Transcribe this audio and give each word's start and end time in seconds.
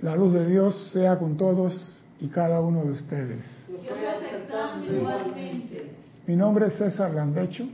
La 0.00 0.16
luz 0.16 0.32
de 0.32 0.46
Dios 0.46 0.90
sea 0.92 1.18
con 1.18 1.36
todos 1.36 2.04
y 2.20 2.28
cada 2.28 2.60
uno 2.60 2.84
de 2.84 2.90
ustedes. 2.90 3.44
Mi 6.26 6.36
nombre 6.36 6.66
es 6.66 6.74
César 6.74 7.12
Landecho 7.12 7.66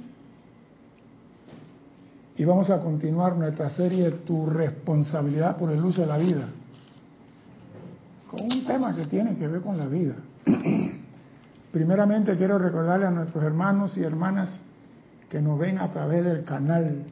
y 2.37 2.45
vamos 2.45 2.71
a 2.71 2.79
continuar 2.81 3.37
nuestra 3.37 3.69
serie 3.71 4.11
Tu 4.11 4.47
responsabilidad 4.47 5.57
por 5.57 5.71
el 5.71 5.85
uso 5.85 6.03
de 6.03 6.07
la 6.07 6.19
vida, 6.19 6.49
con 8.31 8.43
un 8.43 8.65
tema 8.65 8.95
que 8.95 9.07
tiene 9.07 9.37
que 9.37 9.49
ver 9.49 9.61
con 9.61 9.77
la 9.77 9.87
vida. 9.87 10.15
Primeramente 11.73 12.37
quiero 12.37 12.59
recordarle 12.59 13.07
a 13.07 13.11
nuestros 13.11 13.43
hermanos 13.43 13.99
y 13.99 14.03
hermanas 14.03 14.61
que 15.29 15.43
nos 15.43 15.59
ven 15.59 15.79
a 15.79 15.91
través 15.91 16.25
del 16.25 16.45
canal. 16.45 17.05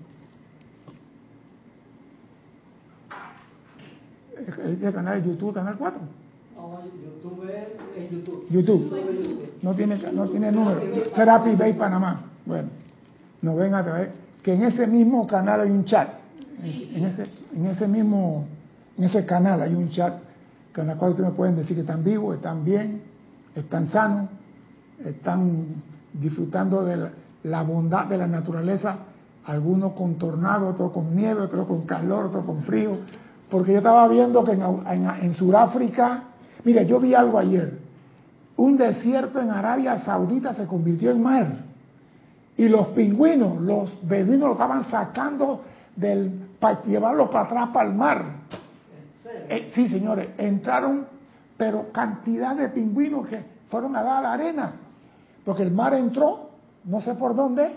¿El 4.36 4.92
canal 4.92 5.22
de 5.22 5.28
YouTube, 5.30 5.54
canal 5.54 5.76
4? 5.78 6.00
No, 6.56 6.80
YouTube 6.84 7.50
es 7.96 8.10
YouTube. 8.10 8.46
YouTube. 8.50 9.52
No 9.62 9.74
tiene, 9.74 9.98
no 10.12 10.28
tiene 10.28 10.52
número. 10.52 10.80
Serapi 11.14 11.54
Bay 11.56 11.72
Panamá. 11.74 12.22
Bueno, 12.44 12.68
nos 13.42 13.56
ven 13.56 13.74
a 13.74 13.82
través. 13.82 14.10
Que 14.42 14.54
en 14.54 14.62
ese 14.64 14.86
mismo 14.86 15.26
canal 15.26 15.62
hay 15.62 15.70
un 15.70 15.84
chat. 15.84 16.08
En 16.62 17.04
ese, 17.04 17.26
en 17.54 17.66
ese 17.66 17.88
mismo, 17.88 18.46
en 18.96 19.04
ese 19.04 19.26
canal 19.26 19.60
hay 19.60 19.74
un 19.74 19.90
chat 19.90 20.14
con 20.76 20.90
el 20.90 20.96
cual 20.98 21.12
ustedes 21.12 21.30
me 21.30 21.36
pueden 21.36 21.56
decir 21.56 21.74
que 21.74 21.80
están 21.80 22.04
vivos, 22.04 22.36
están 22.36 22.62
bien, 22.62 23.00
están 23.54 23.86
sanos, 23.86 24.28
están 25.02 25.82
disfrutando 26.12 26.84
de 26.84 27.10
la, 27.44 27.62
bondad 27.62 28.04
de 28.06 28.18
la 28.18 28.26
naturaleza, 28.26 28.98
algunos 29.46 29.92
con 29.92 30.16
tornado, 30.16 30.68
otros 30.68 30.92
con 30.92 31.16
nieve, 31.16 31.40
otros 31.40 31.66
con 31.66 31.86
calor, 31.86 32.26
otros 32.26 32.44
con 32.44 32.62
frío, 32.62 32.98
porque 33.50 33.72
yo 33.72 33.78
estaba 33.78 34.08
viendo 34.08 34.44
que 34.44 34.52
en, 34.52 35.34
Sudáfrica, 35.34 36.24
mire, 36.64 36.86
yo 36.86 36.98
vi 37.00 37.14
algo 37.14 37.38
ayer, 37.38 37.78
un 38.56 38.76
desierto 38.76 39.40
en 39.40 39.50
Arabia 39.50 39.98
Saudita 39.98 40.54
se 40.54 40.66
convirtió 40.66 41.10
en 41.10 41.22
mar 41.22 41.46
y 42.56 42.68
los 42.68 42.88
pingüinos, 42.88 43.60
los 43.60 43.90
beduinos 44.02 44.48
lo 44.48 44.52
estaban 44.52 44.84
sacando 44.90 45.62
del 45.94 46.46
para 46.58 46.82
llevarlo 46.84 47.30
para 47.30 47.44
atrás 47.44 47.68
para 47.72 47.88
el 47.88 47.94
mar. 47.94 48.24
Eh, 49.48 49.70
sí, 49.74 49.88
señores, 49.88 50.30
entraron, 50.38 51.06
pero 51.56 51.92
cantidad 51.92 52.56
de 52.56 52.68
pingüinos 52.70 53.26
que 53.26 53.44
fueron 53.70 53.94
a 53.96 54.02
dar 54.02 54.18
a 54.18 54.22
la 54.22 54.32
arena. 54.32 54.72
Porque 55.44 55.62
el 55.62 55.70
mar 55.70 55.94
entró, 55.94 56.50
no 56.84 57.00
sé 57.00 57.14
por 57.14 57.34
dónde, 57.34 57.76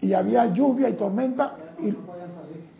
y 0.00 0.12
había 0.12 0.46
lluvia 0.46 0.88
y 0.88 0.94
tormenta, 0.94 1.54
y, 1.80 1.94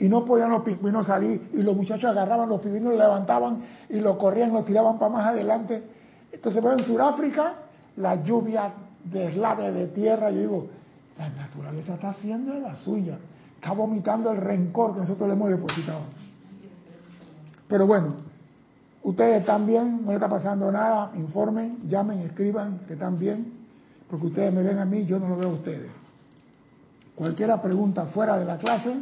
no 0.08 0.24
podían 0.24 0.50
los 0.50 0.62
pingüinos 0.62 1.06
salir, 1.06 1.50
y 1.52 1.62
los 1.62 1.76
muchachos 1.76 2.10
agarraban 2.10 2.48
los 2.48 2.60
pingüinos, 2.60 2.92
los 2.92 3.00
levantaban 3.00 3.62
y 3.88 4.00
los 4.00 4.16
corrían, 4.16 4.52
los 4.52 4.64
tiraban 4.64 4.98
para 4.98 5.12
más 5.12 5.26
adelante. 5.26 5.82
Entonces, 6.32 6.64
en 6.64 6.84
Sudáfrica, 6.84 7.54
la 7.96 8.22
lluvia 8.22 8.72
deslave 9.04 9.72
de 9.72 9.88
tierra, 9.88 10.30
yo 10.30 10.40
digo, 10.40 10.66
la 11.18 11.28
naturaleza 11.28 11.94
está 11.94 12.10
haciendo 12.10 12.54
la 12.54 12.74
suya, 12.76 13.18
está 13.54 13.72
vomitando 13.72 14.30
el 14.32 14.38
rencor 14.38 14.94
que 14.94 15.00
nosotros 15.00 15.28
le 15.28 15.34
hemos 15.34 15.50
depositado. 15.50 16.00
Pero 17.68 17.86
bueno, 17.86 18.14
ustedes 19.02 19.40
están 19.40 19.66
bien, 19.66 20.02
no 20.04 20.08
le 20.08 20.14
está 20.14 20.28
pasando 20.28 20.70
nada, 20.72 21.12
informen, 21.16 21.78
llamen, 21.88 22.20
escriban 22.20 22.80
que 22.86 22.94
están 22.94 23.18
bien 23.18 23.62
porque 24.12 24.26
ustedes 24.26 24.52
me 24.52 24.62
ven 24.62 24.78
a 24.78 24.84
mí, 24.84 25.06
yo 25.06 25.18
no 25.18 25.26
lo 25.26 25.38
veo 25.38 25.48
a 25.48 25.52
ustedes. 25.54 25.90
Cualquiera 27.14 27.62
pregunta 27.62 28.04
fuera 28.04 28.36
de 28.36 28.44
la 28.44 28.58
clase, 28.58 28.94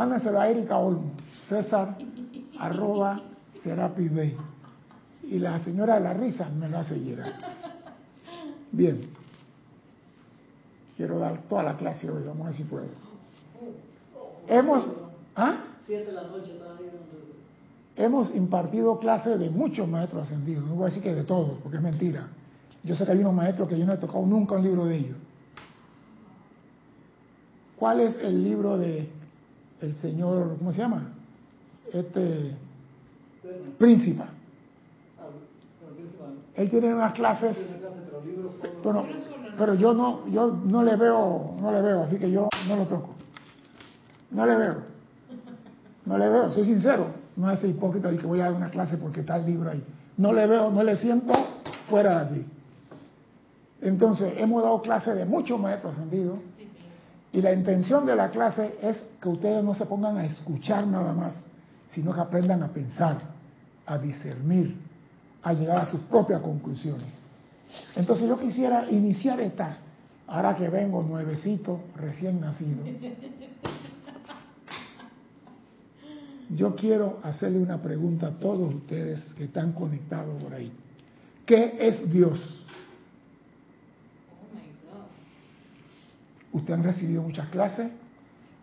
mándenselo 0.00 0.40
a 0.40 0.48
Erika 0.48 0.78
Olmo, 0.78 1.12
César, 1.46 1.94
arroba 2.58 3.20
Serapi 3.62 4.08
Bay. 4.08 4.34
Y 5.24 5.38
la 5.38 5.62
señora 5.62 5.96
de 5.96 6.00
la 6.00 6.14
risa 6.14 6.48
me 6.48 6.70
lo 6.70 6.78
hace 6.78 6.98
llegar. 6.98 7.34
Bien. 8.72 9.02
Quiero 10.96 11.18
dar 11.18 11.42
toda 11.42 11.62
la 11.62 11.76
clase 11.76 12.10
hoy, 12.10 12.22
vamos 12.24 12.42
a 12.42 12.46
ver 12.46 12.54
si 12.54 12.64
puedo. 12.64 12.86
Hemos, 14.48 14.90
¿ah? 15.36 15.64
Hemos 17.96 18.34
impartido 18.34 18.98
clases 18.98 19.38
de 19.38 19.50
muchos 19.50 19.86
maestros 19.86 20.22
ascendidos, 20.22 20.64
no 20.64 20.76
voy 20.76 20.84
a 20.84 20.86
decir 20.86 21.02
que 21.02 21.14
de 21.14 21.24
todos, 21.24 21.58
porque 21.62 21.76
es 21.76 21.82
mentira. 21.82 22.28
Yo 22.82 22.94
sé 22.94 23.04
que 23.04 23.12
hay 23.12 23.18
unos 23.18 23.34
maestros 23.34 23.68
que 23.68 23.78
yo 23.78 23.84
no 23.84 23.92
he 23.92 23.98
tocado 23.98 24.24
nunca 24.24 24.54
un 24.54 24.62
libro 24.62 24.86
de 24.86 24.96
ellos. 24.96 25.16
¿Cuál 27.76 28.00
es 28.00 28.16
el 28.20 28.42
libro 28.42 28.78
de 28.78 29.19
el 29.80 29.94
señor, 29.96 30.56
¿cómo 30.58 30.72
se 30.72 30.78
llama? 30.78 31.08
Este 31.92 32.56
príncipe. 33.78 34.22
Él 36.54 36.68
tiene 36.68 36.92
unas 36.92 37.14
clases, 37.14 37.56
pero, 38.82 39.06
pero 39.56 39.74
yo 39.74 39.94
no, 39.94 40.28
yo 40.28 40.52
no 40.64 40.82
le 40.82 40.96
veo, 40.96 41.54
no 41.60 41.72
le 41.72 41.80
veo, 41.80 42.02
así 42.02 42.18
que 42.18 42.30
yo 42.30 42.48
no 42.68 42.76
lo 42.76 42.86
toco. 42.86 43.14
No 44.30 44.44
le 44.44 44.56
veo. 44.56 44.76
No 46.04 46.18
le 46.18 46.28
veo, 46.28 46.50
soy 46.50 46.64
sincero. 46.64 47.06
No 47.36 47.50
es 47.50 47.62
hipócrita 47.64 48.10
de 48.10 48.18
que 48.18 48.26
voy 48.26 48.40
a 48.40 48.44
dar 48.44 48.54
una 48.54 48.70
clase 48.70 48.98
porque 48.98 49.20
está 49.20 49.36
el 49.36 49.46
libro 49.46 49.70
ahí. 49.70 49.82
No 50.16 50.32
le 50.32 50.46
veo, 50.46 50.70
no 50.70 50.82
le 50.82 50.96
siento 50.96 51.32
fuera 51.88 52.24
de 52.24 52.24
aquí. 52.24 52.46
Entonces, 53.80 54.34
hemos 54.36 54.62
dado 54.62 54.82
clase 54.82 55.14
de 55.14 55.24
muchos 55.24 55.58
maestros 55.58 55.94
ascendidos 55.94 56.38
y 57.32 57.40
la 57.40 57.52
intención 57.52 58.04
de 58.06 58.16
la 58.16 58.30
clase 58.30 58.76
es 58.82 58.96
que 59.20 59.28
ustedes 59.28 59.62
no 59.62 59.74
se 59.74 59.86
pongan 59.86 60.16
a 60.16 60.26
escuchar 60.26 60.86
nada 60.86 61.12
más, 61.12 61.44
sino 61.92 62.12
que 62.12 62.20
aprendan 62.20 62.62
a 62.62 62.68
pensar, 62.68 63.18
a 63.86 63.98
discernir, 63.98 64.76
a 65.42 65.52
llegar 65.52 65.78
a 65.78 65.86
sus 65.86 66.00
propias 66.02 66.40
conclusiones. 66.40 67.06
Entonces 67.94 68.28
yo 68.28 68.38
quisiera 68.38 68.90
iniciar 68.90 69.40
esta, 69.40 69.78
ahora 70.26 70.56
que 70.56 70.68
vengo 70.68 71.02
nuevecito, 71.02 71.80
recién 71.96 72.40
nacido. 72.40 72.84
Yo 76.50 76.74
quiero 76.74 77.20
hacerle 77.22 77.60
una 77.60 77.80
pregunta 77.80 78.26
a 78.26 78.30
todos 78.32 78.74
ustedes 78.74 79.34
que 79.34 79.44
están 79.44 79.72
conectados 79.72 80.42
por 80.42 80.52
ahí. 80.52 80.72
¿Qué 81.46 81.76
es 81.80 82.10
Dios? 82.10 82.59
Ustedes 86.52 86.78
han 86.78 86.84
recibido 86.84 87.22
muchas 87.22 87.48
clases, 87.50 87.90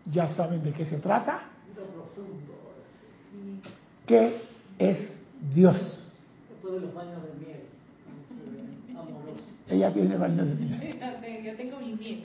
ya 0.06 0.28
saben 0.34 0.62
de 0.62 0.72
qué 0.72 0.84
se 0.86 0.98
trata. 0.98 1.42
¿Qué 4.06 4.40
es 4.78 4.98
Dios? 5.54 6.10
Después 6.50 6.74
de 6.74 6.80
los 6.80 6.94
baños 6.94 7.22
de 7.22 7.46
miel. 7.46 7.60
Ella 9.68 9.92
tiene 9.92 10.16
baños 10.16 10.46
de 10.46 10.54
miel. 10.54 10.98
Yo 11.44 11.56
tengo 11.56 11.78
mi 11.80 11.94
miel. 11.94 12.24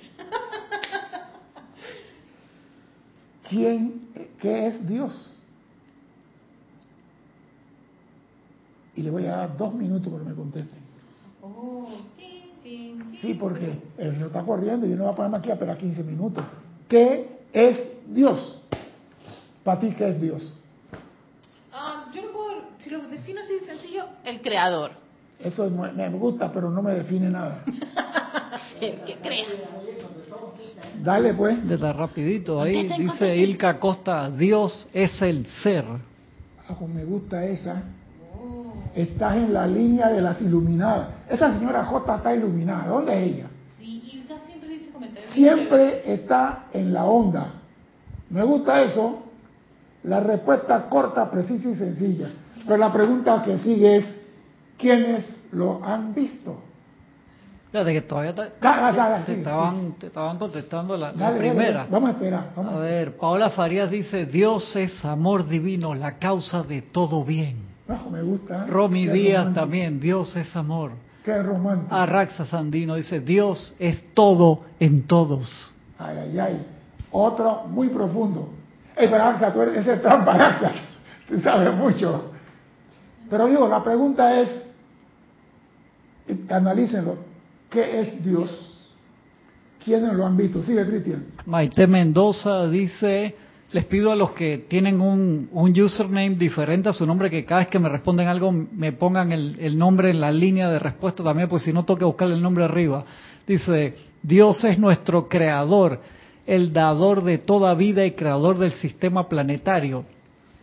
¿Quién, 3.50 4.08
qué 4.40 4.68
es 4.68 4.88
Dios? 4.88 5.36
Y 8.96 9.02
le 9.02 9.10
voy 9.10 9.26
a 9.26 9.38
dar 9.38 9.58
dos 9.58 9.74
minutos 9.74 10.12
para 10.12 10.24
que 10.24 10.30
me 10.30 10.36
contesten. 10.36 10.80
Oh, 11.42 11.88
Sí, 12.18 12.43
porque 13.40 13.80
él 13.98 14.20
no 14.20 14.28
está 14.28 14.42
corriendo 14.42 14.86
y 14.86 14.92
yo 14.92 14.96
no 14.96 15.04
voy 15.04 15.14
a 15.14 15.16
ponerme 15.16 15.38
aquí 15.38 15.50
a 15.50 15.54
esperar 15.54 15.78
15 15.78 16.04
minutos. 16.04 16.44
¿Qué 16.88 17.40
es 17.52 17.78
Dios? 18.08 18.62
Para 19.64 19.80
ti, 19.80 19.94
¿qué 19.98 20.10
es 20.10 20.22
Dios? 20.22 20.54
Ah, 21.72 22.06
yo 22.14 22.22
no 22.24 22.32
puedo, 22.32 22.62
si 22.80 22.90
lo 22.90 23.02
defino 23.08 23.42
así 23.42 23.54
de 23.54 23.66
sencillo, 23.66 24.06
el 24.26 24.42
creador. 24.42 24.92
Eso 25.40 25.70
me 25.70 26.10
gusta, 26.12 26.52
pero 26.52 26.70
no 26.70 26.82
me 26.82 26.94
define 26.94 27.30
nada. 27.30 27.64
el 28.82 29.02
que 29.02 29.16
crea. 29.16 29.46
Dale 31.02 31.34
pues. 31.34 31.58
Está 31.70 31.94
rapidito 31.94 32.62
ahí, 32.62 32.88
dice 32.98 33.36
Ilka 33.36 33.80
Costa, 33.80 34.30
Dios 34.30 34.88
es 34.94 35.22
el 35.22 35.46
ser. 35.64 35.86
Ah, 36.68 36.76
pues 36.78 36.90
me 36.90 37.04
gusta 37.04 37.46
esa 37.46 37.84
estás 38.96 39.36
en 39.36 39.54
la 39.54 39.68
línea 39.68 40.10
de 40.10 40.22
las 40.22 40.42
iluminadas. 40.42 41.08
Esta 41.30 41.54
señora 41.54 41.84
J 41.84 42.16
está 42.16 42.36
iluminada. 42.36 42.88
¿Dónde 42.88 43.14
es 43.14 43.34
ella? 43.34 43.48
Sí, 43.80 44.02
siempre 44.46 44.70
dice 44.70 44.92
comentarios. 44.92 45.34
Siempre 45.34 46.14
está 46.14 46.66
en 46.74 46.94
la 46.94 47.06
onda. 47.06 47.54
Me 48.30 48.44
gusta 48.44 48.82
eso. 48.82 49.24
La 50.04 50.20
respuesta 50.20 50.90
corta, 50.90 51.30
precisa 51.32 51.70
y 51.70 51.76
sencilla. 51.76 52.30
Pero 52.66 52.78
la 52.78 52.92
pregunta 52.92 53.42
que 53.44 53.58
sigue 53.60 53.98
es, 53.98 54.22
¿quiénes 54.78 55.26
lo 55.52 55.84
han 55.84 56.14
visto? 56.14 56.62
Fíjate 57.72 57.94
que 57.94 58.02
todavía 58.02 58.36
te, 58.36 58.44
estaban, 58.44 59.94
te, 59.94 60.08
estaban, 60.08 60.38
contestando 60.38 60.96
la, 60.96 61.12
primera. 61.36 61.88
Vamos 61.90 62.10
a 62.10 62.14
esperar. 62.14 62.52
a 62.56 62.78
ver, 62.78 63.18
Paola 63.18 63.50
Farías 63.50 63.90
dice, 63.90 64.28
Dios 64.28 64.76
es 64.76 65.04
amor 65.04 65.48
divino, 65.48 65.96
la 65.96 66.20
causa 66.20 66.62
de 66.62 66.84
todo 66.84 67.24
bien 67.24 67.73
me 68.12 68.22
gusta. 68.22 68.66
Romy 68.68 69.08
Díaz 69.08 69.54
también, 69.54 70.00
Dios 70.00 70.36
es 70.36 70.56
amor. 70.56 70.92
Qué 71.24 71.42
romántico. 71.42 71.94
Arraxa 71.96 72.46
Sandino 72.46 72.96
dice, 72.96 73.20
Dios 73.20 73.76
es 73.80 74.14
todo 74.14 74.62
en 74.80 75.04
todos. 75.04 75.72
Ay, 75.98 76.18
ay, 76.18 76.40
ay. 76.40 76.66
Otro 77.12 77.66
muy 77.68 77.90
profundo. 77.90 78.50
Ey, 78.96 79.08
pero 79.10 79.24
Axa, 79.24 79.54
tú 79.54 79.62
eres, 79.62 79.78
ese 79.78 79.94
es 79.94 80.02
trampa, 80.02 80.34
Axa. 80.48 80.72
Tú 81.28 81.40
sabes 81.40 81.74
mucho. 81.76 82.32
Pero 83.30 83.48
digo, 83.48 83.68
la 83.68 83.84
pregunta 83.84 84.40
es, 84.40 84.74
analícenlo, 86.50 87.18
¿qué 87.70 88.02
es 88.02 88.24
Dios? 88.24 88.70
¿Quiénes 89.84 90.14
lo 90.14 90.26
han 90.26 90.38
visto? 90.38 90.62
Sigue, 90.62 90.86
Cristian. 90.86 91.26
Maite 91.46 91.88
Mendoza 91.88 92.68
dice, 92.68 93.36
les 93.74 93.86
pido 93.86 94.12
a 94.12 94.16
los 94.16 94.32
que 94.32 94.60
tienen 94.70 95.02
un, 95.02 95.50
username 95.52 96.36
diferente 96.36 96.90
a 96.90 96.94
su 96.94 97.08
nombre 97.08 97.30
que 97.30 97.44
cada 97.44 97.62
vez 97.62 97.70
que 97.70 97.80
me 97.80 97.90
responden 97.90 98.28
algo 98.28 98.52
me 98.52 98.92
pongan 98.92 99.32
el, 99.32 99.78
nombre 99.78 100.12
en 100.12 100.22
la 100.22 100.32
línea 100.32 100.70
de 100.70 100.78
respuesta 100.78 101.24
también, 101.24 101.50
pues 101.50 101.64
si 101.64 101.74
no 101.74 101.84
toque 101.84 102.06
buscar 102.06 102.30
el 102.30 102.42
nombre 102.42 102.64
arriba. 102.64 103.04
Dice, 103.48 103.96
Dios 104.22 104.64
es 104.64 104.78
nuestro 104.78 105.28
creador, 105.28 106.02
el 106.46 106.72
dador 106.72 107.24
de 107.24 107.40
toda 107.40 107.74
vida 107.74 108.06
y 108.06 108.12
creador 108.12 108.60
del 108.60 108.72
sistema 108.74 109.28
planetario. 109.28 110.06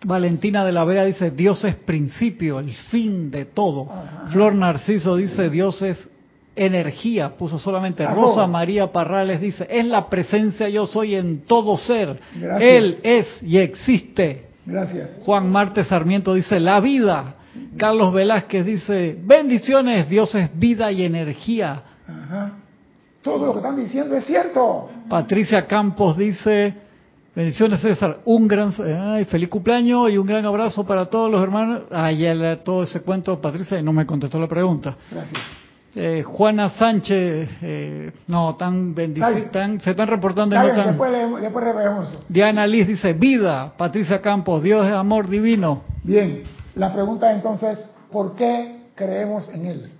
Valentina 0.04 0.64
de 0.64 0.72
la 0.72 0.84
Vega 0.84 1.04
dice, 1.04 1.32
Dios 1.32 1.64
es 1.64 1.74
principio, 1.74 2.60
el 2.60 2.72
fin 2.72 3.30
de 3.30 3.44
todo. 3.44 3.88
Flor 4.30 4.54
Narciso 4.54 5.16
dice, 5.16 5.50
Dios 5.50 5.82
es 5.82 6.08
energía, 6.56 7.36
puso 7.36 7.58
solamente 7.58 8.06
Rosa 8.06 8.46
María 8.46 8.90
Parrales 8.92 9.40
dice, 9.40 9.66
es 9.70 9.86
la 9.86 10.08
presencia 10.08 10.68
yo 10.68 10.86
soy 10.86 11.14
en 11.14 11.42
todo 11.42 11.76
ser. 11.76 12.20
Él 12.60 12.98
es 13.02 13.26
y 13.42 13.58
existe. 13.58 14.46
Gracias. 14.66 15.18
Juan 15.24 15.50
Marte 15.50 15.84
Sarmiento 15.84 16.34
dice, 16.34 16.60
la 16.60 16.80
vida. 16.80 17.36
Carlos 17.76 18.12
Velázquez 18.12 18.64
dice, 18.64 19.18
bendiciones, 19.22 20.08
Dios 20.08 20.34
es 20.34 20.50
vida 20.58 20.90
y 20.92 21.04
energía. 21.04 21.82
Todo 23.22 23.46
lo 23.46 23.52
que 23.52 23.58
están 23.58 23.76
diciendo 23.76 24.16
es 24.16 24.24
cierto. 24.24 24.88
Patricia 25.08 25.66
Campos 25.66 26.16
dice, 26.16 26.74
bendiciones 27.34 27.80
César, 27.80 28.20
un 28.24 28.48
gran, 28.48 28.72
ay, 28.78 29.24
feliz 29.24 29.48
cumpleaños 29.48 30.10
y 30.10 30.18
un 30.18 30.26
gran 30.26 30.44
abrazo 30.44 30.86
para 30.86 31.06
todos 31.06 31.30
los 31.30 31.42
hermanos. 31.42 31.84
Ay, 31.90 32.24
todo 32.64 32.84
ese 32.84 33.02
cuento, 33.02 33.40
Patricia, 33.40 33.78
y 33.78 33.82
no 33.82 33.92
me 33.92 34.06
contestó 34.06 34.38
la 34.38 34.48
pregunta. 34.48 34.96
Gracias. 35.10 35.40
Eh, 35.94 36.22
Juana 36.22 36.68
Sánchez, 36.70 37.48
eh, 37.62 38.12
no, 38.28 38.54
tan 38.54 38.94
bendicidas, 38.94 39.82
se 39.82 39.90
están 39.90 40.06
reportando. 40.06 40.56
después, 40.56 41.12
después 41.40 41.64
Diana 42.28 42.64
Liz 42.64 42.86
dice, 42.86 43.12
vida, 43.12 43.72
Patricia 43.76 44.20
Campos, 44.20 44.62
Dios 44.62 44.86
es 44.86 44.92
amor 44.92 45.28
divino. 45.28 45.82
Bien, 46.04 46.44
la 46.76 46.92
pregunta 46.92 47.32
entonces, 47.32 47.78
¿por 48.12 48.36
qué 48.36 48.84
creemos 48.94 49.48
en 49.48 49.66
Él? 49.66 49.92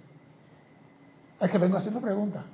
Es 1.41 1.51
que 1.51 1.59
vengo 1.59 1.77
haciendo 1.77 2.01
preguntas. 2.01 2.45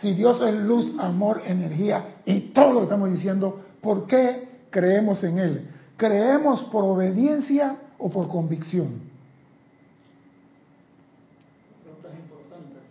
Si 0.00 0.14
Dios 0.14 0.40
es 0.40 0.54
luz, 0.54 0.94
amor, 0.98 1.42
energía 1.44 2.14
y 2.24 2.52
todo 2.52 2.72
lo 2.72 2.78
que 2.78 2.84
estamos 2.84 3.12
diciendo, 3.12 3.62
¿por 3.82 4.06
qué 4.06 4.48
creemos 4.70 5.22
en 5.22 5.38
Él? 5.38 5.68
¿Creemos 5.98 6.62
por 6.64 6.84
obediencia 6.84 7.76
o 7.98 8.08
por 8.08 8.28
convicción? 8.28 9.09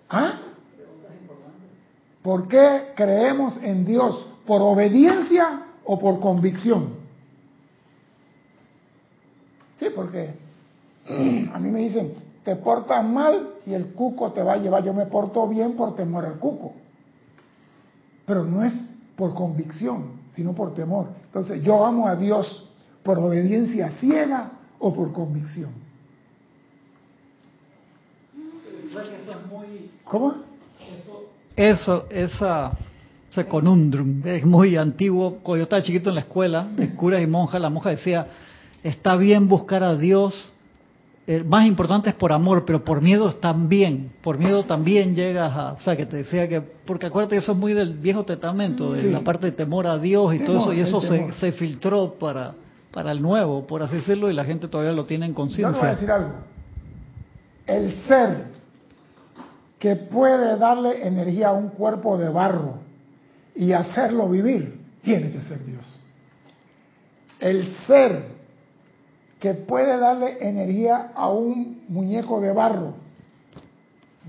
¿Ah? 0.09 0.39
¿Por 2.21 2.47
qué 2.47 2.91
creemos 2.95 3.57
en 3.61 3.85
Dios? 3.85 4.27
¿Por 4.45 4.61
obediencia 4.61 5.63
o 5.85 5.99
por 5.99 6.19
convicción? 6.19 6.95
Sí, 9.79 9.87
porque 9.95 10.33
a 11.07 11.59
mí 11.59 11.69
me 11.69 11.79
dicen, 11.79 12.13
te 12.43 12.55
portas 12.55 13.03
mal 13.05 13.55
y 13.65 13.73
el 13.73 13.93
cuco 13.93 14.31
te 14.31 14.41
va 14.41 14.53
a 14.53 14.57
llevar. 14.57 14.83
Yo 14.83 14.93
me 14.93 15.05
porto 15.05 15.47
bien 15.47 15.73
por 15.75 15.95
temor 15.95 16.25
al 16.25 16.39
cuco. 16.39 16.73
Pero 18.25 18.43
no 18.43 18.63
es 18.63 18.73
por 19.15 19.33
convicción, 19.33 20.19
sino 20.33 20.53
por 20.53 20.73
temor. 20.73 21.07
Entonces, 21.25 21.63
yo 21.63 21.85
amo 21.85 22.07
a 22.07 22.15
Dios 22.15 22.69
por 23.03 23.17
obediencia 23.17 23.91
ciega 23.91 24.51
o 24.79 24.93
por 24.93 25.13
convicción. 25.13 25.71
¿Cómo? 30.03 30.35
Eso, 31.55 32.05
esa, 32.09 32.71
ese 33.31 33.45
conundrum 33.45 34.21
es 34.25 34.45
muy 34.45 34.77
antiguo. 34.77 35.39
Cuando 35.43 35.57
yo 35.57 35.63
estaba 35.63 35.83
chiquito 35.83 36.09
en 36.09 36.15
la 36.15 36.21
escuela, 36.21 36.67
de 36.75 36.89
curas 36.95 37.21
y 37.21 37.27
monjas, 37.27 37.61
la 37.61 37.69
monja 37.69 37.89
decía, 37.89 38.27
está 38.83 39.15
bien 39.15 39.47
buscar 39.47 39.83
a 39.83 39.95
Dios, 39.95 40.51
eh, 41.27 41.43
más 41.43 41.67
importante 41.67 42.09
es 42.09 42.15
por 42.15 42.31
amor, 42.31 42.65
pero 42.65 42.83
por 42.83 43.01
miedo 43.01 43.31
también, 43.35 44.11
por 44.23 44.39
miedo 44.39 44.63
también 44.63 45.15
llegas 45.15 45.55
a, 45.55 45.73
o 45.73 45.79
sea, 45.81 45.95
que 45.95 46.05
te 46.05 46.17
decía 46.17 46.47
que, 46.47 46.59
porque 46.61 47.05
acuérdate 47.05 47.35
eso 47.35 47.51
es 47.51 47.57
muy 47.57 47.73
del 47.73 47.97
Viejo 47.97 48.23
Testamento, 48.23 48.93
de 48.93 49.11
la 49.11 49.19
parte 49.19 49.47
de 49.47 49.51
temor 49.51 49.85
a 49.85 49.99
Dios 49.99 50.33
y 50.33 50.39
todo 50.39 50.57
eso, 50.57 50.73
y 50.73 50.79
eso 50.79 51.01
se, 51.01 51.31
se, 51.33 51.51
filtró 51.51 52.15
para, 52.15 52.53
para 52.91 53.11
el 53.11 53.21
nuevo, 53.21 53.67
por 53.67 53.83
así 53.83 53.97
decirlo, 53.97 54.31
y 54.31 54.33
la 54.33 54.43
gente 54.43 54.67
todavía 54.67 54.93
lo 54.93 55.05
tiene 55.05 55.27
en 55.27 55.33
conciencia. 55.35 55.71
Yo 55.71 55.79
voy 55.79 55.87
a 55.87 55.91
decir 55.91 56.09
algo. 56.09 56.31
El 57.67 57.93
ser 58.07 58.58
que 59.79 59.95
puede 59.95 60.57
darle 60.57 61.07
energía 61.07 61.49
a 61.49 61.53
un 61.53 61.69
cuerpo 61.69 62.17
de 62.17 62.29
barro 62.29 62.79
y 63.55 63.71
hacerlo 63.71 64.29
vivir, 64.29 64.77
tiene 65.01 65.31
que 65.31 65.41
ser 65.43 65.65
Dios. 65.65 65.85
El 67.39 67.75
ser 67.87 68.23
que 69.39 69.53
puede 69.53 69.97
darle 69.97 70.37
energía 70.41 71.11
a 71.15 71.29
un 71.29 71.83
muñeco 71.87 72.41
de 72.41 72.51
barro, 72.51 72.93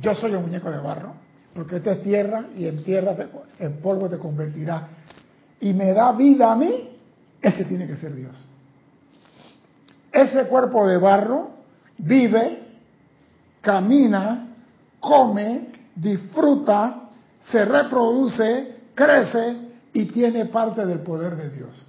yo 0.01 0.15
soy 0.15 0.33
un 0.35 0.43
muñeco 0.43 0.71
de 0.71 0.79
barro, 0.79 1.15
porque 1.53 1.77
esta 1.77 1.93
es 1.93 2.03
tierra 2.05 2.47
y 2.57 2.67
en 2.67 2.85
tierra, 2.85 3.17
en 3.59 3.81
polvo 3.81 4.09
te 4.09 4.19
convertirá, 4.19 4.89
y 5.61 5.73
me 5.75 5.93
da 5.93 6.13
vida 6.13 6.53
a 6.53 6.57
mí, 6.57 6.91
ese 7.43 7.65
tiene 7.65 7.89
que 7.89 7.97
ser 7.97 8.15
Dios. 8.15 8.37
Ese 10.13 10.45
cuerpo 10.45 10.87
de 10.87 10.97
barro 10.97 11.51
vive, 11.99 12.59
camina, 13.61 14.50
come, 15.01 15.69
disfruta, 15.95 17.11
se 17.41 17.65
reproduce, 17.65 18.77
crece 18.95 19.57
y 19.93 20.05
tiene 20.07 20.45
parte 20.47 20.87
del 20.87 21.01
poder 21.01 21.37
de 21.37 21.51
Dios. 21.51 21.87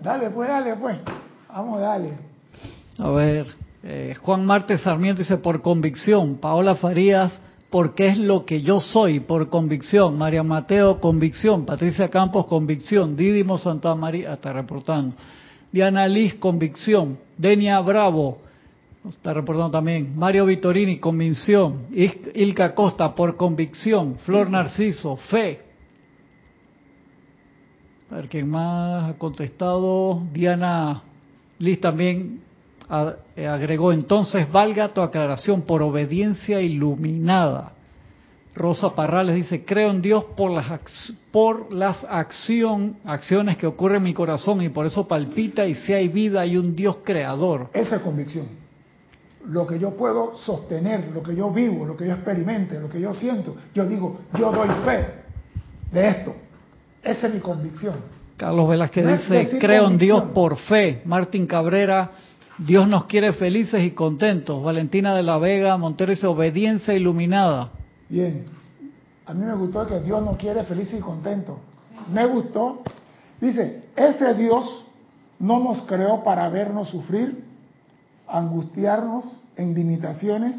Dale, 0.00 0.30
pues, 0.30 0.48
dale, 0.48 0.76
pues. 0.76 0.96
Vamos, 1.48 1.80
dale. 1.80 2.12
A 2.98 3.10
ver, 3.10 3.46
eh, 3.82 4.14
Juan 4.20 4.44
Marte 4.44 4.78
Sarmiento 4.78 5.20
dice 5.20 5.38
por 5.38 5.62
convicción. 5.62 6.36
Paola 6.36 6.76
Farías, 6.76 7.40
porque 7.70 8.08
es 8.08 8.18
lo 8.18 8.44
que 8.44 8.62
yo 8.62 8.80
soy, 8.80 9.20
por 9.20 9.48
convicción. 9.48 10.16
María 10.16 10.42
Mateo, 10.42 11.00
convicción. 11.00 11.64
Patricia 11.64 12.08
Campos, 12.08 12.46
convicción. 12.46 13.16
Didimo 13.16 13.58
Santa 13.58 13.94
María, 13.94 14.34
está 14.34 14.52
reportando. 14.52 15.16
Diana 15.72 16.06
Liz, 16.06 16.34
convicción. 16.36 17.18
Denia 17.36 17.80
Bravo, 17.80 18.38
Está 19.08 19.32
reportando 19.32 19.70
también. 19.70 20.16
Mario 20.16 20.46
Vitorini, 20.46 20.98
convicción. 20.98 21.86
Ilka 21.92 22.74
Costa, 22.74 23.14
por 23.14 23.36
convicción. 23.36 24.16
Flor 24.24 24.50
Narciso, 24.50 25.16
fe. 25.16 25.60
A 28.10 28.16
ver 28.16 28.28
quién 28.28 28.48
más 28.48 29.10
ha 29.10 29.18
contestado. 29.18 30.22
Diana 30.32 31.02
Liz 31.58 31.80
también 31.80 32.40
eh, 33.36 33.46
agregó, 33.46 33.92
entonces 33.92 34.50
valga 34.50 34.88
tu 34.88 35.00
aclaración 35.00 35.62
por 35.62 35.82
obediencia 35.82 36.60
iluminada. 36.60 37.72
Rosa 38.54 38.94
Parrales 38.94 39.36
dice, 39.36 39.64
creo 39.64 39.90
en 39.90 40.00
Dios 40.00 40.24
por 40.36 40.50
las, 40.50 41.12
por 41.30 41.72
las 41.72 42.04
acción, 42.08 42.96
acciones 43.04 43.58
que 43.58 43.66
ocurren 43.66 43.98
en 43.98 44.02
mi 44.04 44.14
corazón 44.14 44.62
y 44.62 44.70
por 44.70 44.86
eso 44.86 45.06
palpita 45.06 45.66
y 45.66 45.74
si 45.74 45.92
hay 45.92 46.08
vida 46.08 46.40
hay 46.40 46.56
un 46.56 46.74
Dios 46.74 46.98
creador. 47.04 47.68
Esa 47.74 47.96
es 47.96 48.02
convicción 48.02 48.65
lo 49.48 49.66
que 49.66 49.78
yo 49.78 49.90
puedo 49.92 50.36
sostener, 50.38 51.10
lo 51.12 51.22
que 51.22 51.34
yo 51.34 51.50
vivo, 51.50 51.86
lo 51.86 51.96
que 51.96 52.06
yo 52.06 52.14
experimente, 52.14 52.80
lo 52.80 52.88
que 52.88 53.00
yo 53.00 53.14
siento, 53.14 53.56
yo 53.74 53.86
digo, 53.86 54.20
yo 54.38 54.50
doy 54.52 54.68
fe 54.84 55.06
de 55.92 56.08
esto. 56.08 56.34
Esa 57.02 57.28
es 57.28 57.34
mi 57.34 57.40
convicción. 57.40 57.94
Carlos 58.36 58.68
Velázquez 58.68 59.06
dice, 59.06 59.58
creo 59.58 59.86
en 59.86 59.98
Dios 59.98 60.24
por 60.34 60.56
fe. 60.56 61.02
Martín 61.04 61.46
Cabrera, 61.46 62.10
Dios 62.58 62.88
nos 62.88 63.06
quiere 63.06 63.32
felices 63.32 63.82
y 63.82 63.92
contentos. 63.92 64.62
Valentina 64.62 65.14
de 65.14 65.22
la 65.22 65.38
Vega, 65.38 65.76
Montero 65.76 66.10
dice, 66.10 66.26
obediencia 66.26 66.94
iluminada. 66.94 67.70
Bien, 68.08 68.44
a 69.24 69.32
mí 69.32 69.44
me 69.44 69.54
gustó 69.54 69.86
que 69.86 70.00
Dios 70.00 70.22
nos 70.22 70.36
quiere 70.36 70.64
felices 70.64 70.98
y 70.98 71.02
contentos. 71.02 71.56
Me 72.12 72.26
gustó. 72.26 72.82
Dice, 73.40 73.84
ese 73.96 74.34
Dios 74.34 74.84
no 75.38 75.58
nos 75.60 75.82
creó 75.86 76.22
para 76.24 76.48
vernos 76.48 76.88
sufrir, 76.88 77.44
angustiarnos 78.28 79.24
en 79.56 79.74
limitaciones, 79.74 80.56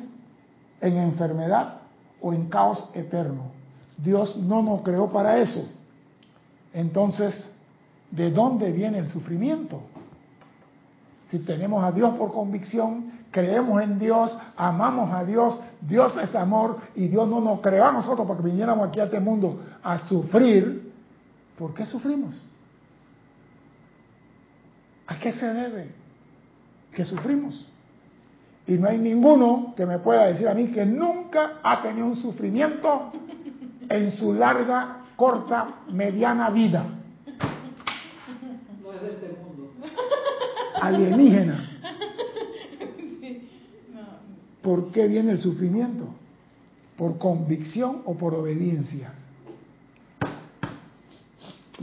en 0.82 0.98
enfermedad 0.98 1.82
o 2.22 2.34
en 2.34 2.48
caos 2.50 2.90
eterno. 2.94 3.52
Dios 3.98 4.38
no 4.38 4.62
nos 4.62 4.82
creó 4.82 5.10
para 5.12 5.40
eso. 5.40 5.68
Entonces, 6.74 7.52
¿de 8.12 8.32
dónde 8.32 8.72
viene 8.72 9.00
el 9.00 9.12
sufrimiento? 9.12 9.82
Si 11.32 11.40
tenemos 11.40 11.84
a 11.84 11.92
Dios 11.92 12.16
por 12.16 12.34
convicción, 12.34 13.12
creemos 13.32 13.82
en 13.82 14.00
Dios, 14.00 14.38
amamos 14.56 15.14
a 15.14 15.24
Dios, 15.24 15.60
Dios 15.82 16.14
es 16.22 16.34
amor 16.36 16.80
y 16.96 17.08
Dios 17.08 17.28
no 17.28 17.42
nos 17.42 17.60
creó 17.62 17.86
a 17.86 17.92
nosotros 17.92 18.28
para 18.28 18.40
que 18.40 18.46
viniéramos 18.46 18.88
aquí 18.88 19.00
a 19.00 19.06
este 19.06 19.20
mundo 19.20 19.60
a 19.84 20.00
sufrir, 20.08 20.94
¿por 21.58 21.74
qué 21.74 21.86
sufrimos? 21.86 22.36
qué 25.20 25.34
se 25.34 25.46
debe? 25.54 26.07
Que 26.98 27.06
sufrimos. 27.06 27.64
Y 28.66 28.74
no 28.74 28.88
hay 28.88 28.98
ninguno 28.98 29.76
que 29.78 29.86
me 29.86 30.00
pueda 30.00 30.26
decir 30.26 30.48
a 30.48 30.56
mí 30.56 30.70
que 30.70 30.84
nunca 30.84 31.60
ha 31.62 31.84
tenido 31.84 32.08
un 32.08 32.18
sufrimiento 32.18 33.12
en 33.88 34.10
su 34.10 34.34
larga, 34.34 35.04
corta, 35.16 35.82
mediana 35.94 36.50
vida. 36.50 36.88
No 38.82 38.94
es 38.94 39.02
de 39.04 39.08
este 39.10 39.28
mundo. 39.28 39.74
Alienígena. 40.82 41.70
¿Por 44.64 44.92
qué 44.92 45.08
viene 45.08 45.34
el 45.34 45.40
sufrimiento? 45.40 46.06
¿Por 46.98 47.20
convicción 47.20 48.02
o 48.06 48.16
por 48.16 48.34
obediencia? 48.34 49.14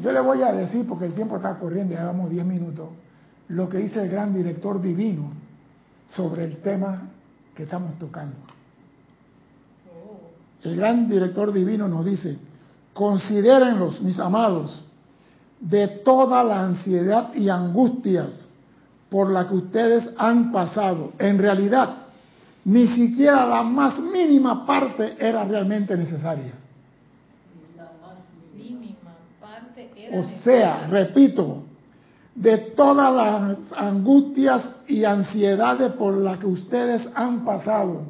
Yo 0.02 0.11
le 0.11 0.18
voy 0.18 0.42
a 0.42 0.52
decir, 0.52 0.85
porque 0.88 1.04
el 1.04 1.14
tiempo 1.14 1.37
está 1.37 1.56
corriendo, 1.61 1.94
ya 1.94 2.06
vamos 2.06 2.30
10 2.30 2.44
minutos, 2.44 2.88
lo 3.48 3.68
que 3.68 3.78
dice 3.78 4.02
el 4.02 4.08
gran 4.10 4.34
director 4.34 4.80
divino 4.80 5.30
sobre 6.08 6.44
el 6.44 6.58
tema 6.58 7.08
que 7.54 7.64
estamos 7.64 7.98
tocando. 7.98 8.36
El 10.62 10.76
gran 10.76 11.08
director 11.08 11.52
divino 11.52 11.88
nos 11.88 12.04
dice, 12.06 12.38
considérenlos, 12.94 14.00
mis 14.00 14.18
amados, 14.18 14.82
de 15.60 15.88
toda 15.88 16.42
la 16.42 16.62
ansiedad 16.62 17.34
y 17.34 17.48
angustias 17.48 18.48
por 19.10 19.30
la 19.30 19.46
que 19.46 19.54
ustedes 19.54 20.10
han 20.16 20.50
pasado. 20.52 21.12
En 21.18 21.38
realidad, 21.38 21.98
ni 22.64 22.86
siquiera 22.88 23.46
la 23.46 23.62
más 23.62 23.98
mínima 24.00 24.64
parte 24.66 25.16
era 25.18 25.44
realmente 25.44 25.96
necesaria. 25.96 26.52
La 27.76 27.84
más 27.84 28.16
Mínima 28.56 29.14
parte 29.40 29.90
era 29.96 30.18
O 30.18 30.22
sea, 30.22 30.74
necesaria. 30.76 30.86
repito, 30.88 31.62
de 32.35 32.59
todas 32.59 33.14
las 33.14 33.73
angustias 33.73 34.69
y 34.88 35.05
ansiedades 35.05 35.93
por 35.93 36.14
las 36.14 36.38
que 36.38 36.47
ustedes 36.47 37.09
han 37.14 37.45
pasado. 37.45 38.03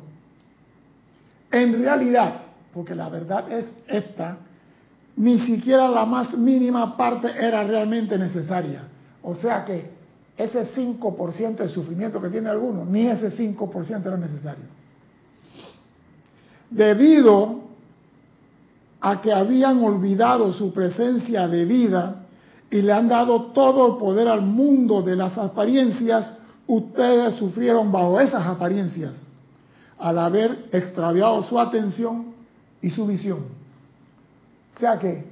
En 1.51 1.79
realidad, 1.79 2.41
porque 2.73 2.95
la 2.95 3.09
verdad 3.09 3.53
es 3.53 3.71
esta, 3.87 4.39
ni 5.17 5.39
siquiera 5.41 5.89
la 5.89 6.05
más 6.07 6.37
mínima 6.37 6.97
parte 6.97 7.29
era 7.39 7.63
realmente 7.65 8.19
necesaria. 8.19 8.83
O 9.23 9.35
sea 9.35 9.65
que 9.65 9.93
ese 10.37 10.75
5% 10.75 11.57
de 11.57 11.69
sufrimiento 11.69 12.21
que 12.21 12.31
tiene 12.31 12.49
alguno, 12.49 12.85
ni 12.85 13.07
ese 13.07 13.31
5% 13.31 14.07
era 14.07 14.17
necesario. 14.17 14.65
Debido 16.71 17.61
a 19.01 19.21
que 19.21 19.33
habían 19.33 19.85
olvidado 19.85 20.53
su 20.53 20.73
presencia 20.73 21.47
de 21.47 21.65
vida 21.67 22.24
y 22.75 22.83
le 22.83 22.93
han 22.93 23.07
dado 23.07 23.53
todo 23.53 23.87
el 23.87 23.99
poder 23.99 24.27
al 24.27 24.41
mundo 24.41 25.01
de 25.01 25.15
las 25.15 25.39
apariencias, 25.39 26.37
ustedes 26.67 27.37
sufrieron 27.37 27.93
bajo 27.93 28.21
esas 28.21 28.45
apariencias 28.45 29.29
al 29.97 30.19
haber 30.19 30.71
extraviado 30.73 31.41
su 31.45 31.61
atención 31.61 32.35
y 32.83 32.91
su 32.91 33.07
visión. 33.07 33.45
O 34.75 34.79
sea 34.81 34.99
que 34.99 35.25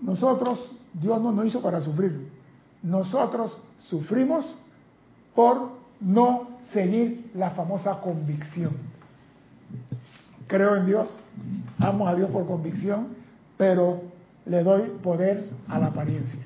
nosotros, 0.00 0.72
Dios 0.94 1.20
no 1.20 1.32
nos 1.32 1.44
hizo 1.44 1.60
para 1.60 1.82
sufrir. 1.82 2.30
Nosotros 2.82 3.58
sufrimos 3.90 4.46
por 5.34 5.68
no 6.00 6.48
seguir 6.72 7.30
la 7.34 7.50
famosa 7.50 8.00
convicción. 8.00 8.72
Creo 10.46 10.76
en 10.76 10.86
Dios, 10.86 11.14
amo 11.78 12.08
a 12.08 12.14
Dios 12.14 12.30
por 12.30 12.46
convicción, 12.46 13.08
pero 13.58 14.00
le 14.46 14.62
doy 14.62 14.84
poder 15.02 15.50
a 15.68 15.78
la 15.78 15.88
apariencia. 15.88 16.43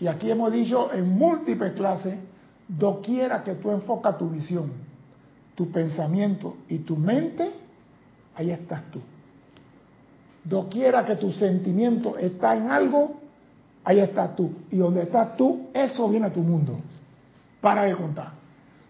Y 0.00 0.06
aquí 0.06 0.30
hemos 0.30 0.50
dicho 0.50 0.92
en 0.92 1.10
múltiples 1.10 1.72
clases, 1.72 2.18
doquiera 2.66 3.44
que 3.44 3.54
tú 3.54 3.70
enfocas 3.70 4.16
tu 4.16 4.30
visión, 4.30 4.72
tu 5.54 5.70
pensamiento 5.70 6.56
y 6.68 6.78
tu 6.78 6.96
mente, 6.96 7.50
ahí 8.34 8.50
estás 8.50 8.90
tú. 8.90 9.00
Doquiera 10.42 11.04
que 11.04 11.16
tu 11.16 11.32
sentimiento 11.32 12.16
está 12.16 12.56
en 12.56 12.70
algo, 12.70 13.16
ahí 13.84 14.00
estás 14.00 14.34
tú. 14.36 14.52
Y 14.70 14.78
donde 14.78 15.02
estás 15.02 15.36
tú, 15.36 15.68
eso 15.74 16.08
viene 16.08 16.26
a 16.26 16.32
tu 16.32 16.40
mundo. 16.40 16.78
Para 17.60 17.82
de 17.82 17.94
contar. 17.94 18.32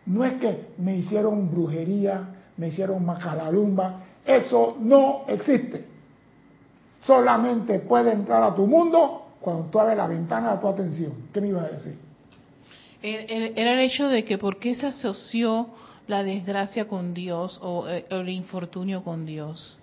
No 0.07 0.25
es 0.25 0.35
que 0.35 0.69
me 0.79 0.97
hicieron 0.97 1.51
brujería, 1.51 2.23
me 2.57 2.69
hicieron 2.69 3.05
macalalumba, 3.05 4.01
eso 4.25 4.77
no 4.81 5.23
existe. 5.27 5.87
Solamente 7.05 7.81
puede 7.81 8.13
entrar 8.13 8.45
a 8.45 8.55
tu 8.55 8.67
mundo 8.67 9.30
cuando 9.41 9.65
tú 9.65 9.81
abres 9.81 9.97
la 9.97 10.07
ventana 10.07 10.53
de 10.53 10.59
tu 10.59 10.69
atención. 10.69 11.13
¿Qué 11.33 11.41
me 11.41 11.49
ibas 11.49 11.65
a 11.65 11.69
decir? 11.69 11.99
Eh, 13.03 13.27
eh, 13.29 13.53
Era 13.57 13.73
el 13.73 13.81
hecho 13.81 14.09
de 14.09 14.25
que 14.25 14.39
por 14.39 14.59
qué 14.59 14.75
se 14.75 14.87
asoció 14.87 15.69
la 16.07 16.23
desgracia 16.23 16.87
con 16.87 17.15
Dios 17.15 17.59
o 17.63 17.89
eh, 17.89 18.07
el 18.11 18.29
infortunio 18.29 19.03
con 19.03 19.25
Dios. 19.25 19.79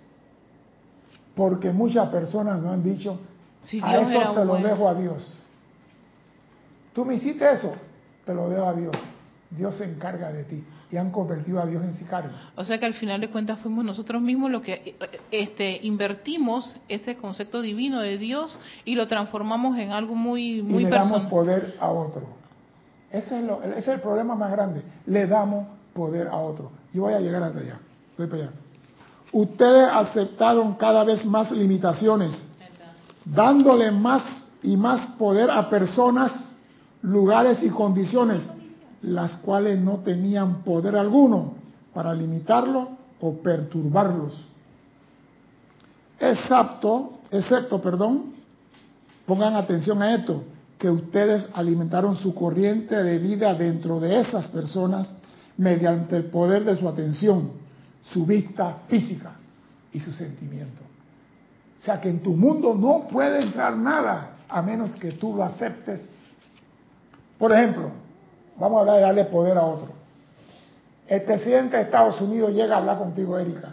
Porque 1.34 1.70
muchas 1.70 2.08
personas 2.10 2.60
no 2.60 2.70
han 2.70 2.82
dicho, 2.82 3.18
Si 3.62 3.80
a 3.82 4.00
eso 4.00 4.34
se 4.34 4.44
lo 4.44 4.56
dejo 4.56 4.88
a 4.88 4.94
Dios. 4.94 5.40
Tú 6.92 7.04
me 7.04 7.14
hiciste 7.14 7.50
eso, 7.52 7.74
te 8.24 8.34
lo 8.34 8.48
dejo 8.48 8.66
a 8.66 8.72
Dios. 8.72 8.96
Dios 9.50 9.74
se 9.76 9.84
encarga 9.84 10.32
de 10.32 10.44
ti. 10.44 10.64
Y 10.90 10.96
han 10.96 11.10
convertido 11.10 11.60
a 11.60 11.66
Dios 11.66 11.84
en 11.84 11.92
sicario. 11.94 12.30
O 12.56 12.64
sea 12.64 12.78
que 12.78 12.86
al 12.86 12.94
final 12.94 13.20
de 13.20 13.28
cuentas 13.28 13.58
fuimos 13.60 13.84
nosotros 13.84 14.22
mismos 14.22 14.50
los 14.50 14.62
que 14.62 14.96
este, 15.30 15.80
invertimos 15.82 16.76
ese 16.88 17.16
concepto 17.16 17.60
divino 17.60 18.00
de 18.00 18.16
Dios 18.16 18.58
y 18.86 18.94
lo 18.94 19.06
transformamos 19.06 19.76
en 19.76 19.90
algo 19.92 20.14
muy, 20.14 20.60
y 20.60 20.62
muy 20.62 20.84
le 20.84 20.90
damos 20.90 21.24
poder 21.30 21.76
a 21.78 21.90
otro. 21.90 22.22
Ese 23.10 23.38
es, 23.38 23.44
lo- 23.44 23.62
ese 23.62 23.78
es 23.80 23.88
el 23.88 24.00
problema 24.00 24.34
más 24.34 24.50
grande. 24.50 24.82
Le 25.06 25.26
damos 25.26 25.66
poder 25.92 26.28
a 26.28 26.36
otro. 26.36 26.70
Yo 26.94 27.02
voy 27.02 27.12
a 27.12 27.20
llegar 27.20 27.42
hasta 27.42 27.58
allá. 27.60 27.78
Voy 28.16 28.26
para 28.26 28.42
allá. 28.44 28.52
Ustedes 29.32 29.88
aceptaron 29.92 30.74
cada 30.76 31.04
vez 31.04 31.22
más 31.26 31.50
limitaciones, 31.52 32.48
dándole 33.26 33.90
más 33.90 34.48
y 34.62 34.76
más 34.76 35.06
poder 35.18 35.50
a 35.50 35.68
personas, 35.68 36.56
lugares 37.02 37.62
y 37.62 37.68
condiciones, 37.68 38.50
las 39.02 39.36
cuales 39.38 39.78
no 39.78 39.98
tenían 39.98 40.62
poder 40.62 40.96
alguno 40.96 41.54
para 41.94 42.14
limitarlo 42.14 42.90
o 43.20 43.34
perturbarlos. 43.34 44.44
Excepto, 46.20 47.20
excepto, 47.30 47.80
perdón, 47.80 48.38
Pongan 49.28 49.56
atención 49.56 50.00
a 50.00 50.14
esto, 50.14 50.42
que 50.78 50.88
ustedes 50.88 51.46
alimentaron 51.52 52.16
su 52.16 52.34
corriente 52.34 52.96
de 52.96 53.18
vida 53.18 53.52
dentro 53.52 54.00
de 54.00 54.20
esas 54.20 54.48
personas 54.48 55.12
mediante 55.58 56.16
el 56.16 56.24
poder 56.24 56.64
de 56.64 56.74
su 56.76 56.88
atención, 56.88 57.52
su 58.00 58.24
vista 58.24 58.78
física 58.88 59.32
y 59.92 60.00
su 60.00 60.12
sentimiento. 60.12 60.80
O 61.78 61.84
sea 61.84 62.00
que 62.00 62.08
en 62.08 62.22
tu 62.22 62.30
mundo 62.30 62.74
no 62.74 63.06
puede 63.06 63.42
entrar 63.42 63.76
nada 63.76 64.36
a 64.48 64.62
menos 64.62 64.92
que 64.92 65.12
tú 65.12 65.36
lo 65.36 65.44
aceptes. 65.44 66.08
Por 67.36 67.52
ejemplo, 67.52 67.90
vamos 68.58 68.78
a 68.78 68.80
hablar 68.80 68.96
de 68.96 69.02
darle 69.02 69.24
poder 69.26 69.56
a 69.56 69.62
otro. 69.62 69.88
El 71.06 71.22
presidente 71.22 71.76
de 71.76 71.84
Estados 71.84 72.20
Unidos 72.20 72.52
llega 72.52 72.74
a 72.74 72.78
hablar 72.78 72.98
contigo, 72.98 73.38
Erika, 73.38 73.72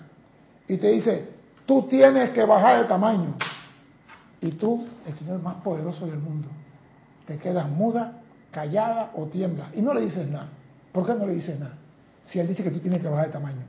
y 0.67 0.77
te 0.77 0.87
dice, 0.89 1.29
tú 1.65 1.83
tienes 1.83 2.31
que 2.31 2.45
bajar 2.45 2.81
de 2.81 2.87
tamaño. 2.87 3.35
Y 4.41 4.51
tú, 4.51 4.87
el 5.05 5.15
Señor 5.15 5.41
más 5.41 5.55
poderoso 5.55 6.05
del 6.05 6.19
mundo, 6.19 6.47
te 7.27 7.37
quedas 7.37 7.67
muda, 7.69 8.21
callada 8.51 9.11
o 9.15 9.25
tiembla. 9.25 9.69
Y 9.75 9.81
no 9.81 9.93
le 9.93 10.01
dices 10.01 10.29
nada. 10.29 10.47
¿Por 10.91 11.05
qué 11.05 11.13
no 11.13 11.25
le 11.25 11.33
dices 11.33 11.59
nada? 11.59 11.73
Si 12.25 12.39
Él 12.39 12.47
dice 12.47 12.63
que 12.63 12.71
tú 12.71 12.79
tienes 12.79 13.01
que 13.01 13.07
bajar 13.07 13.27
de 13.27 13.33
tamaño. 13.33 13.63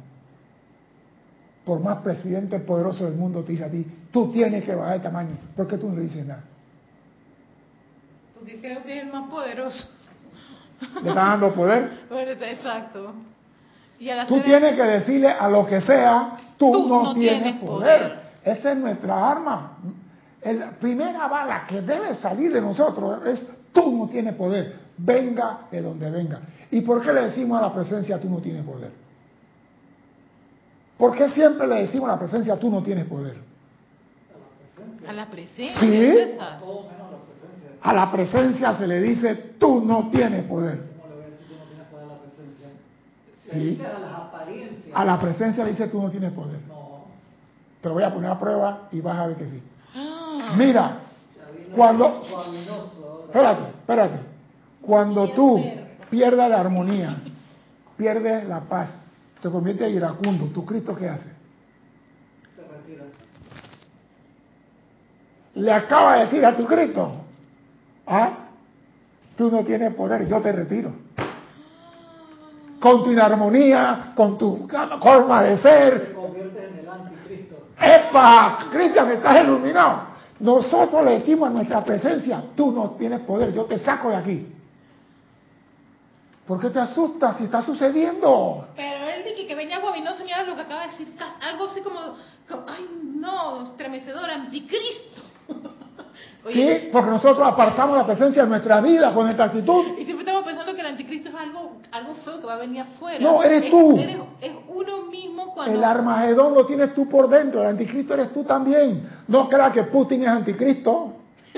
Por 1.65 1.81
más 1.81 1.99
presidente 1.99 2.61
poderoso 2.61 3.05
del 3.05 3.15
mundo 3.15 3.43
te 3.43 3.53
dice 3.53 3.65
a 3.65 3.71
ti, 3.71 3.85
tú 4.13 4.31
tienes 4.31 4.65
que 4.65 4.75
bajar 4.75 4.99
de 4.99 5.05
tamaño. 5.05 5.37
¿Por 5.57 5.67
qué 5.67 5.77
tú 5.77 5.89
no 5.89 5.97
le 5.97 6.03
dices 6.03 6.25
nada? 6.25 6.45
Porque 8.39 8.61
creo 8.61 8.85
que 8.85 8.99
es 8.99 9.03
el 9.03 9.13
más 9.13 9.29
poderoso. 9.29 9.89
Le 11.03 11.09
está 11.09 11.15
dando 11.21 11.53
poder. 11.55 12.07
Exacto. 12.11 13.15
Y 13.99 14.11
al 14.11 14.27
Tú 14.27 14.35
hacer 14.37 14.47
tienes 14.47 14.77
que 14.77 14.83
decirle 14.83 15.31
a 15.31 15.49
lo 15.49 15.67
que 15.67 15.81
sea, 15.81 16.37
tú, 16.59 16.71
Tú 16.71 16.89
no, 16.89 17.03
no 17.05 17.15
tienes, 17.15 17.43
tienes 17.43 17.61
poder. 17.63 18.01
poder. 18.03 18.27
Esa 18.45 18.73
es 18.73 18.79
nuestra 18.79 19.31
arma. 19.31 19.79
La 20.45 20.71
primera 20.73 21.27
bala 21.27 21.67
que 21.67 21.81
debe 21.81 22.15
salir 22.15 22.53
de 22.53 22.61
nosotros 22.61 23.27
es, 23.27 23.53
tú 23.73 23.91
no 23.97 24.09
tienes 24.09 24.35
poder, 24.35 24.77
venga 24.99 25.61
de 25.71 25.81
donde 25.83 26.11
venga. 26.11 26.41
¿Y 26.71 26.83
por 26.83 27.03
qué 27.03 27.13
le 27.13 27.23
decimos 27.23 27.59
a 27.59 27.63
la 27.63 27.73
presencia, 27.75 28.21
tú 28.21 28.29
no 28.29 28.39
tienes 28.39 28.63
poder? 28.65 28.91
¿Por 30.99 31.17
qué 31.17 31.31
siempre 31.31 31.67
le 31.67 31.83
decimos 31.83 32.09
a 32.09 32.13
la 32.13 32.19
presencia, 32.19 32.57
tú 32.59 32.71
no 32.71 32.83
tienes 32.83 33.05
poder? 33.07 33.37
a 35.09 35.13
la 35.13 35.27
presencia, 35.27 35.79
Sí. 35.81 35.89
César. 35.89 36.59
Todo 36.59 36.83
menos 36.83 37.11
la 37.13 37.19
presencia. 37.19 37.76
A 37.87 37.93
la 37.93 38.11
presencia 38.11 38.75
se 38.75 38.85
le 38.85 39.01
dice, 39.01 39.37
tú 39.61 39.81
no 39.85 40.11
tienes 40.11 40.43
poder. 40.47 40.81
¿Cómo 41.01 41.09
le 41.09 41.15
voy 41.15 41.25
a 41.25 41.31
decir 41.31 41.47
que 41.47 41.55
no 41.55 41.65
tienes 41.67 41.87
poder 41.87 42.05
a 42.05 42.09
la 42.09 42.19
presencia? 42.19 42.69
Sí. 43.53 43.81
A 43.81 43.99
las 44.01 44.13
apariencias. 44.13 44.93
A 44.93 45.05
la 45.05 45.19
presencia 45.21 45.65
le 45.65 45.71
dice, 45.71 45.87
tú 45.87 46.03
no 46.03 46.11
tienes 46.11 46.33
poder. 46.33 46.59
No. 46.67 47.05
Te 47.81 47.87
lo 47.87 47.95
voy 47.95 48.03
a 48.03 48.13
poner 48.13 48.29
a 48.29 48.41
prueba 48.41 48.89
y 48.91 49.01
vas 49.01 49.17
a 49.17 49.29
ver 49.29 49.37
que 49.37 49.47
sí. 49.47 49.63
Ah, 49.95 50.57
Mira, 50.59 50.99
Cuando-. 51.77 52.23
Espérate, 53.27 53.69
espérate. 53.79 54.19
Cuando 54.83 55.29
tú 55.29 55.63
pierdas 56.11 56.51
la 56.51 56.61
armonía, 56.61 57.19
pierdes 57.97 58.49
la 58.49 58.63
paz, 58.63 58.91
te 59.41 59.49
conviertes 59.49 59.87
en 59.87 59.95
iracundo, 59.95 60.47
¿tu 60.47 60.67
Cristo 60.67 60.97
qué 60.97 61.09
hace? 61.09 61.31
Se 62.57 62.63
retira. 62.63 63.05
Le 65.55 65.73
acaba 65.73 66.17
de 66.17 66.25
decir 66.25 66.45
a 66.45 66.57
tu 66.57 66.67
Cristo, 66.67 67.26
ah, 68.07 68.31
tú 69.37 69.51
no 69.51 69.65
tienes 69.65 69.95
poder, 69.95 70.27
yo 70.27 70.41
te 70.41 70.53
retiro. 70.53 70.93
Con 72.81 73.03
tu 73.03 73.11
inarmonía, 73.11 74.13
con 74.15 74.37
tu 74.39 74.69
forma 75.01 75.43
de 75.43 75.59
ser, 75.59 76.07
Se 76.09 76.13
convierte 76.13 76.67
en 76.67 76.79
el 76.79 76.89
anticristo. 76.89 77.57
¡Epa! 77.81 78.67
Cristian, 78.71 79.11
estás 79.13 79.45
iluminado. 79.45 80.17
Nosotros 80.39 81.05
le 81.05 81.13
decimos 81.13 81.49
a 81.49 81.53
nuestra 81.53 81.83
presencia, 81.83 82.43
tú 82.55 82.71
no 82.71 82.91
tienes 82.91 83.21
poder, 83.21 83.53
yo 83.53 83.65
te 83.65 83.79
saco 83.79 84.11
de 84.11 84.17
aquí. 84.17 84.53
¿Por 86.47 86.61
qué 86.61 86.71
te 86.71 86.79
asustas 86.79 87.39
si 87.39 87.45
está 87.45 87.61
sucediendo? 87.63 88.69
Pero 88.77 89.09
él 89.09 89.25
dije 89.25 89.49
que 89.49 89.55
venía 89.55 89.81
guabinoso, 89.81 90.23
mira 90.25 90.45
lo 90.45 90.55
que 90.55 90.63
acaba 90.63 90.83
de 90.83 90.89
decir, 90.89 91.13
algo 91.41 91.69
así 91.69 91.81
como, 91.81 91.99
como, 92.49 92.65
ay 92.69 92.87
no, 93.17 93.65
estremecedor, 93.65 94.31
anticristo. 94.31 95.23
Sí, 96.53 96.89
porque 96.93 97.11
nosotros 97.11 97.47
apartamos 97.47 97.97
la 97.97 98.07
presencia 98.07 98.43
de 98.45 98.49
nuestra 98.49 98.81
vida 98.81 99.13
con 99.15 99.29
esta 99.29 99.45
actitud. 99.45 99.85
Y 99.99 100.05
siempre 100.05 100.19
estamos 100.25 100.45
pensando 100.45 100.75
que 100.75 100.81
el 100.81 100.87
anticristo 100.87 101.29
es 101.31 101.35
algo, 101.35 101.77
algo 101.93 102.15
feo 102.25 102.41
que 102.41 102.47
va 102.47 102.55
a 102.55 102.59
venir 102.59 102.83
afuera. 102.83 103.19
No, 103.21 103.43
eres 103.43 103.65
Es- 103.65 103.71
tú. 103.71 103.99
eres- 103.99 104.17
es 104.41 104.53
uno 104.69 105.03
mismo 105.11 105.53
cuando... 105.55 105.75
El 105.77 105.83
Armagedón 105.85 106.55
lo 106.55 106.65
tienes 106.67 106.95
tú 106.95 107.09
por 107.09 107.29
dentro, 107.29 107.63
el 107.63 107.69
anticristo 107.69 108.15
eres 108.15 108.33
tú 108.33 108.45
también. 108.45 109.09
No 109.29 109.49
creas 109.49 109.73
que 109.73 109.83
Putin 109.85 110.23
es 110.23 110.29
anticristo. 110.29 111.15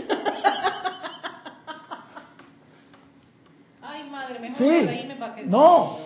Ay 3.82 4.08
madre, 4.10 4.38
mejor 4.38 4.58
Sí, 4.58 4.68
reírme 4.86 5.16
para 5.16 5.34
que... 5.34 5.44
no, 5.44 5.96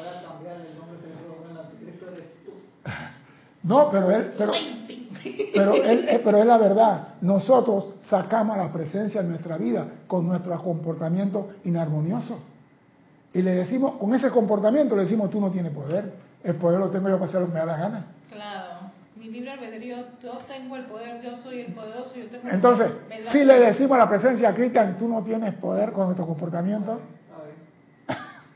no, 3.64 3.90
pero 3.92 4.10
él, 4.10 4.32
pero, 4.36 4.52
Ay, 4.52 4.81
Pero, 5.54 5.74
él- 5.74 6.06
eh, 6.08 6.20
pero 6.24 6.38
es 6.38 6.46
la 6.46 6.58
verdad, 6.58 7.08
nosotros 7.20 7.94
sacamos 8.00 8.56
la 8.56 8.72
presencia 8.72 9.20
en 9.20 9.28
nuestra 9.30 9.56
vida 9.56 9.86
con 10.06 10.26
nuestro 10.26 10.60
comportamiento 10.62 11.50
inarmonioso. 11.64 12.42
Y 13.34 13.42
le 13.42 13.52
decimos, 13.52 13.94
con 13.98 14.14
ese 14.14 14.30
comportamiento 14.30 14.94
le 14.96 15.02
decimos, 15.02 15.30
tú 15.30 15.40
no 15.40 15.50
tienes 15.50 15.72
poder, 15.72 16.12
el 16.44 16.54
poder 16.56 16.80
lo 16.80 16.90
tengo 16.90 17.08
yo 17.08 17.14
para 17.18 17.28
hacer 17.28 17.40
lo 17.40 17.46
que 17.46 17.52
me 17.54 17.60
da 17.60 17.66
la 17.66 17.76
gana. 17.76 18.06
Claro, 18.30 18.68
mi 19.16 19.28
libre 19.28 19.52
albedrío, 19.52 19.96
yo 20.22 20.32
tengo 20.48 20.76
el 20.76 20.84
poder, 20.84 21.22
yo 21.22 21.36
soy 21.42 21.60
el 21.60 21.72
poderoso, 21.72 22.14
yo 22.14 22.26
tengo 22.26 22.48
el 22.48 22.54
Entonces, 22.54 22.90
poder. 22.90 23.32
Si 23.32 23.44
le 23.44 23.58
decimos 23.60 23.92
a 23.92 23.98
la 23.98 24.08
presencia 24.08 24.54
Cristian, 24.54 24.98
tú 24.98 25.08
no 25.08 25.22
tienes 25.22 25.54
poder 25.54 25.92
con 25.92 26.06
nuestro 26.06 26.26
comportamiento. 26.26 27.00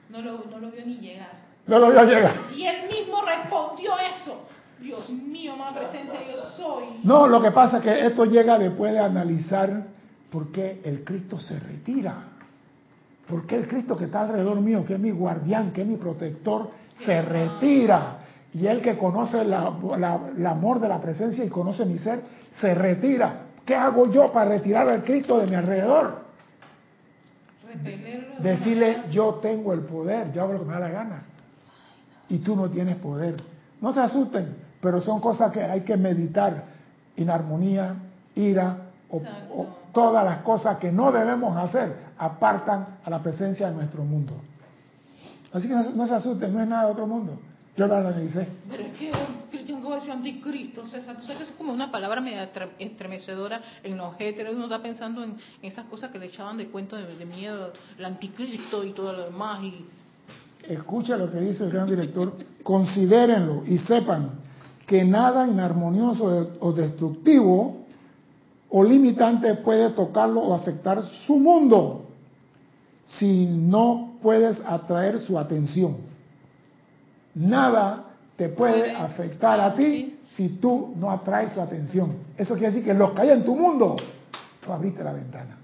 No 0.08 0.23
lo, 0.23 0.44
no 0.50 0.58
lo 0.58 0.70
vio 0.70 0.87
ni 0.87 0.96
llegar. 0.99 1.28
no 1.66 1.78
lo 1.78 1.87
a 1.99 2.04
llegar. 2.04 2.35
Y 2.54 2.64
él 2.66 2.88
mismo 2.88 3.23
respondió 3.23 3.92
eso. 4.14 4.45
Dios 4.87 5.09
mío, 5.11 5.55
amada 5.55 5.81
presencia, 5.81 6.21
yo 6.33 6.40
soy. 6.57 6.85
No, 7.02 7.26
lo 7.26 7.43
que 7.43 7.50
pasa 7.50 7.78
es 7.78 7.83
que 7.83 8.07
esto 8.07 8.25
llega 8.25 8.57
después 8.59 8.93
de 8.93 9.00
analizar 9.00 9.83
por 10.31 10.52
qué 10.52 10.81
el 10.85 11.02
Cristo 11.02 11.40
se 11.40 11.59
retira. 11.59 12.14
¿Por 13.28 13.47
qué 13.47 13.57
el 13.57 13.66
Cristo 13.66 13.97
que 13.97 14.05
está 14.05 14.21
alrededor 14.21 14.61
mío, 14.61 14.85
que 14.85 14.95
es 14.95 15.00
mi 15.00 15.11
guardián, 15.11 15.73
que 15.73 15.83
es 15.83 15.88
mi 15.88 15.97
protector, 15.97 16.71
se 17.05 17.21
retira? 17.21 18.19
Y 18.55 18.66
él 18.69 18.81
que 18.81 18.97
conoce 18.97 19.45
la- 19.45 19.73
la- 19.99 20.21
el 20.37 20.47
amor 20.47 20.78
de 20.78 20.88
la 20.88 21.00
presencia 21.00 21.45
y 21.45 21.49
conoce 21.49 21.85
mi 21.85 21.99
ser, 21.99 22.21
se 22.61 22.73
retira. 22.73 23.40
¿Qué 23.64 23.75
hago 23.75 24.09
yo 24.12 24.31
para 24.33 24.50
retirar 24.50 24.88
al 24.88 25.02
Cristo 25.02 25.38
de 25.40 25.49
mi 25.49 25.57
alrededor? 25.57 26.21
Repelerlo. 27.66 28.35
Decirle, 28.40 28.99
yo 29.11 29.35
tengo 29.43 29.73
el 29.73 29.81
poder, 29.81 30.33
yo 30.33 30.43
hago 30.45 30.52
lo 30.52 30.61
que 30.61 30.64
me 30.66 30.73
da 30.75 30.78
la 30.81 30.88
gana. 30.90 31.23
Y 32.29 32.38
tú 32.38 32.55
no 32.55 32.70
tienes 32.70 32.94
poder. 32.96 33.42
No 33.81 33.92
se 33.92 34.01
asusten, 34.01 34.65
pero 34.80 35.00
son 35.00 35.20
cosas 35.20 35.52
que 35.52 35.62
hay 35.62 35.82
que 35.82 35.96
meditar. 35.96 36.64
Inarmonía, 37.16 37.94
ira, 38.34 38.76
o, 39.10 39.16
o 39.54 39.66
todas 39.92 40.24
las 40.24 40.42
cosas 40.42 40.76
que 40.78 40.92
no 40.92 41.10
debemos 41.12 41.56
hacer 41.56 41.96
apartan 42.18 42.98
a 43.04 43.10
la 43.10 43.22
presencia 43.22 43.68
de 43.70 43.74
nuestro 43.76 44.04
mundo. 44.04 44.34
Así 45.52 45.66
que 45.68 45.74
no, 45.74 45.84
se- 45.84 45.92
no 45.94 46.06
se 46.06 46.14
asusten, 46.14 46.52
no 46.52 46.60
es 46.60 46.68
nada 46.68 46.86
de 46.86 46.92
otro 46.92 47.06
mundo. 47.06 47.38
Yo 47.76 47.86
la 47.86 47.98
analicé. 47.98 48.48
Pero 48.70 48.82
es 48.84 48.96
que 48.96 49.10
Cristian 49.50 49.78
¿cómo 49.80 49.90
va 49.90 49.96
a 49.96 49.98
decir 49.98 50.12
anticristo, 50.12 50.86
César. 50.86 51.14
Tú 51.16 51.22
sabes 51.22 51.36
que 51.38 51.42
eso 51.44 51.52
es 51.52 51.58
como 51.58 51.72
una 51.74 51.90
palabra 51.90 52.20
media 52.22 52.50
estre- 52.50 52.70
estremecedora 52.78 53.60
en 53.82 53.96
los 53.98 54.14
héteros. 54.18 54.54
Uno 54.54 54.64
está 54.64 54.82
pensando 54.82 55.22
en 55.22 55.36
esas 55.62 55.84
cosas 55.86 56.10
que 56.10 56.18
le 56.18 56.26
echaban 56.26 56.56
de 56.56 56.68
cuento 56.68 56.96
de, 56.96 57.14
de 57.16 57.24
miedo, 57.26 57.72
el 57.98 58.04
anticristo 58.04 58.82
y 58.84 58.92
todo 58.92 59.12
lo 59.12 59.24
demás. 59.24 59.62
Y 59.62 59.84
Escucha 60.68 61.16
lo 61.18 61.30
que 61.30 61.38
dice 61.38 61.64
el 61.64 61.70
gran 61.70 61.86
director, 61.88 62.32
considérenlo 62.62 63.62
y 63.66 63.78
sepan 63.78 64.30
que 64.87 65.05
nada 65.05 65.46
inarmonioso 65.46 66.57
o 66.61 66.72
destructivo 66.72 67.87
o 68.70 68.85
limitante 68.85 69.55
puede 69.57 69.90
tocarlo 69.90 70.40
o 70.40 70.55
afectar 70.55 71.03
su 71.27 71.37
mundo 71.37 72.07
si 73.18 73.46
no 73.46 74.14
puedes 74.22 74.61
atraer 74.64 75.18
su 75.18 75.38
atención. 75.38 75.96
Nada 77.35 78.05
te 78.37 78.49
puede 78.49 78.94
afectar 78.94 79.61
a 79.61 79.75
ti 79.75 80.18
si 80.31 80.49
tú 80.49 80.94
no 80.96 81.11
atraes 81.11 81.53
su 81.53 81.61
atención. 81.61 82.18
Eso 82.37 82.55
quiere 82.55 82.68
decir 82.68 82.85
que 82.85 82.94
los 82.94 83.12
que 83.12 83.22
hay 83.22 83.31
en 83.31 83.44
tu 83.44 83.55
mundo, 83.57 83.96
tú 84.64 84.72
abriste 84.72 85.03
la 85.03 85.12
ventana, 85.12 85.57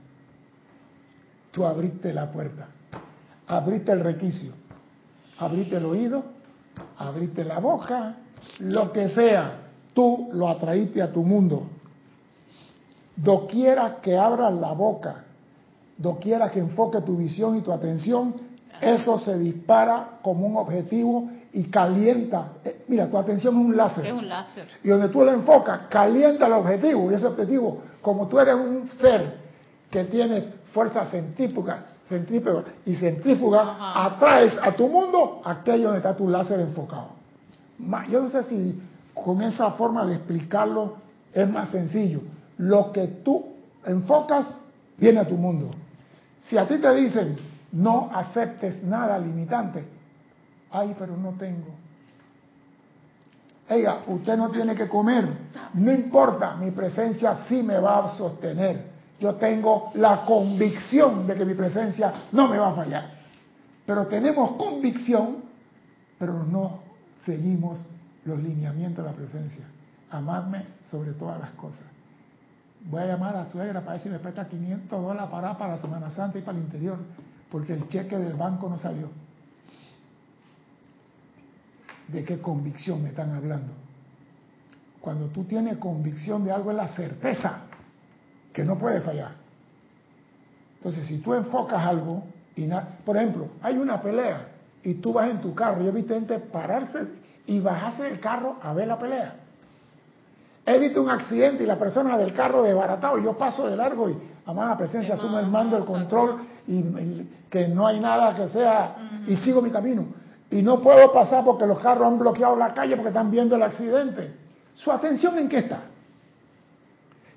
tú 1.51 1.65
abriste 1.65 2.13
la 2.13 2.31
puerta, 2.31 2.69
abriste 3.47 3.93
el 3.93 4.01
requicio, 4.01 4.53
abriste 5.39 5.77
el 5.77 5.85
oído, 5.85 6.25
abriste 6.99 7.45
la 7.45 7.59
boca, 7.59 8.17
lo 8.61 8.93
que 8.93 9.09
sea, 9.11 9.59
tú 9.95 10.29
lo 10.33 10.49
atraíste 10.49 11.03
a 11.03 11.13
tu 11.13 11.23
mundo. 11.23 11.65
Doquiera 13.17 13.99
que 14.01 14.17
abras 14.17 14.53
la 14.55 14.73
boca, 14.73 15.25
doquiera 15.99 16.51
que 16.51 16.61
enfoque 16.61 17.01
tu 17.03 17.17
visión 17.17 17.57
y 17.59 17.61
tu 17.61 17.73
atención, 17.73 18.35
eso 18.81 19.19
se 19.19 19.39
dispara 19.39 20.19
como 20.23 20.47
un 20.47 20.57
objetivo 20.57 21.29
y 21.53 21.65
calienta. 21.65 22.53
Eh, 22.65 22.85
Mira, 22.89 23.09
tu 23.09 23.19
atención 23.19 23.55
es 23.55 23.67
un 23.67 23.77
láser. 23.77 24.07
es 24.07 24.13
un 24.13 24.29
láser. 24.29 24.67
Y 24.83 24.89
donde 24.89 25.09
tú 25.11 25.23
lo 25.25 25.31
enfocas, 25.31 25.83
calienta 25.91 26.47
el 26.47 26.55
objetivo. 26.55 27.11
Y 27.11 27.15
ese 27.15 27.27
objetivo, 27.27 27.83
como 28.01 28.27
tú 28.29 28.41
eres 28.41 28.55
un 28.55 28.91
ser 29.01 29.37
que 29.91 30.05
tienes 30.05 30.45
fuerzas 30.73 31.11
centrífugas, 31.11 31.81
centrífugas 32.09 32.65
y 32.87 32.95
centrífugas, 32.97 33.63
Ajá. 33.63 34.07
atraes 34.07 34.55
a 34.63 34.73
tu 34.73 34.89
mundo 34.89 35.43
aquello 35.45 35.85
donde 35.85 35.99
está 35.99 36.17
tu 36.17 36.27
láser 36.29 36.59
enfocado. 36.61 37.22
Yo 38.11 38.23
no 38.23 38.29
sé 38.29 38.43
si 38.45 38.81
con 39.15 39.43
esa 39.43 39.73
forma 39.73 40.07
de 40.07 40.15
explicarlo 40.15 40.97
es 41.33 41.49
más 41.49 41.71
sencillo. 41.71 42.21
Lo 42.59 42.93
que 42.93 43.07
tú 43.07 43.47
enfocas 43.85 44.59
viene 44.97 45.21
a 45.21 45.29
tu 45.29 45.37
mundo. 45.37 45.71
Si 46.45 46.57
a 46.57 46.67
ti 46.67 46.79
te 46.79 46.95
dicen 46.95 47.37
no 47.73 48.11
aceptes 48.13 48.83
nada 48.85 49.19
limitante, 49.19 49.85
ay, 50.71 50.95
pero 50.99 51.17
no 51.17 51.31
tengo. 51.33 51.69
Oiga, 53.71 54.01
usted 54.07 54.37
no 54.37 54.51
tiene 54.51 54.75
que 54.75 54.89
comer, 54.89 55.27
no 55.75 55.93
importa, 55.93 56.57
mi 56.57 56.71
presencia 56.71 57.45
sí 57.49 57.63
me 57.63 57.79
va 57.79 58.05
a 58.05 58.09
sostener. 58.11 58.93
Yo 59.19 59.37
tengo 59.37 59.93
la 59.95 60.25
convicción 60.27 61.27
de 61.27 61.35
que 61.35 61.45
mi 61.45 61.55
presencia 61.55 62.13
no 62.33 62.49
me 62.49 62.59
va 62.59 62.71
a 62.71 62.75
fallar. 62.75 63.11
Pero 63.87 64.07
tenemos 64.09 64.53
convicción, 64.57 65.37
pero 66.19 66.45
no 66.45 66.92
seguimos 67.25 67.79
los 68.25 68.43
lineamientos 68.43 69.05
de 69.05 69.11
la 69.11 69.17
presencia. 69.17 69.65
Amadme 70.11 70.65
sobre 70.91 71.13
todas 71.13 71.41
las 71.41 71.51
cosas. 71.51 71.85
Voy 72.85 73.03
a 73.03 73.07
llamar 73.07 73.37
a 73.37 73.45
la 73.45 73.51
suegra 73.51 73.81
para 73.81 73.93
ver 73.93 74.01
si 74.01 74.09
me 74.09 74.19
presta 74.19 74.49
500 74.49 75.03
dólares 75.03 75.31
para, 75.31 75.57
para 75.57 75.79
Semana 75.79 76.11
Santa 76.11 76.39
y 76.39 76.43
para 76.43 76.59
el 76.59 76.65
interior, 76.65 76.99
porque 77.51 77.75
el 77.75 77.89
cheque 77.89 78.19
del 78.19 78.35
banco 78.35 78.69
no 78.69 78.77
salió. 78.79 79.09
¿De 82.09 82.25
qué 82.25 82.41
convicción 82.41 83.03
me 83.03 83.11
están 83.11 83.33
hablando? 83.33 83.73
Cuando 85.01 85.27
tú 85.27 85.45
tienes 85.45 85.79
convicción 85.79 86.45
de 86.45 86.53
algo 86.53 86.71
es 86.71 86.77
la 86.77 86.89
certeza 86.89 87.63
que 88.53 88.65
no 88.65 88.77
puede 88.77 89.01
fallar. 89.01 89.33
Entonces, 90.77 91.07
si 91.07 91.19
tú 91.19 91.33
enfocas 91.33 91.85
algo, 91.87 92.25
y 92.57 92.69
por 93.05 93.17
ejemplo, 93.17 93.49
hay 93.63 93.79
una 93.79 94.03
pelea 94.03 94.52
y 94.85 94.95
tú 94.95 95.13
vas 95.13 95.31
en 95.31 95.41
tu 95.41 95.55
carro, 95.55 95.83
yo 95.83 95.89
he 95.89 95.93
visto 95.93 96.15
gente 96.15 96.39
pararse 96.39 97.07
y 97.47 97.61
bajarse 97.61 98.05
del 98.05 98.21
carro 98.21 98.57
a 98.63 98.73
ver 98.73 98.89
la 98.89 98.99
pelea. 98.99 99.37
He 100.65 100.79
visto 100.79 101.03
un 101.03 101.11
accidente 101.11 101.65
y 101.65 101.67
la 101.67 101.79
persona 101.79 102.17
del 102.17 102.33
carro 102.33 102.63
desbaratado, 102.63 103.19
yo 103.19 103.37
paso 103.37 103.69
de 103.69 103.77
largo 103.77 104.11
y, 104.11 104.17
amada 104.47 104.77
presencia, 104.77 105.15
asumo 105.15 105.39
el 105.39 105.49
mando, 105.49 105.77
el 105.77 105.85
control, 105.85 106.43
y, 106.67 106.75
y 106.75 107.47
que 107.51 107.69
no 107.69 107.87
hay 107.87 107.99
nada 107.99 108.35
que 108.37 108.49
sea, 108.49 108.97
y 109.27 109.37
sigo 109.37 109.61
mi 109.61 109.71
camino. 109.71 110.07
Y 110.51 110.63
no 110.63 110.81
puedo 110.81 111.13
pasar 111.13 111.45
porque 111.45 111.67
los 111.67 111.81
carros 111.81 112.07
han 112.07 112.19
bloqueado 112.19 112.57
la 112.57 112.75
calle 112.75 112.95
porque 112.95 113.09
están 113.09 113.31
viendo 113.31 113.57
el 113.57 113.63
accidente. 113.63 114.35
¿Su 114.77 114.93
atención 114.93 115.39
en 115.39 115.49
qué 115.49 115.59
está? 115.59 115.81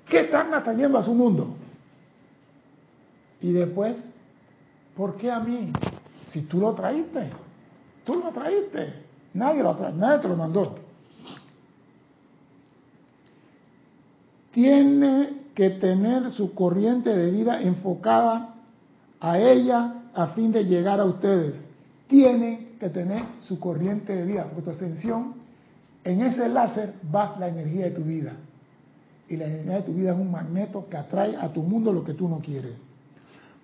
¿Qué 0.08 0.20
están 0.20 0.54
atrayendo 0.54 0.98
a 0.98 1.02
su 1.02 1.14
mundo? 1.14 1.56
Y 3.40 3.52
después 3.52 3.96
¿Por 4.96 5.16
qué 5.16 5.30
a 5.30 5.40
mí? 5.40 5.72
Si 6.36 6.42
tú 6.42 6.60
lo 6.60 6.74
traíste, 6.74 7.30
tú 8.04 8.16
lo 8.16 8.30
traíste, 8.30 8.92
nadie 9.32 9.62
lo 9.62 9.74
tra 9.74 9.90
nadie 9.90 10.20
te 10.20 10.28
lo 10.28 10.36
mandó. 10.36 10.74
Tiene 14.50 15.46
que 15.54 15.70
tener 15.70 16.30
su 16.32 16.52
corriente 16.52 17.08
de 17.08 17.30
vida 17.30 17.62
enfocada 17.62 18.54
a 19.18 19.38
ella 19.38 19.94
a 20.12 20.26
fin 20.34 20.52
de 20.52 20.66
llegar 20.66 21.00
a 21.00 21.06
ustedes. 21.06 21.64
Tiene 22.06 22.72
que 22.78 22.90
tener 22.90 23.24
su 23.40 23.58
corriente 23.58 24.14
de 24.14 24.26
vida, 24.26 24.44
porque 24.44 24.60
tu 24.60 24.70
ascensión, 24.72 25.36
en 26.04 26.20
ese 26.20 26.50
láser 26.50 26.96
va 27.14 27.34
la 27.38 27.48
energía 27.48 27.86
de 27.86 27.90
tu 27.92 28.02
vida. 28.02 28.34
Y 29.26 29.38
la 29.38 29.46
energía 29.46 29.76
de 29.76 29.82
tu 29.84 29.94
vida 29.94 30.12
es 30.12 30.18
un 30.18 30.30
magneto 30.30 30.86
que 30.90 30.98
atrae 30.98 31.34
a 31.34 31.50
tu 31.50 31.62
mundo 31.62 31.94
lo 31.94 32.04
que 32.04 32.12
tú 32.12 32.28
no 32.28 32.40
quieres. 32.40 32.76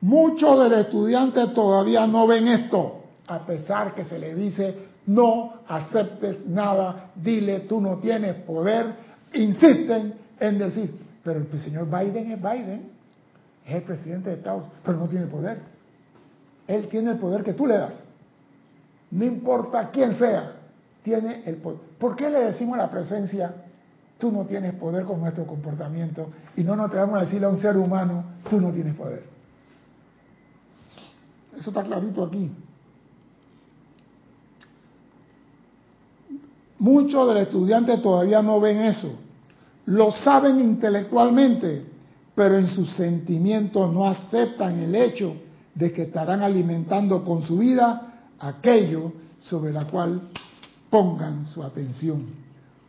Muchos 0.02 0.58
de 0.64 0.68
los 0.68 0.78
estudiantes 0.80 1.54
todavía 1.54 2.08
no 2.08 2.26
ven 2.26 2.48
esto, 2.48 3.02
a 3.28 3.46
pesar 3.46 3.94
que 3.94 4.04
se 4.04 4.18
le 4.18 4.34
dice, 4.34 4.74
no 5.06 5.54
aceptes 5.68 6.44
nada, 6.48 7.12
dile, 7.14 7.60
tú 7.60 7.80
no 7.80 7.98
tienes 7.98 8.34
poder, 8.42 8.86
insisten 9.32 10.14
en 10.40 10.58
decir, 10.58 10.92
pero 11.22 11.38
el 11.38 11.60
señor 11.60 11.86
Biden 11.86 12.32
es 12.32 12.42
Biden, 12.42 12.82
es 13.64 13.74
el 13.76 13.82
presidente 13.82 14.30
de 14.30 14.36
Estados 14.36 14.62
Unidos, 14.62 14.80
pero 14.84 14.98
no 14.98 15.08
tiene 15.08 15.26
poder. 15.26 15.58
Él 16.66 16.88
tiene 16.88 17.12
el 17.12 17.18
poder 17.18 17.44
que 17.44 17.52
tú 17.52 17.68
le 17.68 17.74
das. 17.74 18.02
No 19.12 19.24
importa 19.24 19.90
quién 19.92 20.18
sea, 20.18 20.54
tiene 21.04 21.44
el 21.44 21.58
poder. 21.58 21.78
¿Por 22.00 22.16
qué 22.16 22.28
le 22.28 22.40
decimos 22.40 22.74
a 22.74 22.82
la 22.82 22.90
presencia, 22.90 23.54
tú 24.18 24.32
no 24.32 24.46
tienes 24.46 24.74
poder 24.74 25.04
con 25.04 25.20
nuestro 25.20 25.46
comportamiento? 25.46 26.28
Y 26.56 26.64
no 26.64 26.74
nos 26.74 26.86
atrevemos 26.86 27.18
a 27.18 27.20
decirle 27.20 27.46
a 27.46 27.50
un 27.50 27.58
ser 27.58 27.76
humano, 27.76 28.24
tú 28.50 28.60
no 28.60 28.72
tienes 28.72 28.96
poder. 28.96 29.31
Eso 31.62 31.70
está 31.70 31.84
clarito 31.84 32.24
aquí. 32.24 32.50
Muchos 36.80 37.28
de 37.28 37.34
los 37.34 37.42
estudiantes 37.44 38.02
todavía 38.02 38.42
no 38.42 38.60
ven 38.60 38.78
eso. 38.78 39.12
Lo 39.86 40.10
saben 40.10 40.58
intelectualmente, 40.58 41.86
pero 42.34 42.56
en 42.56 42.66
sus 42.66 42.92
sentimientos 42.94 43.94
no 43.94 44.06
aceptan 44.08 44.76
el 44.80 44.92
hecho 44.96 45.36
de 45.72 45.92
que 45.92 46.02
estarán 46.02 46.42
alimentando 46.42 47.22
con 47.22 47.44
su 47.44 47.58
vida 47.58 48.24
aquello 48.40 49.12
sobre 49.38 49.72
la 49.72 49.86
cual 49.86 50.30
pongan 50.90 51.46
su 51.46 51.62
atención, 51.62 52.26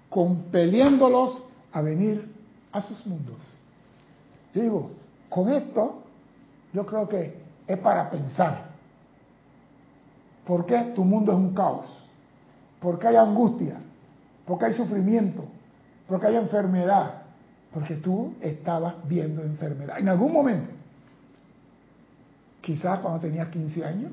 compeliéndolos 0.10 1.44
a 1.72 1.82
venir 1.82 2.28
a 2.72 2.82
sus 2.82 3.06
mundos. 3.06 3.38
Yo 4.56 4.64
digo, 4.64 4.92
con 5.30 5.50
esto 5.50 6.02
yo 6.74 6.84
creo 6.88 7.08
que 7.08 7.43
es 7.68 7.78
para 7.80 8.10
pensar. 8.10 8.66
¿Por 10.46 10.66
qué 10.66 10.92
tu 10.96 11.04
mundo 11.04 11.32
es 11.32 11.38
un 11.38 11.54
caos? 11.54 11.86
¿Por 12.80 13.00
qué 13.00 13.08
hay 13.08 13.16
angustia? 13.16 13.78
¿Por 14.46 14.58
qué 14.60 14.66
hay 14.66 14.74
sufrimiento? 14.74 15.46
¿Por 16.08 16.20
qué 16.20 16.28
hay 16.28 16.36
enfermedad? 16.36 17.22
Porque 17.74 17.96
tú 17.96 18.34
estabas 18.42 18.96
viendo 19.08 19.42
enfermedad. 19.42 20.00
En 20.00 20.10
algún 20.10 20.34
momento. 20.34 20.70
Quizás 22.62 23.00
cuando 23.00 23.20
tenías 23.20 23.48
15 23.48 23.86
años. 23.86 24.12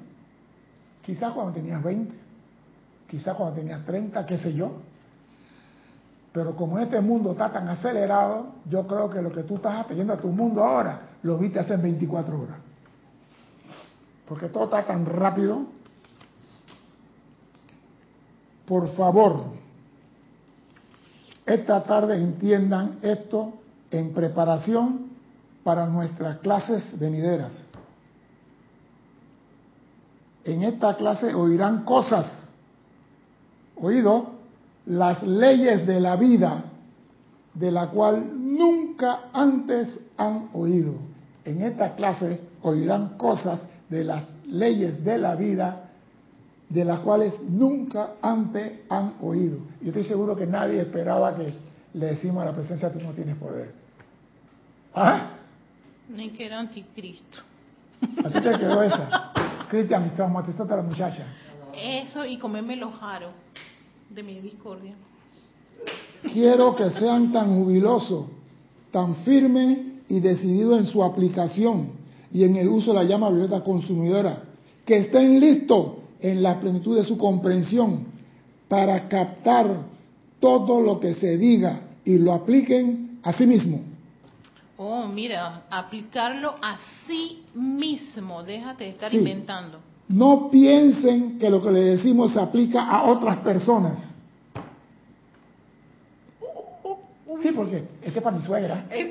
Quizás 1.04 1.32
cuando 1.32 1.52
tenías 1.52 1.82
20. 1.82 2.14
Quizás 3.08 3.36
cuando 3.36 3.56
tenías 3.56 3.84
30, 3.84 4.24
qué 4.24 4.38
sé 4.38 4.54
yo. 4.54 4.72
Pero 6.32 6.54
como 6.54 6.78
este 6.78 7.00
mundo 7.00 7.32
está 7.32 7.50
tan 7.50 7.68
acelerado, 7.68 8.46
yo 8.66 8.86
creo 8.86 9.10
que 9.10 9.20
lo 9.20 9.32
que 9.32 9.42
tú 9.42 9.56
estás 9.56 9.80
atendiendo 9.80 10.12
a 10.12 10.16
tu 10.16 10.28
mundo 10.28 10.62
ahora, 10.62 11.00
lo 11.24 11.36
viste 11.36 11.58
hace 11.58 11.76
24 11.76 12.40
horas. 12.40 12.69
Porque 14.30 14.46
todo 14.48 14.66
está 14.66 14.86
tan 14.86 15.06
rápido. 15.06 15.66
Por 18.64 18.86
favor, 18.94 19.46
esta 21.44 21.82
tarde 21.82 22.16
entiendan 22.16 23.00
esto 23.02 23.54
en 23.90 24.14
preparación 24.14 25.10
para 25.64 25.86
nuestras 25.86 26.38
clases 26.38 26.96
venideras. 26.96 27.64
En 30.44 30.62
esta 30.62 30.96
clase 30.96 31.34
oirán 31.34 31.84
cosas, 31.84 32.50
oído, 33.74 34.30
las 34.86 35.24
leyes 35.24 35.88
de 35.88 35.98
la 35.98 36.14
vida 36.14 36.66
de 37.54 37.72
la 37.72 37.88
cual 37.88 38.30
nunca 38.32 39.22
antes 39.32 39.98
han 40.16 40.50
oído. 40.52 40.94
En 41.44 41.62
esta 41.62 41.96
clase 41.96 42.40
oirán 42.62 43.18
cosas 43.18 43.66
de 43.90 44.04
las 44.04 44.26
leyes 44.46 45.04
de 45.04 45.18
la 45.18 45.34
vida 45.34 45.90
de 46.68 46.84
las 46.84 47.00
cuales 47.00 47.34
nunca 47.42 48.12
antes 48.22 48.82
han 48.88 49.14
oído. 49.20 49.58
Y 49.82 49.88
estoy 49.88 50.04
seguro 50.04 50.36
que 50.36 50.46
nadie 50.46 50.80
esperaba 50.80 51.34
que 51.34 51.52
le 51.94 52.06
decimos 52.06 52.42
a 52.42 52.46
la 52.46 52.52
presencia 52.52 52.92
tú 52.92 53.00
no 53.00 53.10
tienes 53.10 53.36
poder. 53.36 53.74
¿Ah? 54.94 55.30
Ni 56.08 56.30
que 56.30 56.46
era 56.46 56.60
anticristo. 56.60 57.38
¿A 58.24 58.28
ti 58.28 58.40
te 58.40 58.58
quedó 58.58 58.82
esa? 58.82 59.32
Cristian, 59.68 60.12
traumatizaste 60.14 60.72
a 60.72 60.76
la 60.76 60.82
muchacha. 60.82 61.26
Eso 61.74 62.24
y 62.24 62.38
comerme 62.38 62.76
los 62.76 62.94
jaros 62.94 63.32
de 64.08 64.22
mi 64.22 64.40
discordia. 64.40 64.94
Quiero 66.32 66.76
que 66.76 66.90
sean 66.90 67.32
tan 67.32 67.56
jubilosos, 67.56 68.26
tan 68.92 69.16
firmes 69.16 69.78
y 70.08 70.20
decididos 70.20 70.78
en 70.78 70.86
su 70.86 71.02
aplicación 71.02 71.99
y 72.32 72.44
en 72.44 72.56
el 72.56 72.68
uso 72.68 72.92
de 72.92 72.98
la 72.98 73.04
llama 73.04 73.30
violeta 73.30 73.62
consumidora, 73.62 74.42
que 74.84 74.98
estén 74.98 75.40
listos 75.40 75.94
en 76.20 76.42
la 76.42 76.60
plenitud 76.60 76.96
de 76.96 77.04
su 77.04 77.16
comprensión 77.18 78.06
para 78.68 79.08
captar 79.08 79.66
todo 80.38 80.80
lo 80.80 81.00
que 81.00 81.14
se 81.14 81.36
diga 81.36 81.80
y 82.04 82.18
lo 82.18 82.32
apliquen 82.32 83.18
a 83.22 83.32
sí 83.32 83.46
mismo. 83.46 83.80
Oh, 84.78 85.06
mira, 85.06 85.64
aplicarlo 85.70 86.54
a 86.62 86.76
sí 87.06 87.42
mismo. 87.54 88.42
Déjate 88.42 88.84
de 88.84 88.90
estar 88.90 89.10
Sí. 89.10 89.18
inventando. 89.18 89.78
No 90.08 90.48
piensen 90.50 91.38
que 91.38 91.50
lo 91.50 91.60
que 91.62 91.70
le 91.70 91.80
decimos 91.80 92.32
se 92.32 92.40
aplica 92.40 92.84
a 92.88 93.04
otras 93.04 93.36
personas. 93.38 94.14
Sí, 97.42 97.52
porque 97.54 97.84
este 98.02 98.18
es 98.18 98.22
para 98.24 98.36
mi 98.36 98.42
suegra, 98.44 98.84
Eh, 98.90 99.10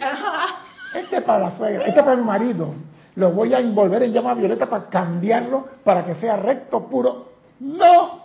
este 0.95 1.17
es 1.17 1.23
para 1.23 1.49
la 1.49 1.57
suegra, 1.57 1.85
este 1.85 1.99
es 1.99 2.05
para 2.05 2.17
mi 2.17 2.23
marido. 2.23 2.73
Lo 3.19 3.31
voy 3.31 3.53
a 3.53 3.59
envolver 3.59 4.01
en 4.03 4.13
llama 4.13 4.33
violeta 4.33 4.65
para 4.67 4.87
cambiarlo 4.87 5.67
para 5.83 6.05
que 6.05 6.15
sea 6.15 6.37
recto, 6.37 6.87
puro. 6.87 7.33
No, 7.59 8.23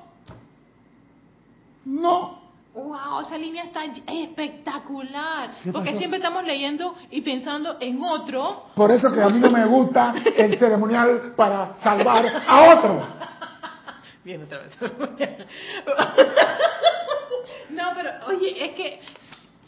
no. 1.85 2.45
Wow, 2.75 3.23
esa 3.27 3.37
línea 3.37 3.65
está 3.65 3.83
espectacular. 4.07 5.51
¿Qué 5.65 5.73
Porque 5.73 5.89
pasó? 5.91 5.99
siempre 5.99 6.19
estamos 6.19 6.45
leyendo 6.45 6.95
y 7.11 7.23
pensando 7.23 7.77
en 7.81 8.01
otro. 8.05 8.67
Por 8.77 8.93
eso 8.93 9.13
que 9.13 9.21
a 9.21 9.29
mí 9.31 9.41
no 9.41 9.51
me 9.51 9.65
gusta 9.67 10.15
el 10.37 10.57
ceremonial 10.61 11.35
para 11.37 11.75
salvar 11.79 12.45
a 12.47 12.79
otro. 12.79 13.05
Bien, 14.23 14.45
otra 14.45 14.59
vez. 14.59 14.79
no, 17.71 17.83
pero 17.97 18.11
oye, 18.29 18.65
es 18.65 18.73
que 18.75 19.01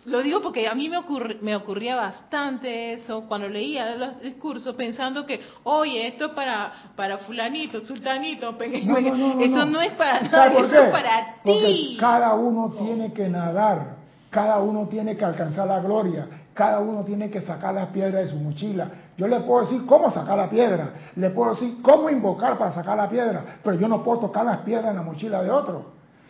lo 0.07 0.23
digo 0.23 0.41
porque 0.41 0.69
a 0.69 0.75
mí 0.75 0.89
me, 0.89 0.99
ocurri- 0.99 1.39
me 1.41 1.55
ocurría 1.57 1.97
bastante 1.97 2.93
eso 2.95 3.25
cuando 3.27 3.49
leía 3.49 3.97
los 3.97 4.21
discursos 4.21 4.75
pensando 4.77 5.27
que, 5.27 5.41
oye, 5.65 6.07
esto 6.07 6.27
es 6.27 6.33
para, 6.33 6.73
para 6.95 7.19
fulanito, 7.19 7.81
sultanito, 7.83 8.53
No, 8.85 9.01
no, 9.01 9.17
no, 9.17 9.41
eso 9.41 9.65
no. 9.67 9.81
es 9.81 9.93
para 9.93 10.21
¿Sabe 10.31 10.31
nadie, 10.31 10.57
por 10.57 10.65
eso 10.67 10.75
qué? 10.75 10.85
es 10.85 10.91
para 10.91 11.35
Porque 11.43 11.61
ti. 11.67 11.97
cada 12.01 12.35
uno 12.35 12.73
tiene 12.79 13.13
que 13.13 13.29
nadar, 13.29 13.97
cada 14.31 14.59
uno 14.61 14.87
tiene 14.87 15.17
que 15.17 15.25
alcanzar 15.25 15.67
la 15.67 15.81
gloria, 15.81 16.27
cada 16.55 16.79
uno 16.81 17.05
tiene 17.05 17.31
que 17.31 17.43
sacar 17.43 17.75
las 17.75 17.89
piedras 17.89 18.25
de 18.25 18.31
su 18.31 18.37
mochila. 18.37 18.89
Yo 19.19 19.27
le 19.29 19.41
puedo 19.41 19.65
decir 19.67 19.85
cómo 19.87 20.11
sacar 20.11 20.39
la 20.39 20.49
piedra, 20.49 20.91
le 21.17 21.31
puedo 21.31 21.51
decir 21.55 21.79
cómo 21.83 22.09
invocar 22.11 22.57
para 22.59 22.73
sacar 22.73 22.97
la 22.97 23.09
piedra, 23.11 23.59
pero 23.63 23.77
yo 23.79 23.89
no 23.89 24.05
puedo 24.05 24.21
tocar 24.21 24.45
las 24.45 24.59
piedras 24.59 24.91
en 24.91 24.97
la 24.97 25.03
mochila 25.03 25.43
de 25.43 25.51
otro. 25.51 25.87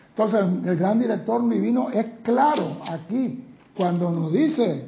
Entonces, 0.09 0.39
el 0.65 0.75
gran 0.77 0.97
director 0.99 1.47
divino 1.47 1.89
es 1.91 2.05
claro 2.23 2.77
aquí, 2.89 3.43
cuando 3.77 4.11
nos 4.11 4.33
dice, 4.33 4.85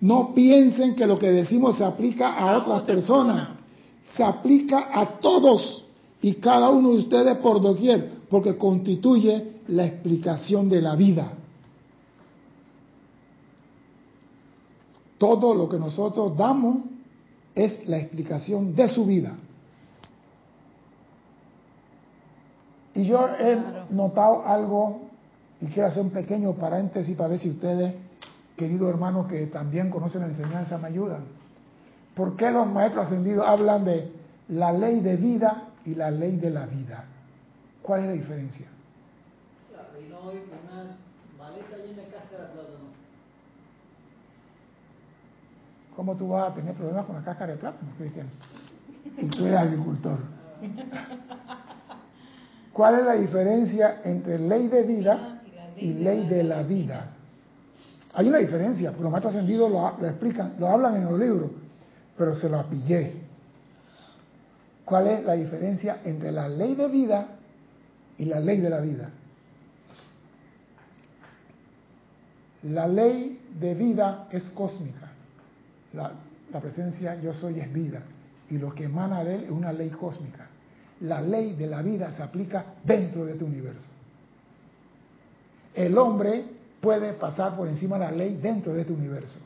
no 0.00 0.34
piensen 0.34 0.94
que 0.94 1.06
lo 1.06 1.18
que 1.18 1.30
decimos 1.30 1.76
se 1.76 1.84
aplica 1.84 2.28
a, 2.34 2.52
A 2.52 2.58
otras 2.58 2.82
otra 2.82 2.94
personas, 2.94 3.48
persona. 3.48 3.60
se 4.14 4.22
aplica 4.22 4.88
a 4.92 5.18
todos 5.18 5.84
y 6.22 6.34
cada 6.34 6.70
uno 6.70 6.90
de 6.90 6.98
ustedes 6.98 7.36
por 7.38 7.60
doquier, 7.60 8.20
porque 8.28 8.56
constituye 8.56 9.60
la 9.68 9.86
explicación 9.86 10.68
de 10.68 10.80
la 10.80 10.94
vida. 10.94 11.32
Todo 15.18 15.54
lo 15.54 15.68
que 15.68 15.78
nosotros 15.78 16.36
damos 16.36 16.78
es 17.54 17.86
la 17.88 17.98
explicación 17.98 18.74
de 18.74 18.88
su 18.88 19.04
vida. 19.04 19.36
Y 22.94 23.04
yo 23.04 23.28
he 23.38 23.58
notado 23.90 24.46
algo, 24.46 25.00
y 25.60 25.66
quiero 25.66 25.88
hacer 25.88 26.02
un 26.02 26.10
pequeño 26.10 26.54
paréntesis 26.54 27.16
para 27.16 27.30
ver 27.30 27.38
si 27.38 27.50
ustedes, 27.50 27.94
queridos 28.60 28.90
hermanos 28.90 29.26
que 29.26 29.46
también 29.46 29.90
conocen 29.90 30.20
la 30.20 30.28
enseñanza, 30.28 30.78
me 30.78 30.88
ayudan. 30.88 31.24
¿Por 32.14 32.36
qué 32.36 32.50
los 32.50 32.68
maestros 32.68 33.06
ascendidos 33.06 33.46
hablan 33.46 33.84
de 33.84 34.12
la 34.50 34.72
ley 34.72 35.00
de 35.00 35.16
vida 35.16 35.68
y 35.84 35.94
la 35.94 36.10
ley 36.10 36.36
de 36.36 36.50
la 36.50 36.66
vida. 36.66 37.04
¿Cuál 37.82 38.00
es 38.00 38.06
la 38.06 38.12
diferencia? 38.12 38.66
Claro, 39.70 39.88
y 40.00 40.10
no 40.10 40.20
voy 40.22 40.40
con 40.40 40.58
una 40.70 40.96
maleta 41.38 41.76
llena 41.76 42.02
de 42.02 42.08
cáscara 42.08 42.44
de 42.44 42.50
plátano. 42.52 42.90
¿Cómo 45.96 46.16
tú 46.16 46.28
vas 46.28 46.50
a 46.50 46.54
tener 46.54 46.74
problemas 46.74 47.06
con 47.06 47.16
la 47.16 47.22
cáscara 47.22 47.52
de 47.52 47.58
plátano, 47.58 47.90
Cristian? 47.96 48.28
Si 49.16 49.26
tú 49.26 49.46
eres 49.46 49.58
agricultor. 49.58 50.18
¿Cuál 52.72 53.00
es 53.00 53.04
la 53.04 53.14
diferencia 53.14 54.00
entre 54.04 54.38
ley 54.38 54.68
de 54.68 54.82
vida 54.84 55.42
y 55.76 55.94
ley 55.94 56.26
de 56.28 56.42
la 56.42 56.62
vida? 56.62 57.16
Hay 58.12 58.28
una 58.28 58.38
diferencia, 58.38 58.90
porque 58.90 59.04
los 59.04 59.12
maestros 59.12 59.34
ascendidos 59.34 59.70
lo, 59.70 59.96
lo 59.98 60.08
explican, 60.08 60.54
lo 60.58 60.68
hablan 60.68 60.96
en 60.96 61.04
los 61.04 61.18
libros, 61.18 61.50
pero 62.16 62.34
se 62.36 62.48
lo 62.48 62.58
apillé. 62.58 63.14
¿Cuál 64.84 65.06
es 65.06 65.24
la 65.24 65.34
diferencia 65.34 66.00
entre 66.04 66.32
la 66.32 66.48
ley 66.48 66.74
de 66.74 66.88
vida 66.88 67.28
y 68.18 68.24
la 68.24 68.40
ley 68.40 68.60
de 68.60 68.70
la 68.70 68.80
vida? 68.80 69.10
La 72.64 72.88
ley 72.88 73.40
de 73.58 73.74
vida 73.74 74.26
es 74.32 74.50
cósmica. 74.50 75.12
La, 75.92 76.12
la 76.52 76.60
presencia 76.60 77.20
yo 77.20 77.32
soy 77.32 77.60
es 77.60 77.72
vida. 77.72 78.02
Y 78.50 78.58
lo 78.58 78.74
que 78.74 78.84
emana 78.84 79.22
de 79.22 79.36
él 79.36 79.44
es 79.44 79.50
una 79.50 79.72
ley 79.72 79.90
cósmica. 79.90 80.46
La 81.02 81.22
ley 81.22 81.54
de 81.54 81.68
la 81.68 81.82
vida 81.82 82.12
se 82.12 82.22
aplica 82.22 82.64
dentro 82.84 83.24
de 83.24 83.32
este 83.32 83.44
universo. 83.44 83.88
El 85.74 85.96
hombre 85.96 86.59
puede 86.80 87.12
pasar 87.12 87.56
por 87.56 87.68
encima 87.68 87.98
de 87.98 88.04
la 88.06 88.12
ley 88.12 88.36
dentro 88.36 88.72
de 88.72 88.82
este 88.82 88.92
universo, 88.92 89.38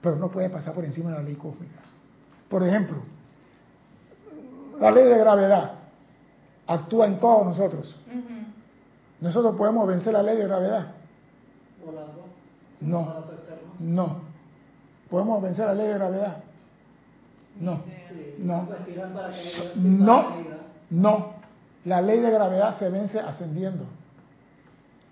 pero 0.00 0.16
no 0.16 0.30
puede 0.30 0.50
pasar 0.50 0.74
por 0.74 0.84
encima 0.84 1.10
de 1.10 1.16
la 1.16 1.22
ley 1.22 1.34
cósmica. 1.34 1.80
Por 2.48 2.62
ejemplo, 2.62 2.96
la 4.80 4.90
ley 4.90 5.04
de 5.04 5.18
gravedad 5.18 5.72
actúa 6.66 7.06
en 7.06 7.18
todos 7.18 7.46
nosotros. 7.46 7.96
¿Nosotros 9.20 9.56
podemos 9.56 9.86
vencer 9.86 10.12
la 10.12 10.22
ley 10.22 10.36
de 10.36 10.44
gravedad? 10.44 10.92
Volando. 11.84 12.24
No. 12.80 13.14
No. 13.78 14.20
¿Podemos 15.08 15.42
vencer 15.42 15.66
la 15.66 15.74
ley 15.74 15.86
de 15.86 15.94
gravedad? 15.94 16.42
No. 17.60 17.80
No. 18.38 18.68
No. 19.76 20.26
No. 20.90 21.32
La 21.84 22.00
ley 22.00 22.20
de 22.20 22.30
gravedad 22.30 22.78
se 22.78 22.88
vence 22.88 23.20
ascendiendo. 23.20 23.84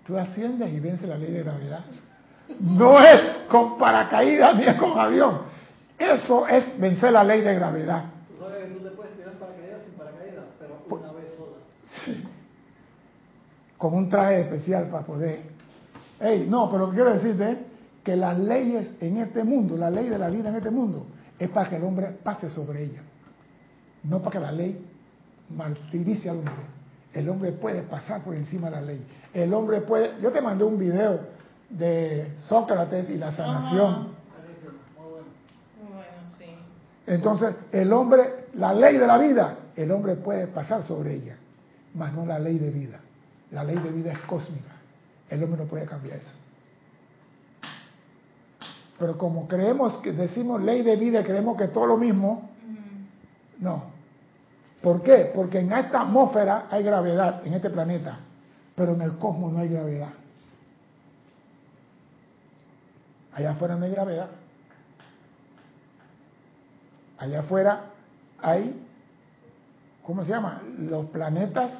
Tú 0.05 0.17
asciendes 0.17 0.73
y 0.73 0.79
vences 0.79 1.07
la 1.07 1.17
ley 1.17 1.31
de 1.31 1.43
gravedad. 1.43 1.85
No 2.59 2.99
es 3.03 3.21
con 3.49 3.77
paracaídas 3.77 4.55
ni 4.55 4.63
es 4.63 4.75
con 4.75 4.97
avión. 4.97 5.41
Eso 5.97 6.47
es 6.47 6.79
vencer 6.79 7.13
la 7.13 7.23
ley 7.23 7.41
de 7.41 7.53
gravedad. 7.53 8.05
Tú 8.27 8.43
sabes 8.43 8.65
que 8.65 8.73
tú 8.73 8.79
te 8.79 8.89
puedes 8.91 9.15
tirar 9.15 9.33
paracaídas 9.33 9.83
sin 9.83 9.93
paracaídas, 9.93 10.45
pero 10.59 10.83
una 10.89 11.11
vez 11.11 11.31
sola. 11.35 12.29
Con 13.77 13.93
un 13.93 14.09
traje 14.09 14.41
especial 14.41 14.87
para 14.89 15.05
poder. 15.05 15.41
Ey, 16.19 16.47
no, 16.49 16.69
pero 16.71 16.85
lo 16.85 16.89
que 16.89 16.95
quiero 16.95 17.13
decirte 17.13 17.57
que 18.03 18.15
las 18.15 18.37
leyes 18.37 18.91
en 19.01 19.17
este 19.17 19.43
mundo, 19.43 19.77
la 19.77 19.89
ley 19.89 20.09
de 20.09 20.17
la 20.17 20.29
vida 20.29 20.49
en 20.49 20.55
este 20.55 20.71
mundo, 20.71 21.05
es 21.37 21.49
para 21.49 21.69
que 21.69 21.75
el 21.75 21.83
hombre 21.83 22.07
pase 22.23 22.49
sobre 22.49 22.83
ella. 22.83 23.01
No 24.03 24.19
para 24.19 24.31
que 24.31 24.39
la 24.39 24.51
ley 24.51 24.85
martirice 25.55 26.29
al 26.29 26.37
hombre. 26.37 26.53
El 27.13 27.29
hombre 27.29 27.51
puede 27.51 27.83
pasar 27.83 28.23
por 28.23 28.35
encima 28.35 28.69
de 28.69 28.75
la 28.75 28.81
ley. 28.81 29.05
El 29.33 29.53
hombre 29.53 29.81
puede. 29.81 30.13
Yo 30.21 30.31
te 30.31 30.41
mandé 30.41 30.63
un 30.63 30.77
video 30.77 31.19
de 31.69 32.33
Sócrates 32.47 33.09
y 33.09 33.17
la 33.17 33.31
sanación. 33.31 34.09
Buenísimo, 34.33 34.71
muy 34.97 35.11
bueno. 35.11 35.27
Bueno, 35.93 36.37
sí. 36.37 36.45
Entonces, 37.07 37.55
el 37.71 37.93
hombre, 37.93 38.47
la 38.55 38.73
ley 38.73 38.97
de 38.97 39.07
la 39.07 39.17
vida, 39.17 39.55
el 39.75 39.91
hombre 39.91 40.15
puede 40.15 40.47
pasar 40.47 40.83
sobre 40.83 41.15
ella, 41.15 41.37
mas 41.93 42.13
no 42.13 42.25
la 42.25 42.39
ley 42.39 42.57
de 42.57 42.69
vida. 42.69 42.99
La 43.51 43.63
ley 43.63 43.77
de 43.77 43.89
vida 43.89 44.11
es 44.11 44.19
cósmica. 44.19 44.71
El 45.29 45.43
hombre 45.43 45.63
no 45.63 45.69
puede 45.69 45.85
cambiar 45.85 46.17
eso. 46.17 46.31
Pero 48.99 49.17
como 49.17 49.47
creemos 49.47 49.97
que 49.99 50.11
decimos 50.11 50.61
ley 50.61 50.83
de 50.83 50.95
vida 50.95 51.21
y 51.21 51.23
creemos 51.23 51.57
que 51.57 51.65
es 51.65 51.73
todo 51.73 51.87
lo 51.87 51.97
mismo, 51.97 52.49
no. 53.59 53.85
¿Por 54.81 55.01
qué? 55.01 55.31
Porque 55.33 55.59
en 55.59 55.71
esta 55.71 56.01
atmósfera 56.01 56.67
hay 56.69 56.83
gravedad, 56.83 57.45
en 57.45 57.53
este 57.53 57.69
planeta, 57.69 58.19
pero 58.81 58.93
en 58.95 59.01
el 59.03 59.15
cosmos 59.19 59.53
no 59.53 59.59
hay 59.59 59.67
gravedad. 59.69 60.09
Allá 63.31 63.51
afuera 63.51 63.75
no 63.75 63.85
hay 63.85 63.91
gravedad. 63.91 64.27
Allá 67.19 67.41
afuera 67.41 67.81
hay, 68.41 68.83
¿cómo 70.03 70.23
se 70.23 70.31
llama? 70.31 70.63
Los 70.79 71.05
planetas 71.11 71.71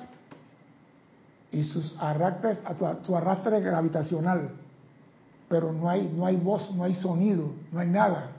y 1.51 1.63
sus 1.63 1.97
arrastres, 1.99 2.59
su 3.03 3.17
arrastre 3.17 3.61
gravitacional. 3.61 4.51
Pero 5.49 5.73
no 5.73 5.89
hay, 5.89 6.07
no 6.15 6.27
hay 6.27 6.35
voz, 6.37 6.69
no 6.75 6.83
hay 6.83 6.93
sonido, 6.93 7.51
no 7.71 7.79
hay 7.79 7.87
nada. 7.89 8.29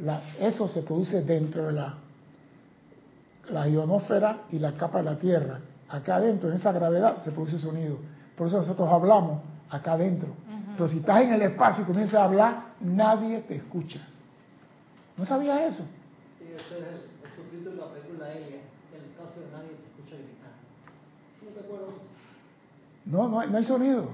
La- 0.00 0.22
eso 0.40 0.66
se 0.66 0.82
produce 0.82 1.22
dentro 1.22 1.66
de 1.68 1.72
la, 1.74 1.94
la 3.48 3.68
ionosfera 3.68 4.40
y 4.50 4.58
la 4.58 4.72
capa 4.72 4.98
de 4.98 5.04
la 5.04 5.18
Tierra. 5.20 5.60
Acá 5.92 6.16
adentro, 6.16 6.48
en 6.48 6.56
esa 6.56 6.72
gravedad, 6.72 7.22
se 7.22 7.30
produce 7.32 7.58
sonido. 7.58 7.98
Por 8.34 8.48
eso 8.48 8.56
nosotros 8.56 8.88
hablamos 8.88 9.42
acá 9.68 9.92
adentro. 9.92 10.28
Pero 10.74 10.88
si 10.88 10.98
estás 10.98 11.20
en 11.20 11.34
el 11.34 11.42
espacio 11.42 11.84
y 11.84 11.86
comienzas 11.86 12.14
a 12.14 12.24
hablar, 12.24 12.62
nadie 12.80 13.40
te 13.40 13.56
escucha. 13.56 14.00
¿No 15.18 15.26
sabías 15.26 15.74
eso? 15.74 15.84
Sí, 16.38 16.46
ese 16.46 16.56
es 16.56 16.72
el, 16.72 16.84
el 17.28 17.36
subtítulo 17.36 17.70
de 17.72 17.76
la 17.76 17.88
película 17.92 18.26
Alien, 18.26 18.62
el 18.94 19.22
caso 19.22 19.40
de 19.40 19.50
nadie 19.52 19.68
te 19.68 19.86
escucha 19.86 20.16
gritar. 20.16 20.52
¿No 21.42 21.50
te 21.50 21.60
acuerdas? 21.60 21.94
No, 23.04 23.28
no 23.28 23.40
hay, 23.40 23.50
no 23.50 23.58
hay 23.58 23.64
sonido. 23.64 24.08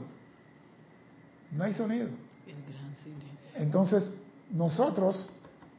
No 1.53 1.63
hay 1.63 1.75
sonido. 1.75 2.09
El 2.45 2.75
gran 2.75 2.97
silencio. 2.97 3.63
Entonces, 3.63 4.13
nosotros 4.51 5.31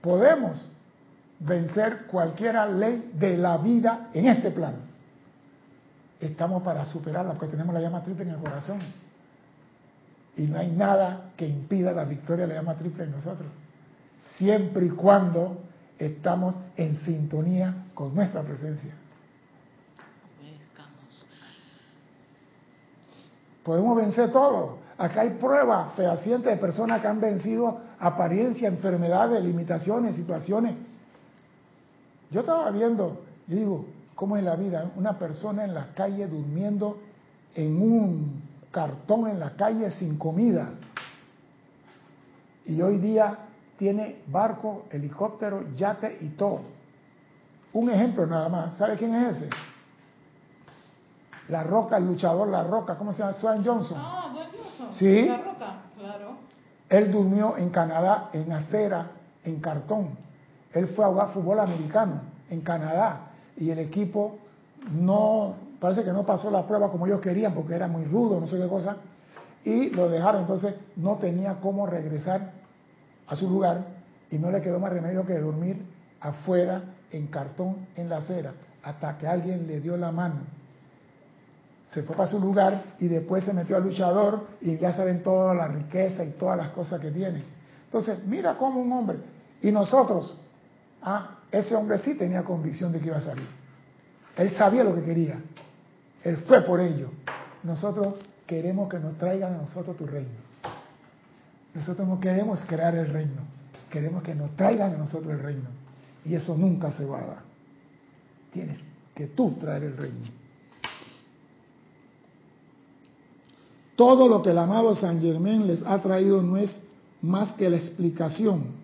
podemos 0.01 0.65
vencer 1.39 2.05
cualquier 2.07 2.55
ley 2.69 3.11
de 3.15 3.37
la 3.37 3.57
vida 3.57 4.07
en 4.13 4.27
este 4.27 4.51
plano. 4.51 4.88
Estamos 6.19 6.63
para 6.63 6.85
superarla 6.85 7.33
porque 7.33 7.47
tenemos 7.47 7.73
la 7.73 7.81
llama 7.81 8.03
triple 8.03 8.25
en 8.25 8.31
el 8.31 8.37
corazón. 8.37 8.79
Y 10.35 10.43
no 10.43 10.57
hay 10.57 10.71
nada 10.71 11.31
que 11.37 11.47
impida 11.47 11.91
la 11.91 12.05
victoria 12.05 12.45
de 12.45 12.53
la 12.53 12.61
llama 12.61 12.75
triple 12.75 13.05
en 13.05 13.11
nosotros. 13.11 13.47
Siempre 14.37 14.85
y 14.85 14.89
cuando 14.89 15.57
estamos 15.97 16.55
en 16.77 16.97
sintonía 16.99 17.85
con 17.93 18.15
nuestra 18.15 18.41
presencia. 18.41 18.93
Podemos 23.63 23.97
vencer 23.97 24.31
todo. 24.31 24.79
Acá 24.97 25.21
hay 25.21 25.29
pruebas 25.31 25.93
fehacientes 25.93 26.51
de 26.51 26.57
personas 26.57 27.01
que 27.01 27.07
han 27.07 27.21
vencido 27.21 27.79
apariencia, 27.99 28.67
enfermedades, 28.67 29.43
limitaciones, 29.43 30.15
situaciones. 30.15 30.75
Yo 32.31 32.41
estaba 32.41 32.71
viendo, 32.71 33.21
yo 33.47 33.55
digo, 33.55 33.85
¿cómo 34.19 34.35
es 34.35 34.43
la 34.43 34.57
vida? 34.57 34.91
Una 34.97 35.17
persona 35.17 35.63
en 35.63 35.73
la 35.73 35.93
calle 35.93 36.27
durmiendo 36.27 36.97
en 37.55 37.81
un 37.81 38.43
cartón 38.69 39.29
en 39.29 39.39
la 39.39 39.51
calle 39.51 39.91
sin 39.91 40.17
comida. 40.17 40.71
Y 42.65 42.81
hoy 42.81 42.97
día 42.97 43.37
tiene 43.77 44.23
barco, 44.27 44.87
helicóptero, 44.91 45.73
yate 45.77 46.17
y 46.19 46.27
todo. 46.31 46.63
Un 47.71 47.91
ejemplo 47.91 48.27
nada 48.27 48.49
más. 48.49 48.75
¿Sabe 48.75 48.97
quién 48.97 49.15
es 49.15 49.37
ese? 49.37 49.49
La 51.47 51.63
Roca, 51.63 51.95
el 51.95 52.05
luchador 52.05 52.49
La 52.49 52.63
Roca, 52.63 52.97
¿cómo 52.97 53.13
se 53.13 53.19
llama? 53.19 53.33
Swan 53.35 53.63
Johnson. 53.63 53.97
Ah, 54.01 54.33
Johnson. 54.33 54.95
Sí. 54.95 55.27
La 55.27 55.37
roca, 55.37 55.75
claro. 55.97 56.31
Él 56.89 57.09
durmió 57.09 57.55
en 57.55 57.69
Canadá, 57.69 58.31
en 58.33 58.51
acera, 58.51 59.11
en 59.45 59.61
cartón. 59.61 60.09
Él 60.73 60.89
fue 60.89 61.05
a 61.05 61.07
jugar 61.07 61.31
fútbol 61.33 61.61
americano 61.61 62.19
en 62.49 62.59
Canadá 62.59 63.28
y 63.59 63.69
el 63.69 63.79
equipo 63.79 64.37
no, 64.91 65.55
parece 65.79 66.03
que 66.03 66.11
no 66.11 66.25
pasó 66.25 66.49
la 66.49 66.65
prueba 66.65 66.89
como 66.89 67.05
ellos 67.05 67.21
querían 67.21 67.53
porque 67.53 67.75
era 67.75 67.87
muy 67.87 68.05
rudo, 68.05 68.39
no 68.39 68.47
sé 68.47 68.57
qué 68.57 68.67
cosa, 68.67 68.97
y 69.63 69.89
lo 69.89 70.09
dejaron. 70.09 70.41
Entonces 70.41 70.75
no 70.95 71.17
tenía 71.17 71.59
cómo 71.61 71.85
regresar 71.85 72.51
a 73.27 73.35
su 73.35 73.49
lugar 73.49 73.85
y 74.31 74.37
no 74.37 74.49
le 74.49 74.61
quedó 74.61 74.79
más 74.79 74.91
remedio 74.91 75.25
que 75.25 75.37
dormir 75.37 75.77
afuera 76.21 76.81
en 77.11 77.27
cartón 77.27 77.87
en 77.95 78.09
la 78.09 78.17
acera 78.17 78.53
hasta 78.83 79.17
que 79.17 79.27
alguien 79.27 79.67
le 79.67 79.81
dio 79.81 79.97
la 79.97 80.11
mano 80.11 80.59
se 81.93 82.03
fue 82.03 82.15
para 82.15 82.29
su 82.29 82.39
lugar 82.39 82.83
y 82.99 83.07
después 83.07 83.43
se 83.43 83.53
metió 83.53 83.75
al 83.75 83.83
luchador 83.83 84.45
y 84.61 84.77
ya 84.77 84.93
saben 84.93 85.23
toda 85.23 85.53
la 85.55 85.67
riqueza 85.67 86.23
y 86.23 86.31
todas 86.31 86.57
las 86.57 86.69
cosas 86.69 86.99
que 86.99 87.09
tiene. 87.11 87.43
Entonces, 87.85 88.25
mira 88.25 88.55
cómo 88.57 88.79
un 88.79 88.91
hombre, 88.91 89.17
y 89.61 89.71
nosotros, 89.71 90.37
ah, 91.01 91.38
ese 91.51 91.75
hombre 91.75 91.97
sí 91.99 92.15
tenía 92.15 92.43
convicción 92.43 92.91
de 92.91 92.99
que 92.99 93.07
iba 93.07 93.17
a 93.17 93.21
salir. 93.21 93.47
Él 94.37 94.51
sabía 94.55 94.83
lo 94.83 94.95
que 94.95 95.03
quería. 95.03 95.41
Él 96.23 96.37
fue 96.47 96.61
por 96.61 96.79
ello. 96.79 97.09
Nosotros 97.63 98.15
queremos 98.45 98.89
que 98.89 98.99
nos 98.99 99.17
traigan 99.17 99.53
a 99.53 99.57
nosotros 99.57 99.97
tu 99.97 100.05
reino. 100.05 100.29
Nosotros 101.73 102.07
no 102.07 102.19
queremos 102.19 102.59
crear 102.67 102.95
el 102.95 103.09
reino. 103.11 103.41
Queremos 103.89 104.23
que 104.23 104.35
nos 104.35 104.55
traigan 104.55 104.93
a 104.93 104.97
nosotros 104.97 105.31
el 105.31 105.39
reino. 105.39 105.69
Y 106.25 106.35
eso 106.35 106.55
nunca 106.55 106.91
se 106.91 107.05
va 107.05 107.19
a 107.19 107.25
dar. 107.25 107.41
tienes 108.53 108.79
que 109.15 109.27
tú 109.27 109.51
traer 109.59 109.83
el 109.83 109.97
reino. 109.97 110.27
Todo 113.95 114.29
lo 114.29 114.41
que 114.41 114.51
el 114.51 114.57
amado 114.57 114.95
San 114.95 115.19
Germán 115.19 115.67
les 115.67 115.83
ha 115.85 115.99
traído 115.99 116.41
no 116.41 116.55
es 116.55 116.81
más 117.21 117.51
que 117.53 117.69
la 117.69 117.75
explicación, 117.75 118.75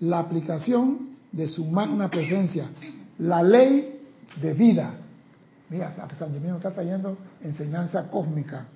la 0.00 0.18
aplicación 0.18 1.07
de 1.32 1.46
su 1.46 1.64
magna 1.64 2.08
presencia, 2.08 2.68
la 3.18 3.42
ley 3.42 4.00
de 4.40 4.54
vida. 4.54 4.94
Mira, 5.70 5.94
San 6.18 6.32
Germán 6.32 6.56
está 6.56 6.70
trayendo 6.70 7.16
enseñanza 7.42 8.10
cósmica. 8.10 8.66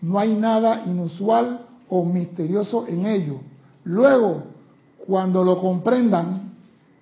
No 0.00 0.18
hay 0.18 0.34
nada 0.34 0.82
inusual 0.86 1.66
o 1.88 2.04
misterioso 2.04 2.86
en 2.88 3.06
ello. 3.06 3.40
Luego, 3.84 4.44
cuando 5.06 5.44
lo 5.44 5.60
comprendan, 5.60 6.52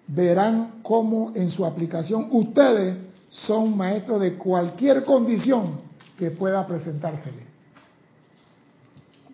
verán 0.09 0.81
cómo 0.83 1.33
en 1.35 1.51
su 1.51 1.65
aplicación 1.65 2.29
ustedes 2.31 2.97
son 3.31 3.77
maestros 3.77 4.21
de 4.21 4.35
cualquier 4.35 5.05
condición 5.05 5.81
que 6.19 6.31
pueda 6.31 6.67
presentársele. 6.67 7.47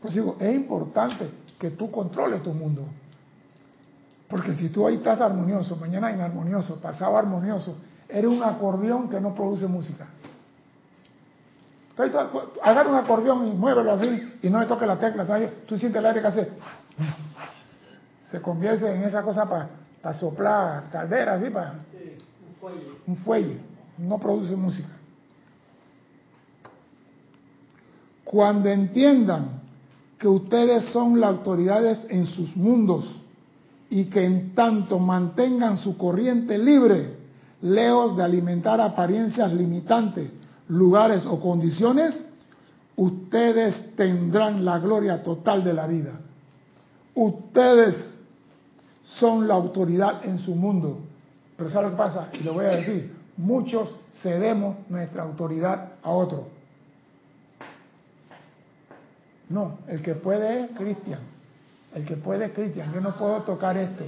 Pues 0.00 0.14
digo, 0.14 0.36
es 0.38 0.54
importante 0.54 1.28
que 1.58 1.70
tú 1.70 1.90
controles 1.90 2.42
tu 2.42 2.52
mundo. 2.52 2.84
Porque 4.28 4.54
si 4.54 4.68
tú 4.68 4.84
hoy 4.84 4.96
estás 4.96 5.20
armonioso, 5.20 5.76
mañana 5.76 6.12
inarmonioso, 6.12 6.80
pasado 6.80 7.16
armonioso, 7.16 7.78
eres 8.08 8.30
un 8.30 8.42
acordeón 8.42 9.08
que 9.08 9.20
no 9.20 9.34
produce 9.34 9.66
música. 9.66 10.06
agarra 12.62 12.90
un 12.90 12.96
acordeón 12.96 13.48
y 13.48 13.52
muévelo 13.52 13.92
así 13.92 14.38
y 14.42 14.50
no 14.50 14.60
le 14.60 14.66
toque 14.66 14.86
la 14.86 14.98
tecla. 14.98 15.24
Tú 15.66 15.78
sientes 15.78 15.98
el 15.98 16.06
aire 16.06 16.20
que 16.20 16.26
hace. 16.26 16.52
Se 18.30 18.42
convierte 18.42 18.94
en 18.94 19.04
esa 19.04 19.22
cosa 19.22 19.48
para 19.48 20.14
soplar 20.18 20.90
caldera, 20.92 21.34
así 21.34 21.48
para. 21.48 21.72
un 21.72 22.56
fuelle. 22.60 22.86
Un 23.06 23.16
fuelle. 23.16 23.60
No 23.96 24.18
produce 24.18 24.54
música. 24.54 24.90
Cuando 28.24 28.68
entiendan 28.68 29.62
que 30.18 30.28
ustedes 30.28 30.92
son 30.92 31.18
las 31.18 31.30
autoridades 31.30 32.06
en 32.10 32.26
sus 32.26 32.54
mundos 32.54 33.22
y 33.90 34.04
que 34.06 34.24
en 34.24 34.54
tanto 34.54 34.98
mantengan 34.98 35.78
su 35.78 35.96
corriente 35.96 36.58
libre, 36.58 37.16
lejos 37.62 38.16
de 38.16 38.22
alimentar 38.22 38.80
apariencias 38.80 39.52
limitantes, 39.52 40.30
lugares 40.68 41.24
o 41.26 41.40
condiciones, 41.40 42.26
ustedes 42.96 43.94
tendrán 43.96 44.64
la 44.64 44.78
gloria 44.78 45.22
total 45.22 45.64
de 45.64 45.72
la 45.72 45.86
vida. 45.86 46.20
Ustedes 47.14 48.18
son 49.04 49.48
la 49.48 49.54
autoridad 49.54 50.24
en 50.24 50.38
su 50.38 50.54
mundo. 50.54 51.00
Pero 51.56 51.70
¿sabes 51.70 51.90
lo 51.90 51.96
que 51.96 52.02
pasa? 52.02 52.28
Y 52.38 52.44
lo 52.44 52.54
voy 52.54 52.66
a 52.66 52.76
decir, 52.76 53.12
muchos 53.36 53.88
cedemos 54.22 54.76
nuestra 54.88 55.22
autoridad 55.22 55.92
a 56.02 56.10
otro. 56.10 56.48
No, 59.48 59.78
el 59.88 60.02
que 60.02 60.14
puede 60.14 60.64
es 60.64 60.70
Cristian. 60.76 61.37
El 61.94 62.04
que 62.04 62.16
puede 62.16 62.52
Cristian. 62.52 62.92
Yo 62.92 63.00
no 63.00 63.16
puedo 63.16 63.42
tocar 63.42 63.76
esto. 63.76 64.04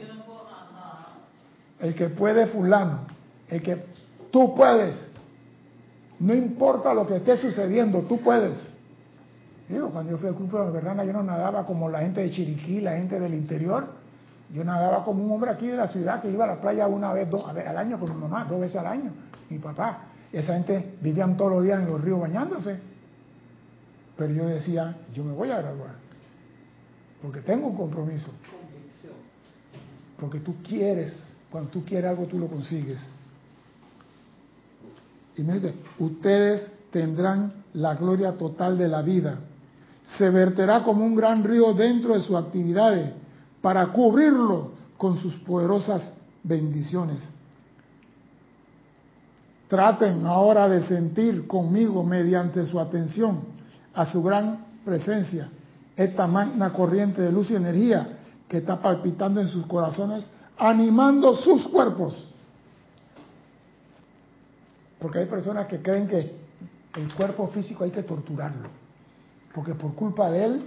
El 1.80 1.94
que 1.94 2.08
puede 2.08 2.46
fulano. 2.48 3.00
El 3.48 3.62
que 3.62 3.84
tú 4.30 4.54
puedes. 4.54 5.10
No 6.18 6.34
importa 6.34 6.92
lo 6.92 7.06
que 7.06 7.16
esté 7.16 7.38
sucediendo, 7.38 8.00
tú 8.02 8.20
puedes. 8.20 8.74
Digo, 9.68 9.88
cuando 9.88 10.12
yo 10.12 10.18
fui 10.18 10.28
al 10.28 10.34
club 10.34 10.66
de 10.66 10.70
Berrana, 10.72 11.04
yo 11.04 11.12
no 11.12 11.22
nadaba 11.22 11.64
como 11.64 11.88
la 11.88 12.00
gente 12.00 12.20
de 12.20 12.30
Chiriquí, 12.30 12.80
la 12.80 12.96
gente 12.96 13.18
del 13.18 13.32
interior. 13.34 13.86
Yo 14.52 14.64
nadaba 14.64 15.04
como 15.04 15.24
un 15.24 15.30
hombre 15.30 15.50
aquí 15.52 15.68
de 15.68 15.76
la 15.76 15.86
ciudad 15.86 16.20
que 16.20 16.30
iba 16.30 16.44
a 16.44 16.48
la 16.48 16.60
playa 16.60 16.88
una 16.88 17.12
vez, 17.12 17.30
dos, 17.30 17.46
al 17.48 17.78
año 17.78 17.98
con 17.98 18.12
mi 18.14 18.20
mamá, 18.20 18.44
dos 18.44 18.60
veces 18.60 18.76
al 18.76 18.86
año, 18.88 19.12
mi 19.48 19.58
papá. 19.58 20.06
Esa 20.32 20.54
gente 20.54 20.96
vivían 21.00 21.36
todos 21.36 21.52
los 21.52 21.62
días 21.62 21.80
en 21.80 21.86
los 21.86 22.00
ríos 22.00 22.20
bañándose. 22.20 22.80
Pero 24.16 24.32
yo 24.34 24.46
decía, 24.46 24.96
yo 25.14 25.24
me 25.24 25.32
voy 25.32 25.50
a 25.50 25.58
graduar, 25.58 25.92
porque 27.22 27.40
tengo 27.40 27.68
un 27.68 27.76
compromiso. 27.76 28.30
Porque 30.18 30.40
tú 30.40 30.54
quieres, 30.62 31.14
cuando 31.50 31.70
tú 31.70 31.84
quieres 31.84 32.10
algo, 32.10 32.26
tú 32.26 32.38
lo 32.38 32.46
consigues. 32.46 33.00
Y 35.36 35.42
me 35.42 35.60
ustedes 35.98 36.70
tendrán 36.90 37.52
la 37.74 37.94
gloria 37.94 38.36
total 38.36 38.76
de 38.76 38.88
la 38.88 39.02
vida. 39.02 39.38
Se 40.18 40.28
verterá 40.28 40.82
como 40.82 41.04
un 41.04 41.14
gran 41.14 41.44
río 41.44 41.72
dentro 41.72 42.14
de 42.14 42.22
sus 42.22 42.36
actividades 42.36 43.12
para 43.62 43.86
cubrirlo 43.88 44.72
con 44.96 45.18
sus 45.18 45.34
poderosas 45.36 46.14
bendiciones. 46.42 47.18
Traten 49.68 50.26
ahora 50.26 50.68
de 50.68 50.82
sentir 50.82 51.46
conmigo 51.46 52.02
mediante 52.02 52.66
su 52.66 52.80
atención 52.80 53.44
a 53.94 54.04
su 54.06 54.22
gran 54.22 54.66
presencia, 54.84 55.48
esta 55.96 56.26
magna 56.26 56.72
corriente 56.72 57.22
de 57.22 57.32
luz 57.32 57.50
y 57.50 57.56
energía 57.56 58.18
que 58.48 58.58
está 58.58 58.80
palpitando 58.80 59.40
en 59.40 59.48
sus 59.48 59.66
corazones, 59.66 60.28
animando 60.58 61.36
sus 61.36 61.68
cuerpos. 61.68 62.28
Porque 64.98 65.20
hay 65.20 65.26
personas 65.26 65.66
que 65.66 65.80
creen 65.80 66.08
que 66.08 66.36
el 66.96 67.14
cuerpo 67.14 67.48
físico 67.48 67.84
hay 67.84 67.90
que 67.90 68.02
torturarlo, 68.02 68.68
porque 69.54 69.74
por 69.74 69.94
culpa 69.94 70.30
de 70.30 70.44
él, 70.44 70.62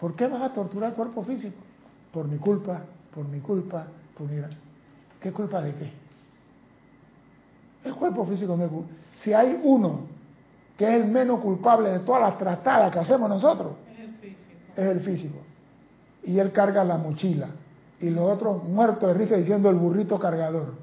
¿por 0.00 0.14
qué 0.16 0.26
vas 0.26 0.42
a 0.42 0.52
torturar 0.52 0.90
el 0.90 0.96
cuerpo 0.96 1.22
físico? 1.24 1.56
Por 2.12 2.26
mi 2.28 2.38
culpa, 2.38 2.82
por 3.14 3.26
mi 3.26 3.40
culpa, 3.40 3.86
por 4.18 4.28
mi... 4.28 4.42
¿Qué 5.20 5.32
culpa 5.32 5.62
de 5.62 5.74
qué? 5.74 5.92
El 7.84 7.94
cuerpo 7.94 8.26
físico 8.26 8.54
es 8.54 9.22
Si 9.22 9.32
hay 9.32 9.60
uno 9.62 10.11
que 10.82 10.88
es 10.88 11.00
el 11.00 11.12
menos 11.12 11.38
culpable 11.38 11.90
de 11.90 12.00
todas 12.00 12.22
las 12.22 12.38
tratadas 12.38 12.90
que 12.90 12.98
hacemos 12.98 13.28
nosotros, 13.28 13.74
es 13.88 14.00
el 14.00 14.14
físico. 14.14 14.50
Es 14.76 14.84
el 14.84 15.00
físico. 15.00 15.38
Y 16.24 16.40
él 16.40 16.50
carga 16.50 16.82
la 16.82 16.98
mochila. 16.98 17.50
Y 18.00 18.10
los 18.10 18.28
otros 18.28 18.64
muertos 18.64 19.08
de 19.08 19.14
risa 19.14 19.36
diciendo 19.36 19.70
el 19.70 19.76
burrito 19.76 20.18
cargador. 20.18 20.74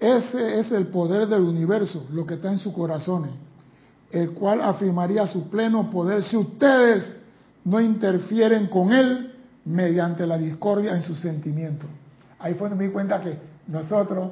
Ese 0.00 0.58
es 0.58 0.72
el 0.72 0.88
poder 0.88 1.28
del 1.28 1.42
universo, 1.42 2.04
lo 2.10 2.26
que 2.26 2.34
está 2.34 2.50
en 2.50 2.58
sus 2.58 2.72
corazones, 2.72 3.30
el 4.10 4.32
cual 4.32 4.60
afirmaría 4.60 5.24
su 5.28 5.48
pleno 5.48 5.88
poder 5.88 6.24
si 6.24 6.36
ustedes 6.36 7.17
no 7.68 7.80
interfieren 7.80 8.68
con 8.68 8.92
él 8.92 9.34
mediante 9.66 10.26
la 10.26 10.38
discordia 10.38 10.94
en 10.96 11.02
sus 11.02 11.20
sentimientos. 11.20 11.88
Ahí 12.38 12.54
fue 12.54 12.68
donde 12.68 12.82
me 12.82 12.88
di 12.88 12.92
cuenta 12.92 13.20
que 13.20 13.36
nosotros 13.66 14.30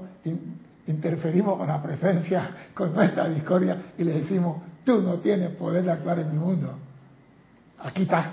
interferimos 0.86 1.58
con 1.58 1.66
la 1.66 1.82
presencia, 1.82 2.50
con 2.74 2.94
nuestra 2.94 3.28
discordia 3.28 3.92
y 3.98 4.04
le 4.04 4.20
decimos, 4.20 4.62
tú 4.84 5.02
no 5.02 5.18
tienes 5.18 5.50
poder 5.56 5.84
de 5.84 5.90
actuar 5.92 6.18
en 6.20 6.32
mi 6.32 6.38
mundo. 6.38 6.78
Aquí 7.78 8.02
está, 8.02 8.32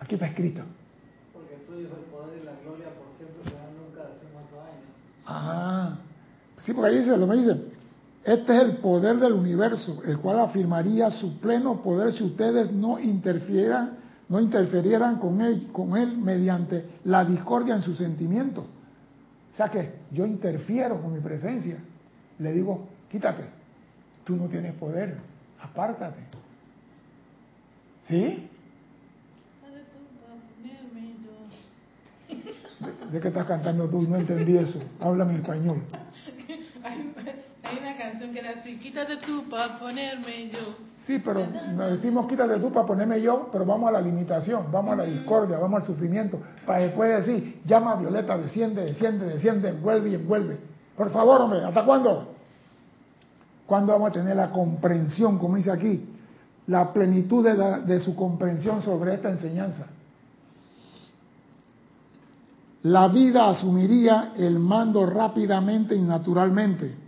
aquí 0.00 0.14
está 0.14 0.26
escrito. 0.26 0.62
Porque 1.32 1.54
tú 1.66 1.76
dices 1.76 1.92
el 1.96 2.04
poder 2.10 2.40
y 2.42 2.44
la 2.44 2.52
gloria 2.64 2.88
por 2.96 3.06
siempre 3.16 3.52
nunca 3.78 4.00
de 4.00 4.14
hace 4.14 4.26
años. 4.58 4.84
Ah, 5.26 5.96
sí, 6.58 6.72
porque 6.72 6.90
ahí 6.90 6.98
dice, 6.98 7.16
lo 7.16 7.28
me 7.28 7.36
dice, 7.36 7.71
este 8.24 8.54
es 8.54 8.62
el 8.62 8.76
poder 8.76 9.18
del 9.18 9.32
universo, 9.32 10.00
el 10.04 10.18
cual 10.18 10.40
afirmaría 10.40 11.10
su 11.10 11.38
pleno 11.38 11.82
poder 11.82 12.12
si 12.12 12.22
ustedes 12.22 12.70
no 12.70 13.00
interfieran, 13.00 13.98
no 14.28 14.40
interferieran 14.40 15.18
con 15.18 15.40
él, 15.40 15.68
con 15.72 15.96
él 15.96 16.16
mediante 16.18 16.86
la 17.04 17.24
discordia 17.24 17.74
en 17.74 17.82
su 17.82 17.94
sentimiento. 17.94 18.60
O 19.52 19.56
sea 19.56 19.68
que 19.68 19.96
yo 20.12 20.24
interfiero 20.24 21.02
con 21.02 21.12
mi 21.12 21.20
presencia. 21.20 21.78
Le 22.38 22.52
digo, 22.52 22.86
quítate, 23.10 23.44
tú 24.24 24.36
no 24.36 24.46
tienes 24.46 24.74
poder, 24.74 25.18
apártate. 25.60 26.20
¿Sí? 28.08 28.48
¿De, 33.12 33.20
qué 33.20 33.28
estás 33.28 33.46
cantando 33.46 33.88
tú? 33.88 34.02
No 34.02 34.16
entendí 34.16 34.56
eso. 34.56 34.80
Háblame 35.00 35.34
en 35.34 35.40
español. 35.40 35.82
Hay 37.72 37.78
una 37.78 37.96
canción 37.96 38.32
que 38.32 38.40
era 38.40 38.50
así, 38.50 38.76
quítate 38.76 39.16
tú 39.16 39.48
para 39.48 39.78
ponerme 39.78 40.50
yo. 40.50 40.74
Sí, 41.06 41.20
pero 41.24 41.46
nos 41.74 41.92
decimos 41.92 42.26
quítate 42.28 42.58
tú 42.58 42.70
para 42.70 42.86
ponerme 42.86 43.20
yo, 43.22 43.48
pero 43.50 43.64
vamos 43.64 43.88
a 43.88 43.92
la 43.92 44.00
limitación, 44.00 44.66
vamos 44.70 44.92
a 44.92 44.96
la 44.96 45.04
discordia, 45.04 45.58
vamos 45.58 45.80
al 45.80 45.86
sufrimiento, 45.86 46.38
para 46.66 46.80
después 46.80 47.26
decir, 47.26 47.62
llama 47.64 47.92
a 47.92 47.96
Violeta, 47.96 48.36
desciende, 48.36 48.84
desciende, 48.84 49.26
desciende, 49.26 49.70
envuelve 49.70 50.10
y 50.10 50.14
envuelve. 50.16 50.58
Por 50.96 51.10
favor, 51.10 51.40
hombre, 51.40 51.64
¿hasta 51.64 51.82
cuándo? 51.84 52.34
¿Cuándo 53.66 53.92
vamos 53.92 54.10
a 54.10 54.12
tener 54.12 54.36
la 54.36 54.50
comprensión, 54.50 55.38
como 55.38 55.56
dice 55.56 55.70
aquí, 55.70 56.10
la 56.66 56.92
plenitud 56.92 57.42
de, 57.42 57.80
de 57.86 58.00
su 58.00 58.14
comprensión 58.14 58.82
sobre 58.82 59.14
esta 59.14 59.30
enseñanza? 59.30 59.86
La 62.82 63.08
vida 63.08 63.48
asumiría 63.48 64.32
el 64.36 64.58
mando 64.58 65.06
rápidamente 65.06 65.96
y 65.96 66.02
naturalmente 66.02 67.02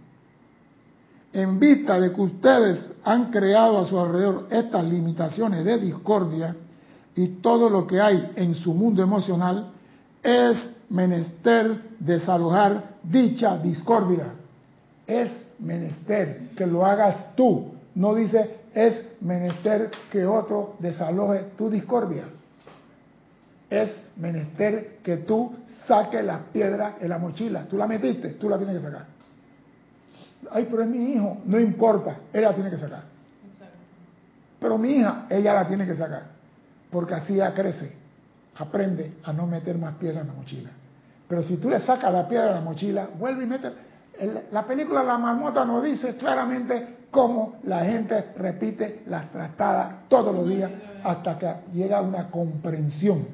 en 1.35 1.59
vista 1.59 2.01
de 2.01 2.13
que 2.13 2.21
ustedes 2.21 2.93
han 3.03 3.31
creado 3.33 3.79
a 3.79 3.87
su 3.87 3.99
alrededor 3.99 4.47
estas 4.51 4.85
limitaciones 4.85 5.65
de 5.65 5.79
discordia 5.79 6.55
y 7.17 7.27
todo 7.43 7.69
lo 7.69 7.87
que 7.87 8.01
hay 8.01 8.33
en 8.37 8.55
su 8.55 8.73
mundo 8.73 9.03
emocional, 9.03 9.73
es 10.23 10.57
menester 10.89 11.83
desalojar 11.99 12.95
dicha 13.03 13.59
discordia. 13.59 14.33
Es 15.07 15.31
menester 15.59 16.51
que 16.57 16.67
lo 16.67 16.87
hagas 16.87 17.35
tú. 17.35 17.75
No 17.97 18.15
dice 18.15 18.63
es 18.73 19.17
menester 19.21 19.91
que 20.11 20.25
otro 20.25 20.75
desaloje 20.79 21.51
tu 21.59 21.69
discordia. 21.69 22.25
Es 23.69 23.91
menester 24.17 24.99
que 25.03 25.19
tú 25.19 25.53
saques 25.87 26.25
la 26.25 26.39
piedra 26.53 26.97
en 27.01 27.09
la 27.09 27.19
mochila. 27.19 27.67
Tú 27.69 27.77
la 27.77 27.89
metiste, 27.89 28.31
tú 28.31 28.49
la 28.49 28.57
tienes 28.57 28.77
que 28.77 28.83
sacar. 28.83 29.14
Ay, 30.51 30.69
pero 30.71 30.83
es 30.83 30.89
mi 30.89 31.13
hijo. 31.13 31.39
No 31.45 31.59
importa, 31.59 32.17
ella 32.33 32.51
la 32.51 32.55
tiene 32.55 32.71
que 32.71 32.79
sacar. 32.79 33.03
Pero 34.61 34.79
mi 34.79 34.93
hija, 34.93 35.27
ella 35.29 35.55
la 35.55 35.69
tiene 35.69 35.87
que 35.87 35.95
sacar. 35.95 36.23
Porque 36.91 37.15
así 37.15 37.35
ella 37.35 37.53
crece. 37.53 37.93
Aprende 38.57 39.15
a 39.25 39.33
no 39.33 39.47
meter 39.47 39.77
más 39.77 39.97
piedra 39.97 40.21
en 40.21 40.29
la 40.29 40.33
mochila. 40.33 40.71
Pero 41.29 41.43
si 41.43 41.57
tú 41.57 41.69
le 41.69 41.81
sacas 41.81 42.13
la 42.13 42.29
piedra 42.29 42.47
de 42.47 42.55
la 42.55 42.61
mochila, 42.61 43.09
vuelve 43.19 43.45
y 43.45 43.47
mete. 43.47 43.73
La 44.53 44.65
película 44.65 45.03
La 45.03 45.19
Marmota 45.19 45.65
nos 45.65 45.83
dice 45.83 46.17
claramente 46.17 46.99
cómo 47.11 47.57
la 47.65 47.85
gente 47.85 48.33
repite 48.37 49.03
las 49.07 49.31
tratadas 49.31 50.09
todos 50.09 50.35
los 50.35 50.49
días 50.49 50.71
hasta 51.03 51.39
que 51.39 51.55
llega 51.73 51.99
a 51.99 52.03
una 52.03 52.31
comprensión. 52.31 53.27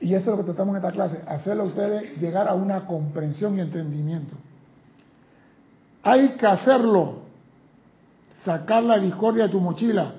Y 0.00 0.14
eso 0.14 0.30
es 0.30 0.38
lo 0.38 0.44
que 0.44 0.52
tratamos 0.52 0.76
en 0.76 0.82
esta 0.82 0.92
clase, 0.92 1.20
hacerlo 1.26 1.64
a 1.64 1.66
ustedes 1.66 2.18
llegar 2.18 2.48
a 2.48 2.54
una 2.54 2.86
comprensión 2.86 3.56
y 3.56 3.60
entendimiento. 3.60 4.34
Hay 6.02 6.30
que 6.30 6.46
hacerlo, 6.46 7.20
sacar 8.44 8.82
la 8.82 8.98
discordia 8.98 9.44
de 9.44 9.50
tu 9.50 9.60
mochila 9.60 10.14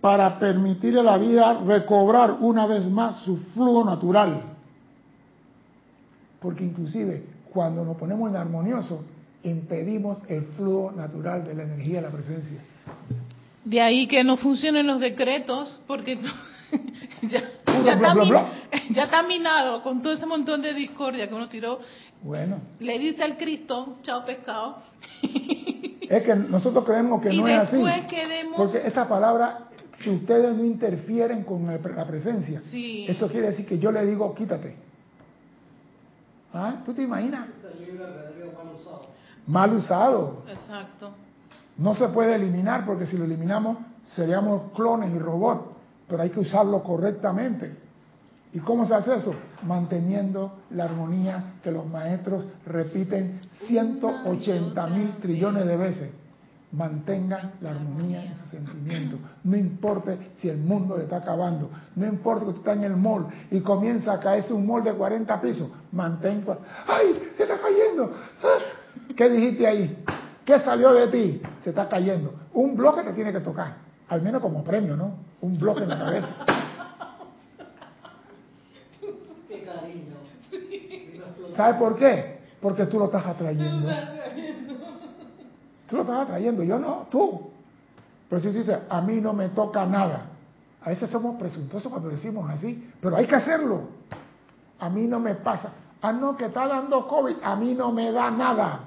para 0.00 0.38
permitirle 0.38 1.00
a 1.00 1.04
la 1.04 1.18
vida 1.18 1.60
recobrar 1.66 2.36
una 2.40 2.66
vez 2.66 2.88
más 2.88 3.22
su 3.24 3.36
flujo 3.36 3.84
natural. 3.84 4.40
Porque 6.40 6.64
inclusive 6.64 7.24
cuando 7.52 7.84
nos 7.84 7.96
ponemos 7.96 8.30
en 8.30 8.36
armonioso, 8.36 9.04
impedimos 9.42 10.18
el 10.28 10.44
flujo 10.56 10.92
natural 10.92 11.44
de 11.44 11.54
la 11.54 11.62
energía 11.62 11.96
de 11.96 12.02
la 12.02 12.10
presencia. 12.10 12.60
De 13.64 13.80
ahí 13.80 14.06
que 14.06 14.22
no 14.22 14.36
funcionen 14.36 14.86
los 14.86 15.00
decretos, 15.00 15.80
porque 15.86 16.18
ya, 17.22 17.42
está, 19.02 19.22
minado 19.22 19.82
con 19.82 20.02
todo 20.02 20.12
ese 20.12 20.26
montón 20.26 20.62
de 20.62 20.74
discordia 20.74 21.28
que 21.28 21.34
uno 21.34 21.48
tiró. 21.48 21.80
Bueno. 22.22 22.58
Le 22.80 22.98
dice 22.98 23.22
al 23.22 23.36
Cristo, 23.36 23.98
chao 24.02 24.24
pescado. 24.24 24.78
es 25.22 26.22
que 26.22 26.34
nosotros 26.34 26.84
creemos 26.84 27.20
que 27.22 27.32
no 27.32 27.46
es 27.46 27.58
así. 27.58 27.82
Porque 28.56 28.86
esa 28.86 29.08
palabra, 29.08 29.68
si 30.00 30.10
ustedes 30.10 30.54
no 30.54 30.64
interfieren 30.64 31.44
con 31.44 31.66
la 31.66 32.06
presencia, 32.06 32.62
eso 32.72 33.28
quiere 33.28 33.48
decir 33.48 33.66
que 33.66 33.78
yo 33.78 33.92
le 33.92 34.04
digo, 34.04 34.34
quítate. 34.34 34.76
¿Ah? 36.52 36.82
¿Tú 36.84 36.94
te 36.94 37.02
imaginas? 37.02 37.48
Mal 39.46 39.74
usado. 39.74 40.42
Exacto. 40.48 41.10
No 41.76 41.94
se 41.94 42.08
puede 42.08 42.34
eliminar 42.34 42.86
porque 42.86 43.06
si 43.06 43.16
lo 43.16 43.24
eliminamos 43.24 43.78
seríamos 44.14 44.72
clones 44.72 45.14
y 45.14 45.18
robots, 45.18 45.74
pero 46.08 46.22
hay 46.22 46.30
que 46.30 46.40
usarlo 46.40 46.82
correctamente. 46.82 47.85
¿Y 48.52 48.58
cómo 48.60 48.86
se 48.86 48.94
hace 48.94 49.16
eso? 49.16 49.34
Manteniendo 49.62 50.60
la 50.70 50.84
armonía 50.84 51.54
que 51.62 51.70
los 51.70 51.86
maestros 51.86 52.48
repiten 52.64 53.40
180 53.66 54.86
mil 54.88 55.16
trillones 55.20 55.66
de 55.66 55.76
veces. 55.76 56.10
Mantengan 56.72 57.52
la 57.60 57.70
armonía 57.70 58.24
en 58.24 58.36
su 58.36 58.48
sentimiento. 58.48 59.18
No 59.44 59.56
importa 59.56 60.16
si 60.38 60.48
el 60.48 60.58
mundo 60.58 60.98
está 60.98 61.18
acabando. 61.18 61.70
No 61.94 62.06
importa 62.06 62.44
que 62.44 62.52
tú 62.52 62.58
estás 62.58 62.76
en 62.76 62.84
el 62.84 62.96
mall 62.96 63.26
y 63.50 63.60
comienza 63.60 64.12
a 64.12 64.20
caerse 64.20 64.52
un 64.52 64.66
mall 64.66 64.82
de 64.82 64.92
40 64.92 65.40
pisos. 65.40 65.72
Mantén. 65.92 66.44
¡Ay! 66.86 67.32
¡Se 67.36 67.44
está 67.44 67.56
cayendo! 67.58 68.12
¿Qué 69.16 69.28
dijiste 69.28 69.66
ahí? 69.66 70.04
¿Qué 70.44 70.58
salió 70.60 70.92
de 70.92 71.08
ti? 71.08 71.42
Se 71.64 71.70
está 71.70 71.88
cayendo. 71.88 72.32
Un 72.52 72.76
bloque 72.76 73.02
te 73.02 73.12
tiene 73.12 73.32
que 73.32 73.40
tocar. 73.40 73.76
Al 74.08 74.22
menos 74.22 74.42
como 74.42 74.62
premio, 74.62 74.96
¿no? 74.96 75.14
Un 75.40 75.58
bloque 75.58 75.82
en 75.82 75.88
la 75.88 75.98
cabeza. 75.98 76.28
Qué 79.48 79.62
cariño. 79.64 80.16
¿Sabes 81.56 81.76
por 81.76 81.96
qué? 81.96 82.40
Porque 82.60 82.86
tú 82.86 82.98
lo 82.98 83.06
estás 83.06 83.26
atrayendo. 83.26 83.88
Tú 85.88 85.96
lo 85.96 86.02
estás 86.02 86.22
atrayendo, 86.22 86.62
yo 86.62 86.78
no, 86.78 87.06
tú. 87.10 87.50
Pero 88.28 88.42
si 88.42 88.48
tú 88.48 88.58
dices, 88.58 88.78
a 88.88 89.00
mí 89.00 89.20
no 89.20 89.32
me 89.32 89.48
toca 89.50 89.86
nada. 89.86 90.26
A 90.82 90.90
veces 90.90 91.10
somos 91.10 91.36
presuntuosos 91.36 91.90
cuando 91.90 92.10
decimos 92.10 92.48
así, 92.50 92.90
pero 93.00 93.16
hay 93.16 93.26
que 93.26 93.36
hacerlo. 93.36 93.88
A 94.78 94.88
mí 94.88 95.06
no 95.06 95.18
me 95.18 95.34
pasa. 95.34 95.72
Ah, 96.02 96.12
no, 96.12 96.36
que 96.36 96.46
está 96.46 96.66
dando 96.68 97.08
COVID, 97.08 97.36
a 97.42 97.56
mí 97.56 97.74
no 97.74 97.92
me 97.92 98.12
da 98.12 98.30
nada. 98.30 98.80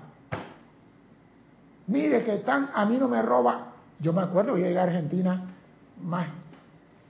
Mire 1.87 2.23
que 2.23 2.35
están, 2.35 2.69
a 2.73 2.85
mí 2.85 2.97
no 2.97 3.07
me 3.07 3.21
roba. 3.21 3.73
Yo 3.99 4.13
me 4.13 4.21
acuerdo, 4.21 4.57
yo 4.57 4.63
llegué 4.65 4.79
a 4.79 4.83
Argentina 4.83 5.41
más 6.01 6.27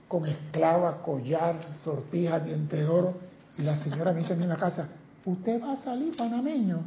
con 0.08 0.26
esclava, 0.26 1.02
collar, 1.02 1.56
sortija, 1.84 2.40
diente 2.40 2.76
de 2.76 2.88
oro. 2.88 3.14
Y 3.56 3.62
la 3.62 3.76
señora 3.84 4.12
me 4.12 4.20
dice 4.20 4.32
en 4.32 4.48
la 4.48 4.56
casa, 4.56 4.88
¿usted 5.24 5.62
va 5.62 5.72
a 5.72 5.76
salir 5.76 6.16
panameño? 6.16 6.80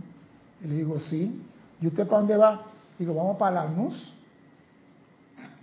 Y 0.64 0.68
le 0.68 0.76
digo, 0.78 1.00
sí. 1.00 1.42
¿Y 1.82 1.88
usted 1.88 2.08
para 2.08 2.20
dónde 2.20 2.38
va? 2.38 2.62
Digo, 2.98 3.14
vamos 3.14 3.38
para 3.38 3.66
Lanús. 3.66 4.14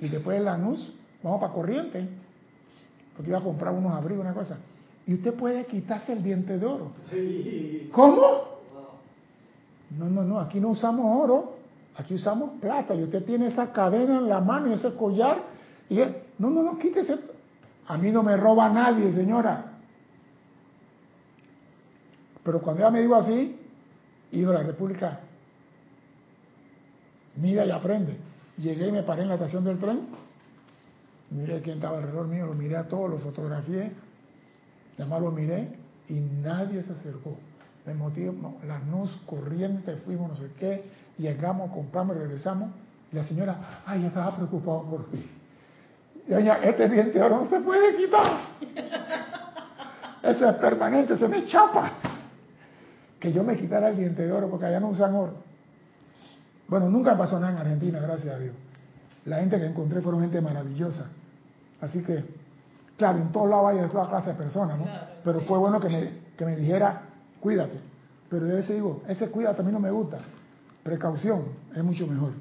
Y 0.00 0.08
después 0.08 0.38
de 0.38 0.44
Lanús, 0.44 0.92
vamos 1.22 1.40
para 1.40 1.52
Corriente. 1.52 2.08
Porque 3.16 3.30
iba 3.30 3.38
a 3.38 3.42
comprar 3.42 3.74
unos 3.74 3.92
abrigos, 3.92 4.24
una 4.24 4.34
cosa. 4.34 4.58
Y 5.06 5.14
usted 5.14 5.34
puede 5.34 5.66
quitarse 5.66 6.12
el 6.12 6.22
diente 6.22 6.58
de 6.58 6.66
oro. 6.66 6.92
¿Cómo? 7.92 8.50
No, 9.98 10.08
no, 10.08 10.22
no, 10.22 10.38
aquí 10.38 10.60
no 10.60 10.68
usamos 10.68 11.04
oro. 11.24 11.56
Aquí 11.96 12.14
usamos 12.14 12.52
plata 12.60 12.94
y 12.94 13.02
usted 13.02 13.24
tiene 13.24 13.48
esa 13.48 13.72
cadena 13.72 14.18
en 14.18 14.28
la 14.28 14.40
mano 14.40 14.68
y 14.68 14.72
ese 14.72 14.94
collar. 14.94 15.38
Y 15.88 15.98
no, 16.38 16.50
no, 16.50 16.62
no, 16.62 16.78
quítese. 16.78 17.18
A 17.86 17.98
mí 17.98 18.10
no 18.10 18.22
me 18.22 18.36
roba 18.36 18.68
nadie, 18.68 19.12
señora. 19.12 19.69
Pero 22.44 22.60
cuando 22.60 22.82
ella 22.82 22.90
me 22.90 23.00
dijo 23.00 23.14
así, 23.16 23.58
iba 24.32 24.50
a 24.50 24.58
la 24.58 24.62
República, 24.62 25.20
mira 27.36 27.64
y 27.64 27.70
aprende. 27.70 28.16
Llegué 28.58 28.88
y 28.88 28.92
me 28.92 29.02
paré 29.02 29.22
en 29.22 29.28
la 29.28 29.34
estación 29.34 29.64
del 29.64 29.78
tren. 29.78 30.00
Miré 31.30 31.60
quién 31.62 31.76
estaba 31.76 31.98
alrededor 31.98 32.26
mío, 32.26 32.46
lo 32.46 32.54
miré 32.54 32.76
a 32.76 32.88
todos, 32.88 33.10
lo 33.10 33.18
fotografié. 33.18 33.92
Además 34.98 35.22
lo 35.22 35.30
miré 35.30 35.68
y 36.08 36.14
nadie 36.14 36.82
se 36.82 36.92
acercó. 36.92 37.36
El 37.86 37.94
motivo, 37.94 38.32
no, 38.32 38.56
las 38.66 38.84
nos 38.84 39.10
corrientes, 39.26 40.00
fuimos 40.04 40.28
no 40.28 40.36
sé 40.36 40.52
qué, 40.58 40.84
llegamos, 41.18 41.70
compramos, 41.72 42.16
regresamos. 42.16 42.70
Y 43.12 43.16
la 43.16 43.24
señora, 43.24 43.82
ay, 43.86 44.04
estaba 44.04 44.36
preocupado 44.36 44.82
por 44.82 45.10
ti. 45.10 45.24
Y 46.28 46.34
ella, 46.34 46.58
este 46.62 46.88
diente 46.88 47.22
oro 47.22 47.44
no 47.44 47.48
se 47.48 47.60
puede 47.60 47.96
quitar. 47.96 48.40
Eso 50.22 50.50
es 50.50 50.56
permanente, 50.56 51.16
se 51.16 51.26
me 51.28 51.46
chapa. 51.46 51.92
Que 53.20 53.32
yo 53.32 53.44
me 53.44 53.56
quitara 53.56 53.90
el 53.90 53.96
diente 53.96 54.26
de 54.26 54.32
oro 54.32 54.48
porque 54.48 54.66
allá 54.66 54.80
no 54.80 54.88
usan 54.88 55.14
oro. 55.14 55.34
Bueno, 56.68 56.88
nunca 56.88 57.16
pasó 57.16 57.38
nada 57.38 57.52
en 57.52 57.58
Argentina, 57.58 58.00
gracias 58.00 58.34
a 58.34 58.38
Dios. 58.38 58.54
La 59.26 59.40
gente 59.40 59.58
que 59.58 59.66
encontré 59.66 60.00
fueron 60.00 60.22
gente 60.22 60.40
maravillosa. 60.40 61.06
Así 61.80 62.02
que, 62.02 62.24
claro, 62.96 63.18
en 63.18 63.30
todos 63.30 63.48
lados 63.50 63.70
hay 63.70 63.78
de 63.78 63.88
toda 63.88 64.08
clase 64.08 64.30
de 64.30 64.34
personas, 64.36 64.78
¿no? 64.78 64.86
Pero 65.24 65.40
fue 65.42 65.58
bueno 65.58 65.78
que 65.78 65.88
me, 65.88 66.10
que 66.36 66.44
me 66.44 66.56
dijera, 66.56 67.02
cuídate. 67.40 67.78
Pero 68.30 68.46
yo 68.46 68.56
ese 68.56 68.74
digo, 68.74 69.02
ese 69.08 69.28
cuídate 69.28 69.60
a 69.60 69.64
mí 69.64 69.72
no 69.72 69.80
me 69.80 69.90
gusta. 69.90 70.18
Precaución 70.82 71.44
es 71.74 71.84
mucho 71.84 72.06
mejor. 72.06 72.32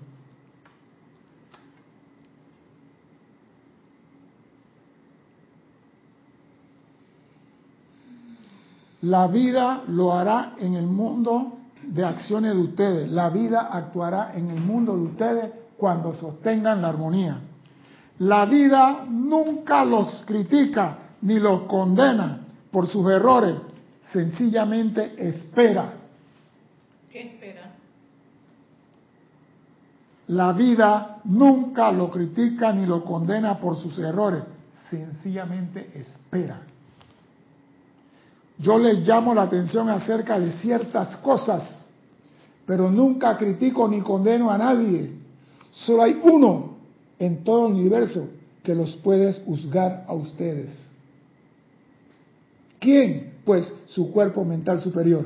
La 9.02 9.28
vida 9.28 9.84
lo 9.88 10.14
hará 10.14 10.56
en 10.60 10.74
el 10.74 10.86
mundo 10.86 11.60
de 11.84 12.04
acciones 12.04 12.54
de 12.54 12.62
ustedes. 12.62 13.12
La 13.12 13.30
vida 13.30 13.70
actuará 13.72 14.32
en 14.36 14.50
el 14.50 14.60
mundo 14.60 14.96
de 14.96 15.04
ustedes 15.04 15.52
cuando 15.78 16.14
sostengan 16.14 16.82
la 16.82 16.90
armonía. 16.90 17.38
La 18.20 18.46
vida 18.46 19.06
nunca 19.08 19.86
los 19.86 20.24
critica 20.26 20.98
ni 21.22 21.40
los 21.40 21.62
condena 21.62 22.40
por 22.72 22.88
sus 22.88 23.10
errores, 23.10 23.56
sencillamente 24.12 25.16
espera. 25.18 25.94
¿Qué 27.10 27.22
espera? 27.22 27.72
La 30.28 30.52
vida 30.52 31.22
nunca 31.24 31.92
lo 31.92 32.10
critica 32.12 32.72
ni 32.74 32.86
lo 32.86 33.04
condena 33.04 33.58
por 33.60 33.78
sus 33.78 33.98
errores, 33.98 34.44
sencillamente 34.90 35.92
espera. 35.96 36.60
Yo 38.60 38.78
les 38.78 39.08
llamo 39.08 39.34
la 39.34 39.44
atención 39.44 39.90
acerca 39.90 40.38
de 40.38 40.52
ciertas 40.54 41.16
cosas, 41.18 41.86
pero 42.66 42.92
nunca 42.92 43.38
critico 43.38 43.88
ni 43.88 44.02
condeno 44.02 44.52
a 44.52 44.58
nadie. 44.58 45.14
Solo 45.72 46.04
hay 46.04 46.20
uno 46.22 46.76
en 47.18 47.44
todo 47.44 47.68
el 47.68 47.74
universo 47.74 48.28
que 48.62 48.76
los 48.76 48.96
puede 48.98 49.34
juzgar 49.46 50.04
a 50.08 50.14
ustedes. 50.14 50.78
¿Quién? 52.80 53.36
Pues 53.46 53.72
su 53.86 54.12
cuerpo 54.12 54.44
mental 54.44 54.82
superior. 54.82 55.26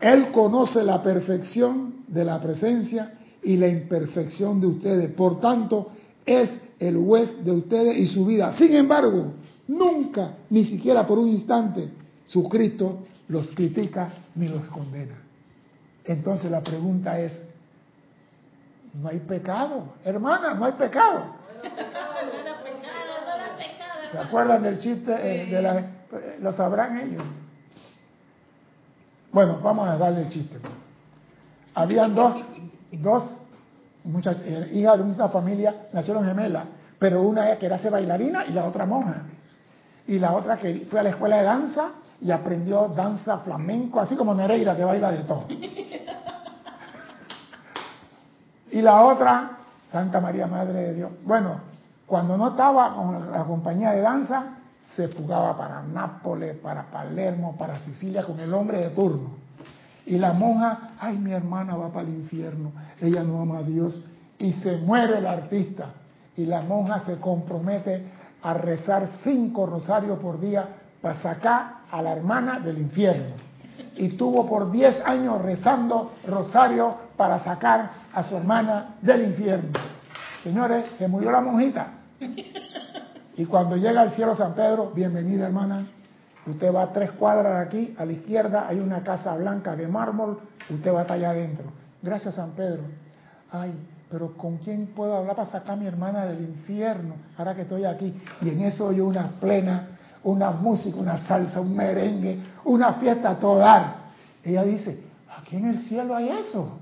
Él 0.00 0.32
conoce 0.32 0.82
la 0.82 1.02
perfección 1.02 1.96
de 2.08 2.24
la 2.24 2.40
presencia 2.40 3.18
y 3.42 3.56
la 3.56 3.68
imperfección 3.68 4.60
de 4.60 4.66
ustedes. 4.68 5.12
Por 5.12 5.38
tanto, 5.38 5.90
es 6.24 6.50
el 6.78 6.96
juez 6.96 7.44
de 7.44 7.52
ustedes 7.52 7.98
y 7.98 8.06
su 8.08 8.24
vida. 8.24 8.56
Sin 8.56 8.74
embargo, 8.74 9.32
nunca, 9.68 10.34
ni 10.50 10.64
siquiera 10.64 11.06
por 11.06 11.18
un 11.18 11.28
instante, 11.28 11.90
su 12.26 12.48
Cristo 12.48 13.06
los 13.28 13.48
critica 13.52 14.12
ni 14.34 14.48
los 14.48 14.64
condena. 14.66 15.16
Entonces 16.04 16.50
la 16.50 16.60
pregunta 16.60 17.18
es, 17.18 17.32
no 18.94 19.08
hay 19.08 19.20
pecado, 19.20 19.94
hermana, 20.04 20.54
no 20.54 20.64
hay 20.64 20.72
pecado. 20.72 21.24
¿Se 24.12 24.18
acuerdan 24.18 24.62
del 24.62 24.78
chiste 24.78 25.12
eh, 25.12 25.46
de 25.46 25.62
la, 25.62 25.86
lo 26.40 26.52
sabrán 26.52 26.98
ellos? 27.00 27.22
Bueno, 29.32 29.58
vamos 29.60 29.88
a 29.88 29.96
darle 29.96 30.22
el 30.22 30.28
chiste. 30.28 30.58
Habían 31.74 32.14
dos, 32.14 32.36
dos 32.92 33.24
eh, 34.44 34.70
hijas 34.74 34.98
de 34.98 35.04
una 35.04 35.28
familia, 35.28 35.88
nacieron 35.92 36.24
gemelas, 36.24 36.66
pero 37.00 37.22
una 37.22 37.56
quería 37.56 37.78
ser 37.78 37.90
bailarina 37.90 38.46
y 38.46 38.52
la 38.52 38.66
otra 38.66 38.86
monja. 38.86 39.24
Y 40.06 40.18
la 40.18 40.32
otra 40.32 40.58
que 40.58 40.86
fue 40.90 41.00
a 41.00 41.02
la 41.02 41.10
escuela 41.10 41.36
de 41.36 41.44
danza 41.44 41.90
y 42.20 42.30
aprendió 42.30 42.88
danza 42.88 43.38
flamenco, 43.38 44.00
así 44.00 44.16
como 44.16 44.34
Nereida, 44.34 44.76
que 44.76 44.84
baila 44.84 45.12
de 45.12 45.24
todo. 45.24 45.46
Y 48.70 48.82
la 48.82 49.02
otra, 49.04 49.58
Santa 49.92 50.20
María 50.20 50.46
Madre 50.46 50.82
de 50.82 50.94
Dios. 50.94 51.12
Bueno, 51.24 51.60
cuando 52.06 52.36
no 52.36 52.48
estaba 52.48 52.94
con 52.94 53.30
la 53.30 53.44
compañía 53.44 53.92
de 53.92 54.00
danza, 54.00 54.56
se 54.96 55.08
fugaba 55.08 55.56
para 55.56 55.82
Nápoles, 55.82 56.56
para 56.58 56.84
Palermo, 56.90 57.56
para 57.56 57.78
Sicilia 57.80 58.24
con 58.24 58.40
el 58.40 58.52
hombre 58.52 58.78
de 58.78 58.90
turno. 58.90 59.30
Y 60.06 60.18
la 60.18 60.32
monja, 60.32 60.90
ay, 61.00 61.16
mi 61.16 61.32
hermana 61.32 61.76
va 61.76 61.88
para 61.88 62.06
el 62.06 62.14
infierno, 62.14 62.72
ella 63.00 63.22
no 63.22 63.40
ama 63.40 63.58
a 63.58 63.62
Dios. 63.62 64.02
Y 64.38 64.52
se 64.52 64.78
muere 64.78 65.18
el 65.18 65.26
artista. 65.26 65.86
Y 66.36 66.46
la 66.46 66.60
monja 66.62 67.00
se 67.06 67.18
compromete 67.20 68.04
a 68.44 68.52
rezar 68.52 69.08
cinco 69.24 69.64
rosarios 69.66 70.18
por 70.18 70.38
día 70.38 70.68
para 71.00 71.20
sacar 71.20 71.64
a 71.90 72.02
la 72.02 72.12
hermana 72.12 72.60
del 72.60 72.78
infierno. 72.78 73.34
Y 73.96 74.10
tuvo 74.10 74.46
por 74.46 74.70
diez 74.70 74.94
años 75.04 75.40
rezando 75.42 76.12
rosario 76.26 76.94
para 77.16 77.42
sacar 77.42 77.90
a 78.12 78.22
su 78.22 78.36
hermana 78.36 78.96
del 79.00 79.28
infierno. 79.28 79.70
Señores, 80.42 80.84
se 80.98 81.08
murió 81.08 81.32
la 81.32 81.40
monjita. 81.40 81.88
Y 83.36 83.46
cuando 83.46 83.76
llega 83.76 84.02
al 84.02 84.12
cielo 84.12 84.36
San 84.36 84.54
Pedro, 84.54 84.92
bienvenida 84.94 85.46
hermana, 85.46 85.86
usted 86.46 86.72
va 86.72 86.82
a 86.82 86.92
tres 86.92 87.12
cuadras 87.12 87.58
de 87.58 87.64
aquí, 87.66 87.94
a 87.98 88.04
la 88.04 88.12
izquierda 88.12 88.66
hay 88.68 88.78
una 88.78 89.02
casa 89.02 89.34
blanca 89.36 89.74
de 89.74 89.88
mármol, 89.88 90.38
usted 90.68 90.92
va 90.92 91.02
allá 91.02 91.30
adentro. 91.30 91.64
Gracias 92.02 92.34
San 92.34 92.50
Pedro. 92.50 92.82
Ay, 93.50 93.72
pero 94.14 94.32
¿con 94.36 94.58
quién 94.58 94.86
puedo 94.94 95.16
hablar 95.16 95.34
para 95.34 95.50
sacar 95.50 95.72
a 95.72 95.76
mi 95.76 95.88
hermana 95.88 96.24
del 96.26 96.40
infierno 96.40 97.16
ahora 97.36 97.52
que 97.52 97.62
estoy 97.62 97.84
aquí? 97.84 98.14
Y 98.42 98.48
en 98.48 98.60
eso 98.60 98.86
oye 98.86 99.02
una 99.02 99.26
plena, 99.40 99.88
una 100.22 100.52
música, 100.52 100.96
una 101.00 101.18
salsa, 101.26 101.60
un 101.60 101.74
merengue, 101.74 102.38
una 102.62 102.92
fiesta 102.92 103.30
a 103.30 103.34
todo 103.40 103.58
dar. 103.58 103.96
Ella 104.44 104.62
dice, 104.62 105.02
aquí 105.36 105.56
en 105.56 105.64
el 105.64 105.80
cielo 105.80 106.14
hay 106.14 106.28
eso. 106.28 106.78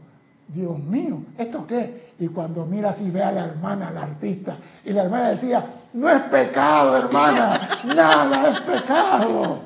Dios 0.46 0.78
mío, 0.78 1.22
¿esto 1.38 1.66
qué? 1.66 2.12
Y 2.18 2.28
cuando 2.28 2.66
mira 2.66 2.90
así 2.90 3.10
ve 3.10 3.22
a 3.22 3.32
la 3.32 3.46
hermana, 3.46 3.90
la 3.90 4.02
artista, 4.02 4.56
y 4.84 4.92
la 4.92 5.04
hermana 5.04 5.30
decía, 5.30 5.64
no 5.94 6.10
es 6.10 6.24
pecado, 6.24 6.98
hermana, 6.98 7.80
nada 7.86 8.48
es 8.50 8.60
pecado. 8.60 9.62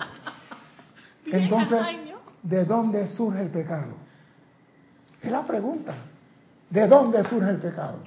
Entonces, 1.33 1.81
¿de 2.45 2.65
dónde 2.65 3.09
surge 3.09 3.43
el 3.43 3.49
pecado? 3.49 3.95
Es 5.21 5.33
la 5.33 5.43
pregunta. 5.43 5.95
¿De 6.71 6.87
dónde 6.89 7.23
surge 7.25 7.51
el 7.51 7.59
pecado? 7.59 7.99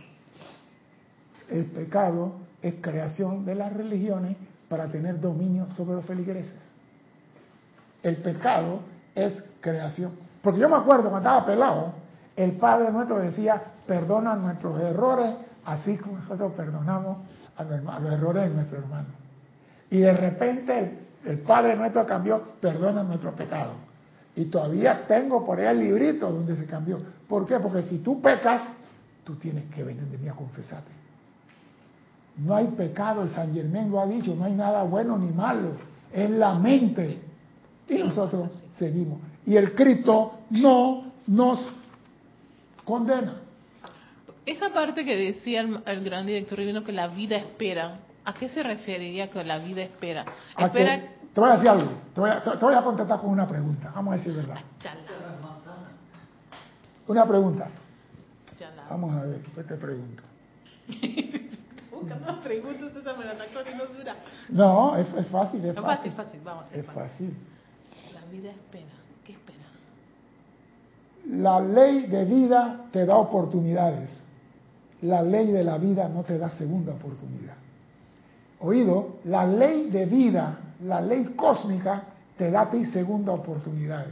El 1.50 1.66
pecado 1.66 2.34
es 2.62 2.76
creación 2.82 3.46
de 3.46 3.56
las 3.56 3.74
religiones 3.74 4.36
para 4.68 4.88
tener 4.88 5.20
dominio 5.20 5.68
sobre 5.76 5.96
los 5.96 6.06
feligreses. 6.06 6.60
El 8.04 8.18
pecado 8.18 8.82
es 9.16 9.44
creación. 9.62 10.14
Porque 10.42 10.60
yo 10.60 10.70
me 10.70 10.78
acuerdo 10.78 11.10
cuando 11.10 11.30
estaba 11.30 11.46
pelado, 11.46 11.94
el 12.36 12.54
Padre 12.54 12.92
nuestro 12.92 13.20
decía, 13.20 13.62
perdona 13.86 14.36
nuestros 14.36 14.80
errores, 14.80 15.36
así 15.66 15.98
como 15.98 16.18
nosotros 16.20 16.54
perdonamos 16.54 17.18
a 17.58 17.64
los, 17.64 18.14
errores 18.14 18.50
de 18.50 18.56
nuestro 18.56 18.78
hermano. 18.78 19.08
Y 19.90 20.00
de 20.00 20.14
repente 20.14 21.00
el, 21.26 21.40
Padre 21.40 21.76
nuestro 21.76 22.06
cambió, 22.06 22.42
perdona 22.62 23.04
nuestros 23.04 23.34
pecados. 23.34 23.74
Y 24.36 24.46
todavía 24.46 25.06
tengo 25.08 25.46
por 25.46 25.60
ahí 25.60 25.68
el 25.68 25.80
librito 25.80 26.32
donde 26.32 26.56
se 26.56 26.66
cambió. 26.66 27.00
¿Por 27.28 27.48
qué? 27.48 27.60
Porque 27.60 27.84
si 27.84 28.00
tú 28.00 28.22
pecas, 28.22 28.62
tú 29.24 29.36
tienes 29.36 29.66
que 29.74 29.84
venir 29.84 30.04
de 30.04 30.18
mí 30.18 30.28
a 30.28 30.34
confesarte. 30.34 30.92
No 32.38 32.56
hay 32.56 32.68
pecado, 32.68 33.24
el 33.24 33.32
San 33.32 33.54
Germán 33.54 33.92
lo 33.92 34.00
ha 34.00 34.08
dicho, 34.08 34.34
no 34.36 34.46
hay 34.46 34.54
nada 34.54 34.84
bueno 34.84 35.18
ni 35.18 35.32
malo, 35.32 35.74
es 36.14 36.30
la 36.30 36.54
mente. 36.56 37.20
Y 37.90 37.98
nosotros 37.98 38.50
seguimos. 38.78 39.20
Y 39.46 39.58
el 39.58 39.74
Cristo 39.76 40.40
no 40.52 41.12
nos 41.28 41.60
condena. 42.86 43.42
Esa 44.46 44.70
parte 44.70 45.06
que 45.06 45.16
decía 45.16 45.62
el, 45.62 46.04
gran 46.04 46.26
director 46.26 46.60
divino 46.60 46.84
que 46.84 46.92
la 46.92 47.08
vida 47.08 47.36
espera, 47.38 48.00
¿a 48.26 48.34
qué 48.34 48.50
se 48.50 48.64
referiría 48.64 49.30
que 49.30 49.44
la 49.44 49.60
vida 49.60 49.84
espera? 49.84 50.26
espera... 50.58 51.04
te 51.40 51.46
voy 51.46 51.50
a 51.50 51.54
decir 51.54 51.70
algo, 51.70 51.92
te 52.14 52.66
voy 52.66 52.74
a, 52.74 52.82
contestar 52.82 53.22
con 53.22 53.30
una 53.30 53.48
pregunta, 53.48 53.92
vamos 53.96 54.14
a 54.14 54.18
decir 54.18 54.34
verdad. 54.36 54.58
Una 57.08 57.26
pregunta. 57.26 57.68
Vamos 58.90 59.16
a 59.16 59.24
ver, 59.24 59.42
¿qué 59.56 59.64
te 59.64 59.76
pregunto? 59.76 60.24
No, 64.50 64.96
es, 64.96 65.08
es 65.14 65.28
fácil, 65.28 65.64
es, 65.66 65.76
fácil. 65.76 66.12
fácil, 66.14 66.42
vamos 66.44 66.68
a 66.72 66.76
Es 66.76 66.86
fácil. 66.86 67.38
La 68.14 68.22
vida 68.32 68.50
espera, 68.50 68.94
¿qué 69.26 69.34
espera? 69.34 69.58
La 71.28 71.60
ley 71.60 72.08
de 72.08 72.26
vida 72.26 72.86
te 72.92 73.06
da 73.06 73.18
oportunidades. 73.18 74.24
La 75.02 75.22
ley 75.22 75.52
de 75.52 75.64
la 75.64 75.78
vida 75.78 76.10
no 76.10 76.24
te 76.24 76.38
da 76.38 76.50
segunda 76.50 76.94
oportunidad. 76.94 77.56
Oído, 78.62 79.20
la 79.26 79.46
ley 79.46 79.90
de 79.90 80.06
vida, 80.06 80.58
la 80.84 81.02
ley 81.02 81.34
cósmica, 81.36 82.04
te 82.38 82.50
da 82.52 82.62
a 82.62 82.70
ti 82.70 82.86
segunda 82.86 83.34
oportunidad. 83.34 84.06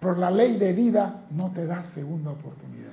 Pero 0.00 0.14
la 0.14 0.30
ley 0.30 0.56
de 0.56 0.72
vida 0.72 1.24
no 1.30 1.50
te 1.50 1.66
da 1.66 1.84
segunda 1.94 2.30
oportunidad. 2.30 2.92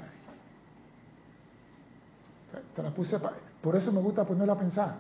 Te 2.76 2.84
la 2.84 2.90
puse 2.92 3.18
por 3.62 3.76
eso 3.76 3.92
me 3.92 4.02
gusta 4.02 4.26
ponerla 4.26 4.54
a 4.54 4.58
pensar. 4.58 4.96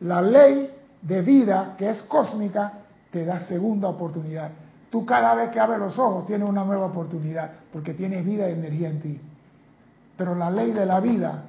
La 0.00 0.22
ley 0.22 0.70
de 1.02 1.22
vida, 1.22 1.74
que 1.76 1.90
es 1.90 2.02
cósmica, 2.02 2.72
te 3.12 3.24
da 3.24 3.46
segunda 3.46 3.88
oportunidad. 3.88 4.50
Tú 4.90 5.04
cada 5.04 5.34
vez 5.34 5.50
que 5.50 5.60
abres 5.60 5.78
los 5.78 5.98
ojos 5.98 6.26
tienes 6.26 6.48
una 6.48 6.64
nueva 6.64 6.86
oportunidad, 6.86 7.50
porque 7.72 7.94
tienes 7.94 8.24
vida 8.24 8.48
y 8.48 8.54
energía 8.54 8.88
en 8.88 9.00
ti. 9.00 9.20
Pero 10.16 10.34
la 10.34 10.50
ley 10.50 10.72
de 10.72 10.86
la 10.86 11.00
vida 11.00 11.44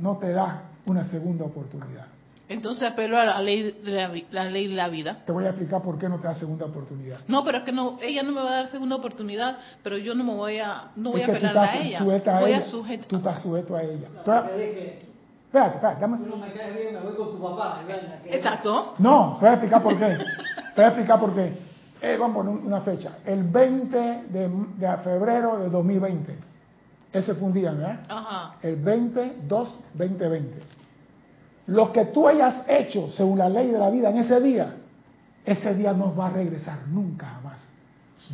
no 0.00 0.16
te 0.16 0.32
da 0.32 0.62
una 0.86 1.04
segunda 1.04 1.44
oportunidad. 1.44 2.06
Entonces 2.50 2.82
apelo 2.82 3.16
a 3.16 3.24
la 3.24 3.40
ley 3.40 3.62
de 3.62 4.24
la, 4.32 4.44
ley 4.46 4.66
de 4.66 4.74
la 4.74 4.88
vida. 4.88 5.18
Te 5.24 5.30
voy 5.30 5.44
a 5.44 5.50
explicar 5.50 5.82
por 5.82 5.96
qué 6.00 6.08
no 6.08 6.18
te 6.18 6.26
da 6.26 6.34
segunda 6.34 6.66
oportunidad. 6.66 7.20
No, 7.28 7.44
pero 7.44 7.58
es 7.58 7.64
que 7.64 7.70
no, 7.70 7.98
ella 8.02 8.24
no 8.24 8.32
me 8.32 8.42
va 8.42 8.50
a 8.50 8.54
dar 8.56 8.70
segunda 8.72 8.96
oportunidad, 8.96 9.58
pero 9.84 9.96
yo 9.96 10.16
no 10.16 10.24
me 10.24 10.34
voy 10.34 10.58
a, 10.58 10.90
no 10.96 11.12
voy 11.12 11.22
a 11.22 11.26
apelar 11.26 11.56
a 11.56 11.76
ella. 11.78 12.02
voy 12.02 12.52
a 12.52 12.62
sujetar. 12.62 13.06
Tú 13.06 13.18
estás 13.18 13.40
sujeto 13.40 13.76
a 13.76 13.84
ella. 13.84 14.08
Espérate, 14.18 14.98
espérate, 15.46 16.00
dame. 16.00 16.18
Tú 16.18 16.26
no 16.26 16.36
me 16.38 16.52
caes 16.52 16.74
bien, 16.74 16.94
me 16.94 17.00
voy 17.00 17.14
con 17.14 17.30
tu 17.30 17.40
papá. 17.40 17.84
Exacto. 18.26 18.94
No, 18.98 19.36
te 19.38 19.46
voy 19.46 19.50
a 19.50 19.52
explicar 19.52 19.82
por 19.84 19.96
qué. 19.96 20.06
Te 20.06 20.74
voy 20.74 20.84
a 20.84 20.88
explicar 20.88 21.20
por 21.20 21.34
qué. 21.36 21.52
Eh, 22.02 22.16
vamos 22.18 22.34
a 22.34 22.48
poner 22.48 22.66
una 22.66 22.80
fecha. 22.80 23.18
El 23.24 23.44
20 23.44 23.96
de, 23.96 24.48
de, 24.76 24.96
febrero 25.04 25.56
de 25.60 25.68
2020. 25.68 26.36
Ese 27.12 27.32
fue 27.34 27.46
un 27.46 27.54
día, 27.54 27.70
¿verdad? 27.70 28.00
Ajá. 28.08 28.56
El 28.60 28.74
20, 28.74 29.36
2, 29.46 29.68
2020. 29.94 30.79
Lo 31.66 31.92
que 31.92 32.06
tú 32.06 32.26
hayas 32.26 32.64
hecho 32.68 33.10
según 33.12 33.38
la 33.38 33.48
ley 33.48 33.70
de 33.70 33.78
la 33.78 33.90
vida 33.90 34.10
en 34.10 34.18
ese 34.18 34.40
día, 34.40 34.74
ese 35.44 35.74
día 35.74 35.92
no 35.92 36.14
va 36.14 36.26
a 36.26 36.30
regresar 36.30 36.78
nunca 36.88 37.40
más. 37.42 37.58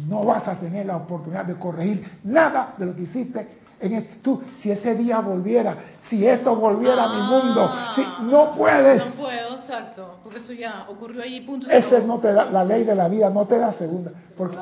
No 0.09 0.25
vas 0.25 0.47
a 0.47 0.59
tener 0.59 0.87
la 0.87 0.97
oportunidad 0.97 1.45
de 1.45 1.55
corregir 1.55 2.07
nada 2.25 2.75
de 2.77 2.87
lo 2.87 2.95
que 2.95 3.03
hiciste 3.03 3.47
en 3.81 4.21
tú, 4.23 4.43
si 4.61 4.71
ese 4.71 4.95
día 4.95 5.21
volviera, 5.21 5.77
si 6.09 6.27
esto 6.27 6.57
volviera 6.57 7.05
a 7.05 7.09
mi 7.09 7.23
mundo, 7.23 7.71
si, 7.95 8.07
no 8.25 8.53
puedes. 8.53 9.05
No 9.05 9.23
puedo, 9.23 9.57
exacto, 9.57 10.19
porque 10.23 10.39
eso 10.39 10.53
ya 10.53 10.87
ocurrió 10.89 11.23
allí, 11.23 11.41
punto. 11.43 11.69
Esa 11.71 11.99
no 12.01 12.19
te 12.19 12.33
da, 12.33 12.47
la 12.47 12.65
ley 12.65 12.85
de 12.85 12.95
la 12.95 13.09
vida 13.09 13.29
no 13.29 13.47
te 13.47 13.59
da 13.59 13.73
segunda. 13.73 14.13
Porque. 14.37 14.57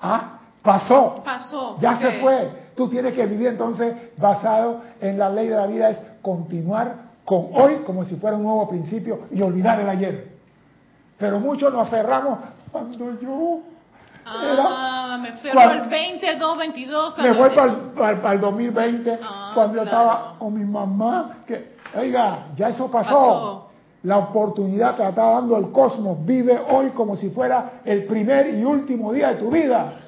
Ah, 0.00 0.40
pasó. 0.62 1.22
Pasó. 1.24 1.76
Ya 1.80 1.98
se 2.00 2.12
fue. 2.20 2.70
Tú 2.74 2.88
tienes 2.88 3.14
que 3.14 3.26
vivir 3.26 3.48
entonces 3.48 3.94
basado 4.16 4.82
en 5.00 5.18
la 5.18 5.28
ley 5.28 5.48
de 5.48 5.56
la 5.56 5.66
vida, 5.66 5.90
es 5.90 5.98
continuar 6.22 7.09
con 7.24 7.48
hoy 7.52 7.76
como 7.86 8.04
si 8.04 8.16
fuera 8.16 8.36
un 8.36 8.42
nuevo 8.44 8.68
principio 8.68 9.20
y 9.30 9.40
olvidar 9.42 9.80
el 9.80 9.88
ayer. 9.88 10.30
Pero 11.18 11.38
muchos 11.38 11.72
nos 11.72 11.86
aferramos 11.86 12.38
cuando 12.72 13.20
yo 13.20 13.60
Ah, 14.24 15.18
me 15.20 15.32
fui 15.32 15.50
al 15.50 15.88
22, 15.88 16.58
22. 16.58 17.18
me 17.18 17.34
cuando 17.34 17.38
voy 17.38 17.48
te- 17.50 18.20
para 18.20 18.32
el, 18.34 18.40
2020, 18.40 19.18
Ah, 19.22 19.52
cuando 19.54 19.76
yo 19.78 19.82
claro. 19.82 19.98
estaba 20.08 20.38
con 20.38 20.54
mi 20.54 20.64
mamá, 20.64 21.38
que, 21.46 21.74
oiga, 21.96 22.48
ya 22.56 22.68
eso 22.68 22.90
pasó. 22.90 23.08
Pasó. 23.10 23.66
La 24.04 24.18
oportunidad 24.18 24.96
te 24.96 25.02
la 25.02 25.08
está 25.10 25.30
dando 25.30 25.56
el 25.58 25.72
cosmos. 25.72 26.24
Vive 26.24 26.58
hoy 26.70 26.90
como 26.90 27.16
si 27.16 27.30
fuera 27.30 27.80
el 27.84 28.04
primer 28.06 28.54
y 28.54 28.64
último 28.64 29.12
día 29.12 29.30
de 29.30 29.34
tu 29.36 29.50
el 29.50 29.50
vida. 29.50 29.94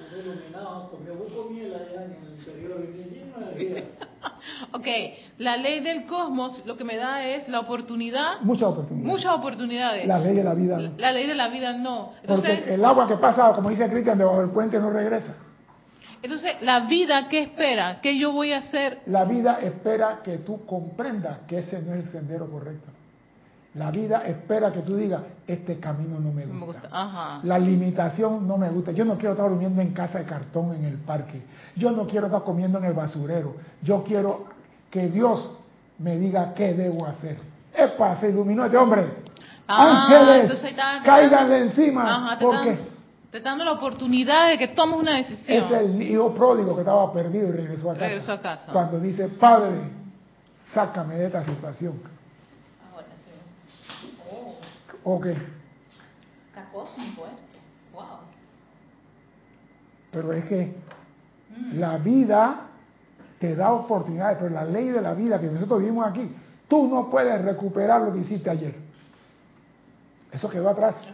Ok, 4.75 4.87
la 5.39 5.57
ley 5.57 5.81
del 5.81 6.05
cosmos 6.07 6.63
lo 6.67 6.77
que 6.77 6.85
me 6.85 6.97
da 6.97 7.25
es 7.27 7.49
la 7.49 7.61
oportunidad, 7.61 8.41
Muchas 8.43 8.69
oportunidades. 8.69 9.13
muchas 9.13 9.35
oportunidades. 9.35 10.07
La 10.07 10.19
ley 10.19 10.35
de 10.37 10.45
la 10.45 10.55
vida. 10.55 10.79
La 10.99 11.13
ley 11.13 11.27
de 11.27 11.35
la 11.35 11.49
vida 11.49 11.73
no. 11.73 12.13
Entonces, 12.23 12.59
Porque 12.59 12.75
el 12.75 12.85
agua 12.85 13.09
que 13.09 13.17
pasa, 13.17 13.53
como 13.55 13.71
dice 13.71 13.89
Cristian, 13.91 14.19
debajo 14.19 14.41
del 14.41 14.51
puente 14.51 14.79
no 14.79 14.91
regresa. 14.91 15.35
entonces, 16.23 16.53
la 16.63 16.81
vida, 16.81 17.29
¿qué 17.29 17.41
espera? 17.43 18.01
¿Qué 18.01 18.17
yo 18.19 18.33
voy 18.33 18.53
a 18.53 18.59
hacer? 18.59 19.01
La 19.07 19.25
vida 19.25 19.59
espera 19.61 20.21
que 20.23 20.39
tú 20.39 20.65
comprendas 20.67 21.39
que 21.49 21.59
ese 21.61 21.81
no 21.83 21.95
es 21.95 22.05
el 22.05 22.13
sendero 22.13 22.49
correcto. 22.51 22.89
La 23.75 23.91
vida 23.91 24.23
espera 24.27 24.71
que 24.71 24.81
tú 24.81 24.97
digas, 24.97 25.23
este 25.47 25.81
camino 25.81 26.21
no 26.21 26.31
me 26.31 26.45
Me 26.45 26.53
gusta. 26.61 26.67
gusta. 26.67 26.89
Ajá. 26.93 27.41
La 27.43 27.59
limitación 27.59 28.47
no 28.47 28.59
me 28.59 28.69
gusta. 28.69 28.93
Yo 28.93 29.07
no 29.07 29.15
quiero 29.17 29.33
estar 29.33 29.49
durmiendo 29.49 29.81
en 29.81 29.93
casa 29.95 30.19
de 30.19 30.27
cartón 30.27 30.75
en 30.75 30.85
el 30.85 30.99
parque. 30.99 31.41
Yo 31.75 31.91
no 31.91 32.07
quiero 32.07 32.27
estar 32.27 32.43
comiendo 32.43 32.77
en 32.79 32.85
el 32.85 32.93
basurero. 32.93 33.57
Yo 33.83 34.05
quiero 34.05 34.45
que 34.93 35.09
Dios 35.09 35.51
me 35.99 36.17
diga 36.19 36.55
qué 36.55 36.75
debo 36.75 37.07
hacer. 37.07 37.37
¡Epa! 37.75 38.17
Se 38.21 38.29
iluminó 38.29 38.65
este 38.67 38.77
hombre. 38.77 39.07
Ah, 39.67 40.05
Ángeles, 40.07 40.63
cáiganle 41.05 41.55
dan- 41.61 41.69
encima. 41.69 42.15
Ajá, 42.15 42.39
te 42.39 42.45
porque 42.45 42.79
te 43.31 43.41
dando 43.41 43.65
la 43.65 43.73
oportunidad 43.73 44.49
de 44.51 44.59
que 44.59 44.69
tomes 44.69 44.99
una 44.99 45.17
decisión. 45.17 45.65
es 45.65 45.71
el 45.73 46.03
hijo 46.03 46.35
pródigo 46.35 46.75
que 46.75 46.83
estaba 46.83 47.11
perdido 47.13 47.49
y 47.49 47.53
regresó 47.53 47.91
a 47.91 47.95
casa. 47.95 48.07
Regresó 48.07 48.33
a 48.33 48.41
casa. 48.43 48.73
Cuando 48.73 49.01
dice, 49.01 49.29
Padre, 49.29 49.81
sácame 50.75 51.15
de 51.15 51.27
esta 51.27 51.43
situación. 51.45 51.99
Ahora 52.93 53.07
sí. 53.25 54.17
Oh, 54.31 55.15
Ok, 55.15 55.27
está 55.27 56.65
cósmico 56.71 57.27
esto. 57.27 57.59
Wow. 57.95 58.05
pero 60.11 60.33
es 60.35 60.45
que 60.45 60.75
la 61.75 61.97
vida 61.99 62.67
te 63.43 63.57
da 63.57 63.73
oportunidades, 63.73 64.39
pero 64.39 64.51
la 64.51 64.65
ley 64.65 64.91
de 64.91 65.01
la 65.01 65.15
vida 65.15 65.41
que 65.41 65.49
nosotros 65.49 65.81
vivimos 65.81 66.07
aquí, 66.07 66.33
tú 66.69 66.87
no 66.87 67.11
puedes 67.11 67.43
recuperar 67.43 68.01
lo 68.03 68.13
que 68.13 68.21
hiciste 68.21 68.49
ayer. 68.49 68.77
Eso 70.31 70.49
quedó 70.49 70.69
atrás. 70.69 70.95
Eso. 71.03 71.11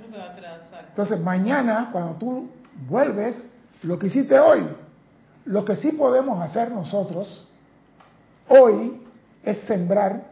Entonces 0.91 1.19
mañana, 1.21 1.89
cuando 1.91 2.17
tú 2.17 2.51
vuelves, 2.87 3.51
lo 3.83 3.99
que 3.99 4.09
hiciste 4.09 4.39
hoy, 4.39 4.61
lo 5.47 5.65
que 5.65 5.77
sí 5.77 5.93
podemos 5.93 6.39
hacer 6.43 6.71
nosotros 6.71 7.49
hoy 8.47 9.01
es 9.43 9.61
sembrar 9.61 10.25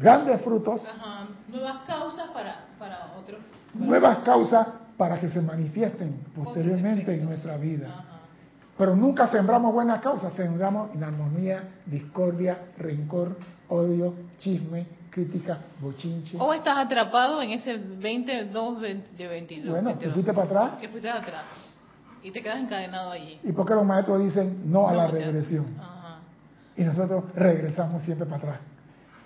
grandes 0.00 0.40
frutos, 0.42 0.84
Ajá. 0.84 1.28
Nuevas 1.46 1.86
causas 1.86 2.28
para, 2.30 2.64
para 2.76 3.12
otros. 3.16 3.40
nuevas 3.72 4.18
causas 4.24 4.66
para 4.96 5.20
que 5.20 5.28
se 5.28 5.40
manifiesten 5.40 6.24
posteriormente 6.34 7.14
en 7.14 7.24
nuestra 7.24 7.56
vida. 7.56 7.86
Ajá. 7.88 8.15
Pero 8.78 8.94
nunca 8.94 9.26
sembramos 9.28 9.72
buenas 9.72 10.00
causas, 10.00 10.32
sembramos 10.34 10.94
inarmonía, 10.94 11.64
discordia, 11.86 12.58
rencor, 12.76 13.36
odio, 13.68 14.14
chisme, 14.38 14.86
crítica, 15.10 15.58
bochinche. 15.80 16.36
O 16.38 16.52
estás 16.52 16.76
atrapado 16.78 17.40
en 17.40 17.50
ese 17.52 17.78
22 17.78 18.80
de 18.82 19.26
22. 19.26 19.70
Bueno, 19.70 19.90
te 19.90 20.06
22, 20.06 20.14
fuiste 20.14 20.32
para 20.34 20.46
atrás. 20.46 20.78
Que 20.80 20.88
fuiste 20.88 21.08
atrás. 21.08 21.44
Y 22.22 22.30
te 22.30 22.42
quedas 22.42 22.58
encadenado 22.58 23.12
allí. 23.12 23.40
¿Y 23.44 23.52
por 23.52 23.66
qué 23.66 23.74
los 23.74 23.86
maestros 23.86 24.20
dicen 24.20 24.70
no 24.70 24.88
a 24.88 24.94
la 24.94 25.04
No, 25.04 25.08
o 25.12 25.16
sea, 25.16 25.26
regresión? 25.26 25.66
Ajá. 25.80 26.18
Y 26.76 26.82
nosotros 26.82 27.24
regresamos 27.34 28.02
siempre 28.02 28.26
para 28.26 28.36
atrás. 28.42 28.60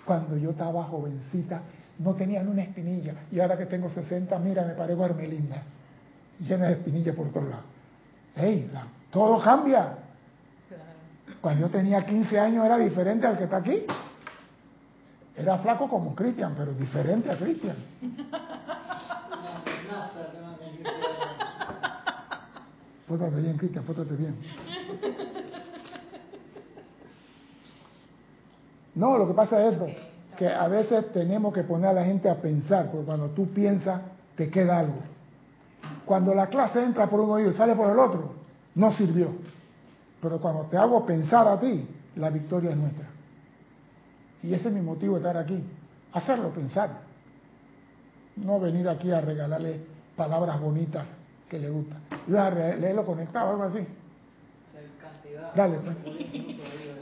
Cuando 0.05 0.37
yo 0.37 0.51
estaba 0.51 0.83
jovencita, 0.85 1.61
no 1.99 2.13
tenía 2.13 2.41
ni 2.41 2.51
una 2.51 2.63
espinilla. 2.63 3.15
Y 3.31 3.39
ahora 3.41 3.57
que 3.57 3.65
tengo 3.65 3.89
60, 3.89 4.37
mira, 4.39 4.63
me 4.65 4.75
parezco 4.75 5.03
a 5.03 5.07
Hermelinda. 5.07 5.61
Llena 6.39 6.67
de 6.67 6.73
espinillas 6.73 7.15
por 7.15 7.31
todos 7.31 7.49
lados. 7.49 7.65
¡Ey! 8.37 8.69
la- 8.73 8.87
todo 9.11 9.41
cambia. 9.41 9.97
Cuando 11.41 11.67
yo 11.67 11.71
tenía 11.71 12.05
15 12.05 12.39
años 12.39 12.65
era 12.65 12.77
diferente 12.77 13.27
al 13.27 13.37
que 13.37 13.43
está 13.45 13.57
aquí. 13.57 13.85
Era 15.35 15.57
flaco 15.59 15.89
como 15.89 16.15
Cristian, 16.15 16.53
pero 16.57 16.71
diferente 16.73 17.31
a 17.31 17.37
Cristian. 17.37 17.75
Pótate 23.07 23.41
bien, 23.41 23.57
Cristian, 23.57 23.83
pótate 23.83 24.15
bien. 24.15 24.35
No, 28.95 29.17
lo 29.17 29.27
que 29.27 29.33
pasa 29.33 29.61
es 29.65 29.73
esto, 29.73 29.87
que 30.37 30.47
a 30.47 30.69
veces 30.69 31.11
tenemos 31.11 31.53
que 31.53 31.63
poner 31.63 31.89
a 31.89 31.93
la 31.93 32.05
gente 32.05 32.29
a 32.29 32.35
pensar, 32.35 32.89
porque 32.89 33.05
cuando 33.05 33.27
tú 33.31 33.47
piensas, 33.49 34.01
te 34.37 34.49
queda 34.49 34.79
algo. 34.79 34.99
Cuando 36.05 36.33
la 36.33 36.47
clase 36.47 36.81
entra 36.81 37.09
por 37.09 37.19
un 37.19 37.31
oído 37.31 37.49
y 37.49 37.53
sale 37.53 37.75
por 37.75 37.91
el 37.91 37.99
otro, 37.99 38.40
no 38.75 38.93
sirvió. 38.93 39.29
Pero 40.21 40.39
cuando 40.39 40.63
te 40.63 40.77
hago 40.77 41.05
pensar 41.05 41.47
a 41.47 41.59
ti, 41.59 41.87
la 42.15 42.29
victoria 42.29 42.71
es 42.71 42.77
nuestra. 42.77 43.07
Y 44.43 44.53
ese 44.53 44.69
es 44.69 44.73
mi 44.73 44.81
motivo 44.81 45.13
de 45.13 45.19
estar 45.19 45.37
aquí, 45.37 45.63
hacerlo 46.13 46.49
pensar. 46.49 46.89
No 48.35 48.59
venir 48.59 48.87
aquí 48.87 49.11
a 49.11 49.21
regalarle 49.21 49.81
palabras 50.15 50.59
bonitas 50.59 51.07
que 51.49 51.59
le 51.59 51.69
gustan. 51.69 51.99
Iba 52.27 52.47
a 52.47 52.51
leerlo 52.51 53.05
conectado, 53.05 53.51
algo 53.51 53.63
así. 53.63 53.85
Dale, 55.55 55.77
pues. 55.79 55.97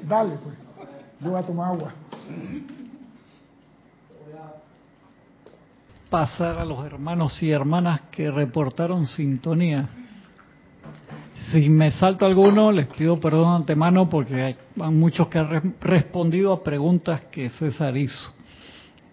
Dale, 0.07 0.35
pues. 0.43 0.55
Yo 1.21 1.31
voy 1.31 1.39
a 1.39 1.45
tomar 1.45 1.73
agua. 1.73 1.93
pasar 6.09 6.57
a 6.57 6.65
los 6.65 6.83
hermanos 6.85 7.41
y 7.43 7.51
hermanas 7.51 8.01
que 8.11 8.31
reportaron 8.31 9.05
sintonía. 9.05 9.87
Si 11.51 11.69
me 11.69 11.91
salto 11.91 12.25
alguno, 12.25 12.71
les 12.71 12.85
pido 12.87 13.19
perdón 13.19 13.55
antemano 13.61 14.09
porque 14.09 14.41
hay 14.43 14.55
muchos 14.91 15.27
que 15.29 15.39
han 15.39 15.49
re- 15.49 15.61
respondido 15.81 16.53
a 16.53 16.63
preguntas 16.63 17.21
que 17.31 17.49
César 17.49 17.97
hizo. 17.97 18.33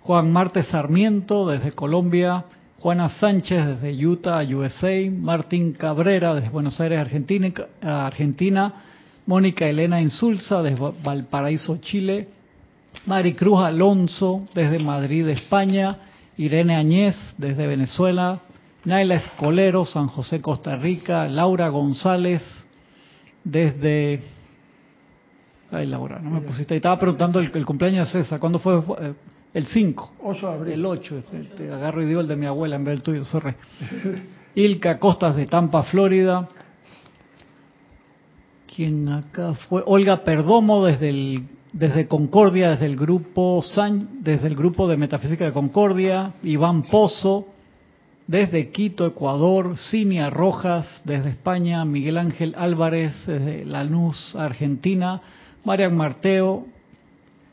Juan 0.03 0.31
Marte 0.31 0.63
Sarmiento 0.63 1.49
desde 1.49 1.73
Colombia, 1.73 2.45
Juana 2.79 3.09
Sánchez 3.09 3.81
desde 3.81 4.07
Utah, 4.07 4.43
USA, 4.43 5.11
Martín 5.11 5.73
Cabrera 5.73 6.35
desde 6.35 6.51
Buenos 6.51 6.81
Aires, 6.81 6.99
Argentina, 7.01 7.51
Argentina. 7.83 8.75
Mónica 9.29 9.67
Elena 9.67 10.01
Insulza 10.01 10.63
desde 10.63 10.79
Valparaíso, 11.03 11.79
Chile, 11.79 12.29
Maricruz 13.07 13.59
Alonso 13.59 14.47
desde 14.55 14.79
Madrid, 14.79 15.27
España, 15.27 15.97
Irene 16.37 16.77
Añez 16.77 17.17
desde 17.37 17.67
Venezuela, 17.67 18.39
Naila 18.87 19.17
Escolero, 19.17 19.85
San 19.85 20.07
José, 20.07 20.41
Costa 20.41 20.77
Rica, 20.77 21.27
Laura 21.27 21.69
González 21.69 22.41
desde... 23.43 24.23
Ay, 25.73 25.89
Laura, 25.89 26.21
no 26.21 26.31
me 26.31 26.41
pusiste 26.41 26.75
ahí. 26.75 26.77
Estaba 26.79 26.97
preguntando 26.97 27.41
el, 27.41 27.51
el 27.53 27.67
cumpleaños 27.67 28.13
de 28.13 28.23
César. 28.23 28.39
¿Cuándo 28.39 28.61
fue? 28.61 28.79
Eh, 28.79 29.15
El 29.55 29.67
5. 29.67 30.13
8 30.23 30.47
de 30.49 30.55
abril. 30.55 30.75
El 30.75 30.87
8. 30.87 31.19
ese, 31.19 31.39
Te 31.57 31.73
agarro 31.73 32.01
y 32.01 32.07
digo 32.07 32.21
el 32.21 32.29
de 32.29 32.37
mi 32.37 32.47
abuela 32.47 32.77
en 32.77 32.85
vez 32.85 32.95
del 32.95 33.03
tuyo, 33.03 33.25
sorry. 33.25 33.55
Ilka 34.55 35.01
Costas 35.01 35.35
de 35.35 35.47
Tampa, 35.47 35.83
Florida. 35.83 36.49
¿Quién 38.73 39.09
acá 39.09 39.55
fue? 39.69 39.83
Olga 39.85 40.23
Perdomo 40.23 40.85
desde 40.87 41.09
el 41.09 41.43
desde 41.73 42.07
Concordia, 42.07 42.71
desde 42.71 42.87
el 42.87 42.97
grupo 42.97 43.61
San, 43.65 44.23
desde 44.23 44.47
el 44.47 44.55
grupo 44.55 44.87
de 44.87 44.97
Metafísica 44.97 45.45
de 45.45 45.53
Concordia, 45.53 46.35
Iván 46.45 46.85
Pozo, 46.85 47.49
desde 48.27 48.71
Quito, 48.71 49.07
Ecuador, 49.07 49.77
Cinia 49.91 50.31
Rojas, 50.31 51.03
desde 51.05 51.31
España, 51.31 51.85
Miguel 51.85 52.19
Ángel 52.19 52.55
Álvarez, 52.57 53.15
desde 53.27 53.65
Lanús, 53.65 54.35
Argentina, 54.35 55.21
Marian 55.65 55.97
Marteo, 55.97 56.67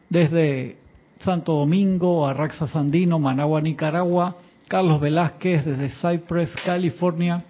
desde 0.10 0.78
Santo 1.20 1.54
Domingo, 1.54 2.26
Arraxa 2.26 2.68
Sandino, 2.68 3.20
Managua, 3.20 3.62
Nicaragua, 3.62 4.36
Carlos 4.68 5.00
Velázquez, 5.00 5.66
desde 5.66 5.90
Cypress, 5.90 6.52
California, 6.66 7.44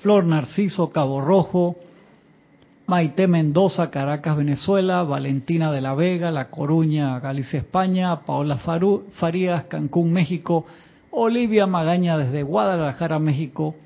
Flor 0.00 0.24
Narciso, 0.24 0.90
Cabo 0.90 1.20
Rojo, 1.20 1.76
Maite 2.86 3.26
Mendoza, 3.26 3.90
Caracas, 3.90 4.36
Venezuela, 4.36 5.02
Valentina 5.02 5.72
de 5.72 5.80
la 5.80 5.94
Vega, 5.94 6.30
La 6.30 6.50
Coruña, 6.50 7.18
Galicia, 7.18 7.60
España, 7.60 8.20
Paola 8.20 8.58
Farías, 8.58 9.64
Cancún, 9.64 10.12
México, 10.12 10.66
Olivia 11.16 11.66
Magaña 11.66 12.18
desde 12.18 12.42
Guadalajara, 12.42 13.18
México, 13.18 13.76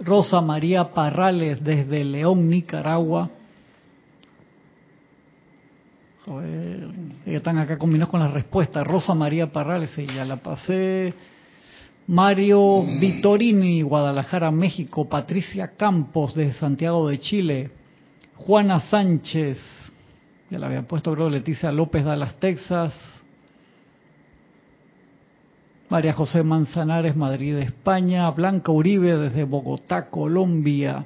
Rosa 0.00 0.40
María 0.40 0.92
Parrales 0.92 1.62
desde 1.62 2.04
León, 2.04 2.48
Nicaragua. 2.48 3.30
Joder, 6.24 6.88
están 7.26 7.58
acá 7.58 7.76
combinados 7.76 8.10
con 8.10 8.20
las 8.20 8.32
respuestas. 8.32 8.86
Rosa 8.86 9.14
María 9.14 9.50
Parrales, 9.50 9.90
sí, 9.90 10.06
ya 10.06 10.24
la 10.24 10.36
pasé. 10.36 11.12
Mario 12.06 12.84
Vitorini, 13.00 13.82
Guadalajara, 13.82 14.50
México. 14.52 15.08
Patricia 15.08 15.72
Campos, 15.76 16.34
desde 16.34 16.52
Santiago 16.54 17.08
de 17.08 17.18
Chile. 17.18 17.70
Juana 18.36 18.78
Sánchez, 18.78 19.58
ya 20.50 20.58
la 20.58 20.66
había 20.68 20.82
puesto, 20.82 21.12
creo, 21.12 21.28
Leticia 21.28 21.72
López, 21.72 22.04
Dallas, 22.04 22.36
Texas. 22.38 23.21
María 25.92 26.14
José 26.14 26.42
Manzanares, 26.42 27.14
Madrid, 27.16 27.54
España. 27.58 28.30
Blanca 28.30 28.72
Uribe, 28.72 29.14
desde 29.14 29.44
Bogotá, 29.44 30.08
Colombia. 30.08 31.04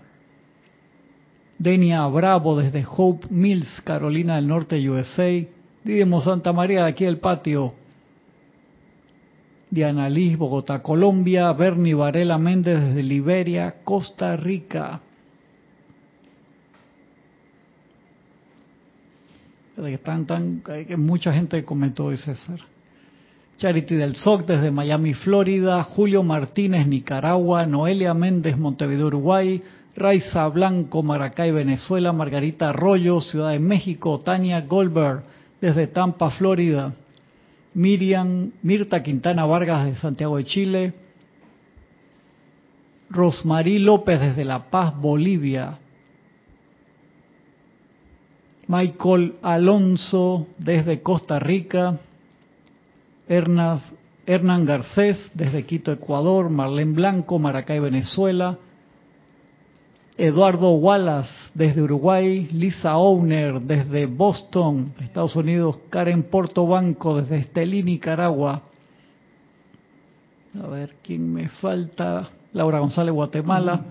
Denia 1.58 2.06
Bravo, 2.06 2.56
desde 2.56 2.86
Hope 2.88 3.26
Mills, 3.28 3.80
Carolina 3.80 4.36
del 4.36 4.46
Norte, 4.46 4.88
USA. 4.88 5.44
Didimo 5.82 6.20
Santa 6.20 6.52
María, 6.52 6.84
de 6.84 6.90
aquí 6.90 7.04
del 7.04 7.18
patio. 7.18 7.74
Diana 9.70 10.08
Liz, 10.08 10.38
Bogotá, 10.38 10.80
Colombia. 10.84 11.52
Bernie 11.52 11.94
Varela 11.94 12.38
Méndez, 12.38 12.78
desde 12.80 13.02
Liberia, 13.02 13.74
Costa 13.82 14.36
Rica. 14.36 15.00
que 19.74 19.98
tan, 19.98 20.62
que 20.62 20.96
mucha 20.96 21.32
gente 21.32 21.64
comentó 21.64 22.04
hoy, 22.04 22.18
César. 22.18 22.75
Charity 23.58 23.94
del 23.94 24.16
SOC 24.16 24.46
desde 24.46 24.70
Miami, 24.70 25.14
Florida. 25.14 25.82
Julio 25.84 26.22
Martínez, 26.22 26.86
Nicaragua. 26.86 27.64
Noelia 27.64 28.12
Méndez, 28.12 28.58
Montevideo, 28.58 29.06
Uruguay. 29.06 29.62
Raiza 29.96 30.46
Blanco, 30.48 31.02
Maracay, 31.02 31.52
Venezuela. 31.52 32.12
Margarita 32.12 32.68
Arroyo, 32.68 33.20
Ciudad 33.20 33.52
de 33.52 33.58
México. 33.58 34.20
Tania 34.20 34.60
Goldberg, 34.60 35.22
desde 35.60 35.86
Tampa, 35.86 36.30
Florida. 36.32 36.92
Miriam, 37.72 38.52
Mirta 38.62 39.02
Quintana 39.02 39.46
Vargas, 39.46 39.86
de 39.86 39.96
Santiago 39.96 40.36
de 40.36 40.44
Chile. 40.44 40.94
Rosmarí 43.08 43.78
López, 43.78 44.20
desde 44.20 44.44
La 44.44 44.70
Paz, 44.70 44.94
Bolivia. 45.00 45.78
Michael 48.68 49.36
Alonso 49.42 50.48
desde 50.58 51.00
Costa 51.00 51.38
Rica, 51.38 52.00
Hernán 53.28 54.64
Garcés 54.64 55.30
desde 55.34 55.64
Quito, 55.64 55.92
Ecuador, 55.92 56.50
Marlene 56.50 56.94
Blanco, 56.94 57.38
Maracay, 57.38 57.80
Venezuela, 57.80 58.58
Eduardo 60.18 60.70
Wallace 60.72 61.30
desde 61.54 61.82
Uruguay, 61.82 62.48
Lisa 62.52 62.96
Owner 62.96 63.60
desde 63.60 64.06
Boston, 64.06 64.94
Estados 65.00 65.36
Unidos, 65.36 65.78
Karen 65.90 66.22
Portobanco 66.24 67.20
desde 67.20 67.36
Estelí, 67.38 67.82
Nicaragua. 67.82 68.62
A 70.62 70.66
ver, 70.68 70.94
¿quién 71.02 71.30
me 71.32 71.48
falta? 71.48 72.30
Laura 72.54 72.78
González, 72.78 73.12
Guatemala. 73.12 73.84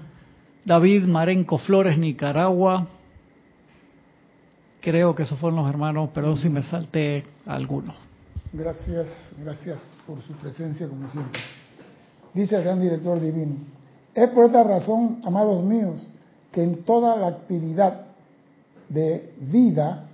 David 0.64 1.04
Marenco 1.04 1.60
Flores, 1.60 1.96
Nicaragua. 1.96 2.88
Creo 4.82 5.14
que 5.14 5.24
esos 5.24 5.38
fueron 5.38 5.60
los 5.60 5.70
hermanos, 5.70 6.10
perdón 6.10 6.38
si 6.38 6.50
me 6.50 6.64
salté 6.64 7.24
alguno. 7.46 8.05
Gracias, 8.58 9.08
gracias 9.44 9.80
por 10.08 10.22
su 10.22 10.32
presencia 10.34 10.88
como 10.88 11.10
siempre. 11.10 11.42
Dice 12.34 12.56
el 12.56 12.64
gran 12.64 12.80
director 12.80 13.20
divino, 13.20 13.56
es 14.14 14.30
por 14.30 14.46
esta 14.46 14.64
razón, 14.64 15.20
amados 15.26 15.62
míos, 15.62 16.08
que 16.54 16.64
en 16.64 16.86
toda 16.86 17.18
la 17.18 17.28
actividad 17.28 18.06
de 18.88 19.34
vida, 19.42 20.08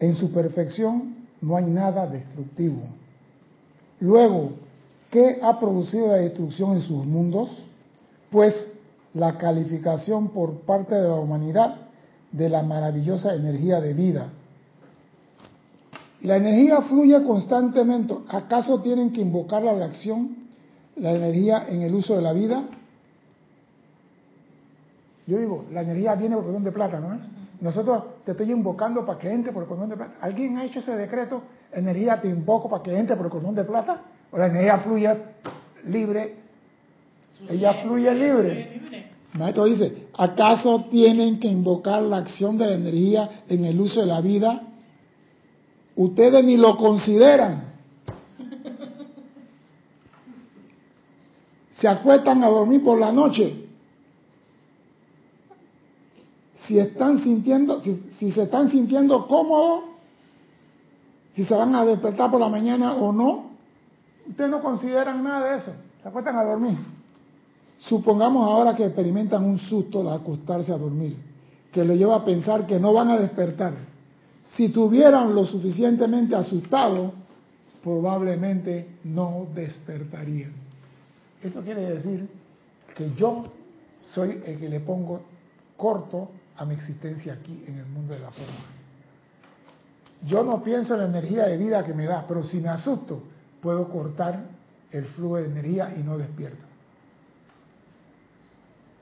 en 0.00 0.14
su 0.14 0.32
perfección, 0.32 1.16
no 1.42 1.58
hay 1.58 1.66
nada 1.66 2.06
destructivo. 2.06 2.80
Luego, 4.00 4.52
¿qué 5.10 5.38
ha 5.42 5.60
producido 5.60 6.06
la 6.06 6.16
destrucción 6.16 6.72
en 6.72 6.80
sus 6.80 7.04
mundos? 7.04 7.62
Pues 8.30 8.54
la 9.12 9.36
calificación 9.36 10.28
por 10.30 10.60
parte 10.60 10.94
de 10.94 11.08
la 11.08 11.16
humanidad 11.16 11.76
de 12.32 12.48
la 12.48 12.62
maravillosa 12.62 13.34
energía 13.34 13.82
de 13.82 13.92
vida. 13.92 14.32
La 16.24 16.36
energía 16.36 16.80
fluye 16.80 17.22
constantemente. 17.22 18.14
¿Acaso 18.30 18.80
tienen 18.80 19.12
que 19.12 19.20
invocar 19.20 19.62
la 19.62 19.84
acción, 19.84 20.36
la 20.96 21.12
energía 21.12 21.66
en 21.68 21.82
el 21.82 21.94
uso 21.94 22.16
de 22.16 22.22
la 22.22 22.32
vida? 22.32 22.64
Yo 25.26 25.36
digo, 25.36 25.66
la 25.70 25.82
energía 25.82 26.14
viene 26.14 26.34
por 26.34 26.44
cordón 26.44 26.64
de 26.64 26.72
plata, 26.72 26.98
¿no? 26.98 27.18
Nosotros 27.60 28.04
te 28.24 28.30
estoy 28.30 28.50
invocando 28.52 29.04
para 29.04 29.18
que 29.18 29.30
entre 29.30 29.52
por 29.52 29.64
el 29.64 29.68
cordón 29.68 29.90
de 29.90 29.96
plata. 29.96 30.14
¿Alguien 30.22 30.56
ha 30.56 30.64
hecho 30.64 30.78
ese 30.78 30.96
decreto? 30.96 31.42
Energía 31.70 32.18
te 32.18 32.28
invoco 32.28 32.70
para 32.70 32.82
que 32.82 32.96
entre 32.96 33.16
por 33.16 33.26
el 33.26 33.32
cordón 33.32 33.54
de 33.54 33.64
plata. 33.64 34.00
O 34.32 34.38
la 34.38 34.46
energía 34.46 34.78
fluye 34.78 35.14
libre. 35.88 36.36
Ella 37.50 37.74
fluye 37.82 38.14
libre. 38.14 39.10
Maestro 39.34 39.66
dice, 39.66 40.06
¿acaso 40.16 40.86
tienen 40.90 41.38
que 41.38 41.48
invocar 41.48 42.00
la 42.00 42.16
acción 42.16 42.56
de 42.56 42.66
la 42.66 42.74
energía 42.76 43.42
en 43.46 43.66
el 43.66 43.78
uso 43.78 44.00
de 44.00 44.06
la 44.06 44.22
vida? 44.22 44.62
Ustedes 45.96 46.44
ni 46.44 46.56
lo 46.56 46.76
consideran. 46.76 47.72
Se 51.72 51.88
acuestan 51.88 52.42
a 52.42 52.48
dormir 52.48 52.82
por 52.82 52.98
la 52.98 53.12
noche. 53.12 53.66
Si 56.54 56.78
están 56.78 57.18
sintiendo, 57.18 57.80
si, 57.82 58.32
se 58.32 58.42
están 58.42 58.70
sintiendo 58.70 59.26
cómodos, 59.26 59.84
si 61.34 61.44
se 61.44 61.54
van 61.54 61.74
a 61.74 61.84
despertar 61.84 62.30
por 62.30 62.40
la 62.40 62.48
mañana 62.48 62.94
o 62.94 63.12
no, 63.12 63.50
ustedes 64.26 64.50
no 64.50 64.62
consideran 64.62 65.22
nada 65.22 65.50
de 65.50 65.58
eso. 65.58 65.72
Se 66.02 66.08
acuestan 66.08 66.36
a 66.36 66.44
dormir. 66.44 66.78
Supongamos 67.78 68.48
ahora 68.48 68.74
que 68.74 68.86
experimentan 68.86 69.44
un 69.44 69.58
susto 69.58 70.00
al 70.00 70.20
acostarse 70.20 70.72
a 70.72 70.78
dormir, 70.78 71.18
que 71.70 71.84
le 71.84 71.98
lleva 71.98 72.16
a 72.16 72.24
pensar 72.24 72.66
que 72.66 72.80
no 72.80 72.92
van 72.94 73.10
a 73.10 73.18
despertar. 73.18 73.74
Si 74.56 74.68
tuvieran 74.68 75.34
lo 75.34 75.44
suficientemente 75.44 76.36
asustado, 76.36 77.12
probablemente 77.82 78.98
no 79.04 79.48
despertarían. 79.54 80.52
Eso 81.42 81.62
quiere 81.62 81.82
decir 81.82 82.28
que 82.94 83.12
yo 83.12 83.44
soy 84.00 84.42
el 84.44 84.58
que 84.58 84.68
le 84.68 84.80
pongo 84.80 85.22
corto 85.76 86.30
a 86.56 86.64
mi 86.64 86.74
existencia 86.74 87.34
aquí 87.34 87.64
en 87.66 87.78
el 87.78 87.86
mundo 87.86 88.14
de 88.14 88.20
la 88.20 88.30
forma. 88.30 88.64
Yo 90.26 90.42
no 90.42 90.62
pienso 90.62 90.94
en 90.94 91.00
la 91.00 91.06
energía 91.06 91.46
de 91.46 91.58
vida 91.58 91.84
que 91.84 91.92
me 91.92 92.04
da, 92.04 92.24
pero 92.26 92.42
si 92.44 92.58
me 92.58 92.68
asusto, 92.68 93.22
puedo 93.60 93.88
cortar 93.88 94.44
el 94.90 95.04
flujo 95.06 95.36
de 95.36 95.46
energía 95.46 95.94
y 95.98 96.02
no 96.02 96.16
despierto. 96.16 96.64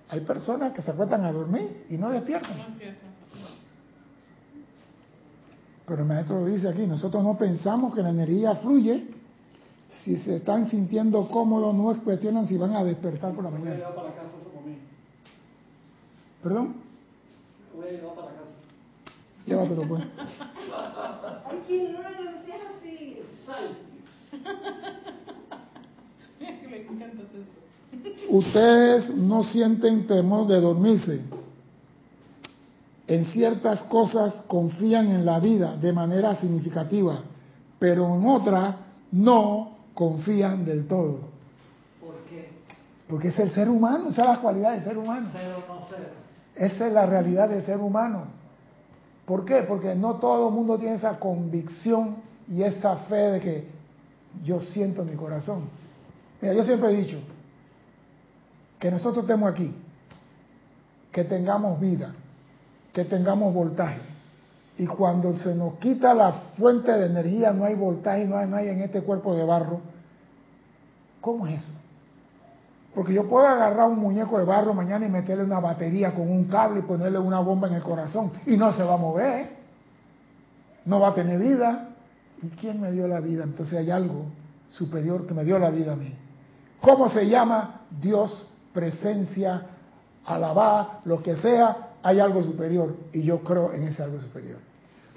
Hay 0.08 0.20
personas 0.20 0.72
que 0.72 0.82
se 0.82 0.90
acuestan 0.90 1.24
a 1.24 1.32
dormir 1.32 1.86
y 1.88 1.96
no 1.96 2.10
despiertan. 2.10 2.78
Pero 5.86 6.02
el 6.02 6.08
maestro 6.08 6.40
lo 6.40 6.46
dice 6.46 6.68
aquí, 6.68 6.86
nosotros 6.86 7.22
no 7.22 7.36
pensamos 7.36 7.94
que 7.94 8.02
la 8.02 8.10
energía 8.10 8.56
fluye. 8.56 9.06
Si 10.04 10.16
se 10.18 10.36
están 10.36 10.70
sintiendo 10.70 11.28
cómodos, 11.28 11.74
no 11.74 12.02
cuestionan 12.02 12.46
si 12.46 12.56
van 12.56 12.74
a 12.74 12.84
despertar 12.84 13.34
por 13.34 13.44
la 13.44 13.50
mañana. 13.50 13.80
¿Perdón? 16.42 16.76
Voy 17.76 17.86
a 17.86 17.90
llevar 17.92 18.14
para 18.14 18.28
casa. 18.28 18.40
Llévatelo 19.46 19.86
pues. 19.88 20.02
Raro, 20.02 20.14
no 22.24 22.32
seas 22.44 22.60
así. 22.78 23.18
Sal. 23.46 23.64
Me 26.70 26.76
encanta 26.78 27.22
eso. 27.22 27.44
Ustedes 28.30 29.14
no 29.14 29.44
sienten 29.44 30.06
temor 30.06 30.46
de 30.46 30.58
dormirse. 30.60 31.22
En 33.06 33.24
ciertas 33.26 33.82
cosas 33.84 34.44
confían 34.46 35.08
en 35.08 35.24
la 35.24 35.40
vida 35.40 35.76
de 35.76 35.92
manera 35.92 36.36
significativa, 36.36 37.20
pero 37.78 38.14
en 38.14 38.26
otras 38.26 38.76
no 39.10 39.76
confían 39.94 40.64
del 40.64 40.86
todo. 40.86 41.18
¿Por 42.00 42.14
qué? 42.30 42.48
Porque 43.08 43.28
es 43.28 43.38
el 43.38 43.50
ser 43.50 43.68
humano, 43.68 44.10
esa 44.10 44.22
es 44.22 44.28
la 44.28 44.40
cualidad 44.40 44.72
del 44.72 44.84
ser 44.84 44.96
humano. 44.96 45.28
No. 45.32 45.82
Esa 46.54 46.86
es 46.86 46.92
la 46.92 47.06
realidad 47.06 47.48
del 47.48 47.64
ser 47.64 47.78
humano. 47.78 48.24
¿Por 49.26 49.44
qué? 49.44 49.62
Porque 49.62 49.94
no 49.94 50.16
todo 50.16 50.48
el 50.48 50.54
mundo 50.54 50.78
tiene 50.78 50.96
esa 50.96 51.18
convicción 51.18 52.16
y 52.48 52.62
esa 52.62 52.96
fe 52.96 53.32
de 53.32 53.40
que 53.40 53.68
yo 54.44 54.60
siento 54.60 55.02
en 55.02 55.10
mi 55.10 55.16
corazón. 55.16 55.64
Mira, 56.40 56.54
yo 56.54 56.64
siempre 56.64 56.92
he 56.92 56.96
dicho 56.96 57.18
que 58.78 58.90
nosotros 58.90 59.24
estemos 59.24 59.50
aquí, 59.50 59.74
que 61.12 61.24
tengamos 61.24 61.78
vida, 61.78 62.14
que 62.92 63.04
tengamos 63.04 63.52
voltaje. 63.54 64.00
Y 64.78 64.86
cuando 64.86 65.36
se 65.36 65.54
nos 65.54 65.74
quita 65.74 66.14
la 66.14 66.32
fuente 66.56 66.92
de 66.92 67.06
energía, 67.06 67.52
no 67.52 67.64
hay 67.64 67.74
voltaje, 67.74 68.24
no 68.24 68.36
hay 68.36 68.48
nadie 68.48 68.72
en 68.72 68.80
este 68.80 69.02
cuerpo 69.02 69.34
de 69.34 69.44
barro. 69.44 69.80
¿Cómo 71.20 71.46
es 71.46 71.62
eso? 71.62 71.72
Porque 72.94 73.14
yo 73.14 73.28
puedo 73.28 73.46
agarrar 73.46 73.88
un 73.88 73.98
muñeco 73.98 74.38
de 74.38 74.44
barro 74.44 74.74
mañana 74.74 75.06
y 75.06 75.10
meterle 75.10 75.44
una 75.44 75.60
batería 75.60 76.14
con 76.14 76.30
un 76.30 76.44
cable 76.44 76.80
y 76.80 76.82
ponerle 76.82 77.18
una 77.18 77.40
bomba 77.40 77.68
en 77.68 77.74
el 77.74 77.82
corazón 77.82 78.32
y 78.46 78.56
no 78.56 78.74
se 78.74 78.82
va 78.82 78.94
a 78.94 78.98
mover. 78.98 79.56
No 80.84 81.00
va 81.00 81.08
a 81.08 81.14
tener 81.14 81.38
vida. 81.38 81.88
¿Y 82.42 82.48
quién 82.48 82.80
me 82.80 82.90
dio 82.90 83.06
la 83.06 83.20
vida? 83.20 83.44
Entonces 83.44 83.78
hay 83.78 83.90
algo 83.90 84.26
superior 84.68 85.26
que 85.26 85.34
me 85.34 85.44
dio 85.44 85.58
la 85.58 85.70
vida 85.70 85.92
a 85.92 85.96
mí. 85.96 86.12
¿Cómo 86.80 87.08
se 87.08 87.28
llama? 87.28 87.82
Dios, 88.00 88.46
presencia, 88.74 89.62
alabá, 90.26 91.00
lo 91.04 91.22
que 91.22 91.36
sea, 91.36 91.81
hay 92.02 92.20
algo 92.20 92.42
superior 92.42 92.96
y 93.12 93.22
yo 93.22 93.40
creo 93.40 93.72
en 93.72 93.84
ese 93.84 94.02
algo 94.02 94.20
superior. 94.20 94.58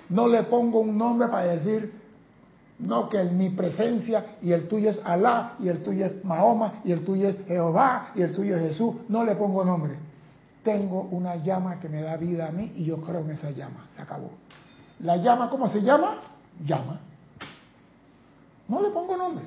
No 0.10 0.28
le 0.28 0.44
pongo 0.44 0.80
un 0.80 0.98
nombre 0.98 1.28
para 1.28 1.48
decir, 1.48 1.92
no, 2.80 3.10
que 3.10 3.24
mi 3.24 3.50
presencia 3.50 4.38
y 4.42 4.52
el 4.52 4.68
tuyo 4.68 4.90
es 4.90 5.00
Alá, 5.04 5.54
y 5.60 5.70
el 5.70 5.82
tuyo 5.82 6.06
es 6.06 6.24
Mahoma, 6.26 6.82
y 6.84 6.92
el 6.92 7.06
tuyo 7.06 7.30
es 7.30 7.38
Jehová, 7.48 8.12
y 8.16 8.22
el 8.22 8.34
tuyo 8.34 8.58
es 8.58 8.64
Jesús. 8.70 8.96
No 9.08 9.24
le 9.24 9.36
pongo 9.36 9.64
nombre. 9.64 9.96
Tengo 10.64 11.08
una 11.12 11.38
llama 11.38 11.80
que 11.80 11.88
me 11.88 12.02
da 12.02 12.18
vida 12.18 12.48
a 12.48 12.52
mí 12.52 12.74
y 12.76 12.86
yo 12.86 13.00
creo 13.02 13.20
en 13.22 13.32
esa 13.32 13.52
llama. 13.52 13.88
Se 13.96 14.02
acabó. 14.02 14.32
La 15.00 15.18
llama, 15.18 15.50
¿cómo 15.50 15.70
se 15.70 15.82
llama? 15.82 16.18
Llama. 16.66 17.00
No 18.68 18.82
le 18.82 18.90
pongo 18.90 19.16
nombre. 19.16 19.46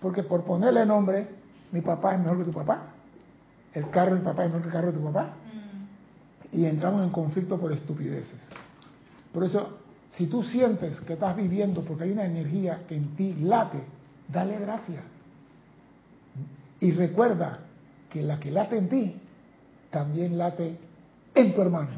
Porque 0.00 0.22
por 0.22 0.44
ponerle 0.44 0.86
nombre, 0.86 1.26
mi 1.72 1.80
papá 1.80 2.14
es 2.14 2.20
mejor 2.20 2.38
que 2.38 2.44
tu 2.44 2.52
papá. 2.52 2.82
El 3.74 3.90
carro 3.90 4.12
de 4.12 4.20
mi 4.20 4.24
papá 4.24 4.44
es 4.44 4.48
mejor 4.48 4.62
que 4.62 4.68
el 4.68 4.72
carro 4.72 4.92
de 4.92 4.98
tu 4.98 5.04
papá. 5.04 5.30
Y 6.56 6.64
entramos 6.64 7.04
en 7.04 7.10
conflicto 7.10 7.60
por 7.60 7.70
estupideces. 7.70 8.40
Por 9.30 9.44
eso, 9.44 9.76
si 10.16 10.26
tú 10.26 10.42
sientes 10.42 10.98
que 11.02 11.12
estás 11.12 11.36
viviendo 11.36 11.82
porque 11.82 12.04
hay 12.04 12.12
una 12.12 12.24
energía 12.24 12.80
que 12.88 12.96
en 12.96 13.14
ti 13.14 13.34
late, 13.34 13.82
dale 14.26 14.58
gracias. 14.58 15.02
Y 16.80 16.92
recuerda 16.92 17.58
que 18.08 18.22
la 18.22 18.40
que 18.40 18.50
late 18.50 18.78
en 18.78 18.88
ti 18.88 19.16
también 19.90 20.38
late 20.38 20.78
en 21.34 21.54
tu 21.54 21.60
hermano. 21.60 21.90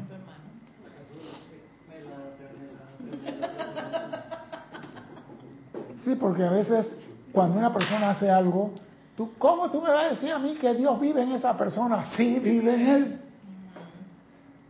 Sí, 6.03 6.15
porque 6.19 6.43
a 6.43 6.51
veces 6.51 6.97
cuando 7.31 7.57
una 7.57 7.73
persona 7.73 8.09
hace 8.09 8.29
algo, 8.29 8.73
tú, 9.15 9.31
¿cómo 9.37 9.71
tú 9.71 9.81
me 9.81 9.89
vas 9.89 10.03
a 10.03 10.09
decir 10.15 10.33
a 10.33 10.39
mí 10.39 10.55
que 10.55 10.73
Dios 10.73 10.99
vive 10.99 11.23
en 11.23 11.31
esa 11.31 11.57
persona? 11.57 12.07
Sí, 12.17 12.39
vive 12.39 12.73
en 12.75 12.87
él. 12.87 13.28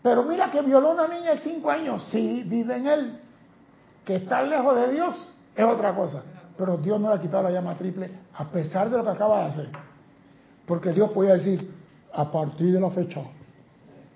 Pero 0.02 0.24
mira 0.24 0.50
que 0.50 0.62
violó 0.62 0.91
a 0.91 0.93
una 0.93 1.08
niña 1.08 1.32
de 1.32 1.39
5 1.39 1.70
años, 1.70 2.08
sí, 2.12 2.43
vive 2.45 2.78
en 2.78 2.88
él. 2.88 3.20
Que 4.06 4.16
está 4.16 4.41
lejos 4.41 4.76
de 4.76 4.93
Dios 4.93 5.34
es 5.56 5.66
otra 5.66 5.93
cosa. 5.93 6.24
Pero 6.58 6.78
Dios 6.78 7.00
no 7.00 7.10
le 7.10 7.16
ha 7.16 7.22
quitado 7.22 7.43
la 7.43 7.52
llama 7.52 7.76
triple 7.76 8.10
a 8.34 8.45
pesar 8.45 8.89
de 8.89 8.97
lo 8.97 9.04
que 9.04 9.10
acaba 9.10 9.41
de 9.41 9.45
hacer. 9.45 9.70
Porque 10.66 10.91
Dios 10.93 11.12
podía 11.12 11.34
decir, 11.34 11.74
a 12.14 12.32
partir 12.32 12.74
de 12.74 12.80
la 12.80 12.89
fecha, 12.89 13.22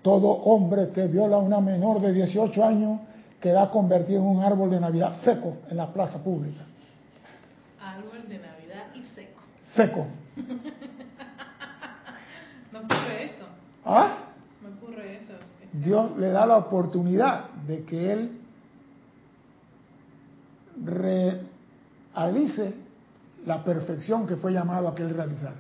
todo 0.02 0.28
hombre 0.28 0.90
que 0.90 1.08
viola 1.08 1.38
a 1.38 1.40
una 1.40 1.60
menor 1.60 2.00
de 2.00 2.14
18 2.14 2.64
años 2.64 3.00
queda 3.42 3.70
convertido 3.70 4.22
en 4.22 4.28
un 4.28 4.44
árbol 4.44 4.70
de 4.70 4.80
Navidad 4.80 5.16
seco 5.24 5.58
en 5.70 5.78
la 5.78 5.92
plaza 5.92 6.24
pública. 6.24 6.64
Árbol 7.82 8.28
de 8.30 8.40
Navidad 8.40 8.86
y 8.96 9.04
seco. 9.06 9.42
Seco. 9.76 10.08
No 12.72 12.80
ocurre 12.80 13.26
eso. 13.26 13.46
¿Ah? 13.86 14.23
Dios 15.84 16.18
le 16.18 16.30
da 16.30 16.46
la 16.46 16.58
oportunidad 16.58 17.50
de 17.68 17.84
que 17.84 18.12
Él 18.12 18.40
realice 22.16 22.76
la 23.46 23.64
perfección 23.64 24.26
que 24.26 24.38
fue 24.38 24.54
llamado 24.54 24.88
a 24.88 24.96
que 24.96 25.04
Él 25.04 25.14
realizara. 25.14 25.56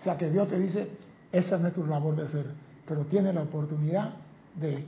O 0.00 0.02
sea 0.04 0.16
que 0.16 0.30
Dios 0.30 0.48
te 0.48 0.58
dice, 0.58 0.90
esa 1.32 1.58
no 1.58 1.68
es 1.68 1.74
tu 1.74 1.86
labor 1.86 2.16
de 2.16 2.24
hacer, 2.24 2.46
pero 2.86 3.04
tiene 3.04 3.32
la 3.32 3.42
oportunidad 3.42 4.10
de... 4.54 4.84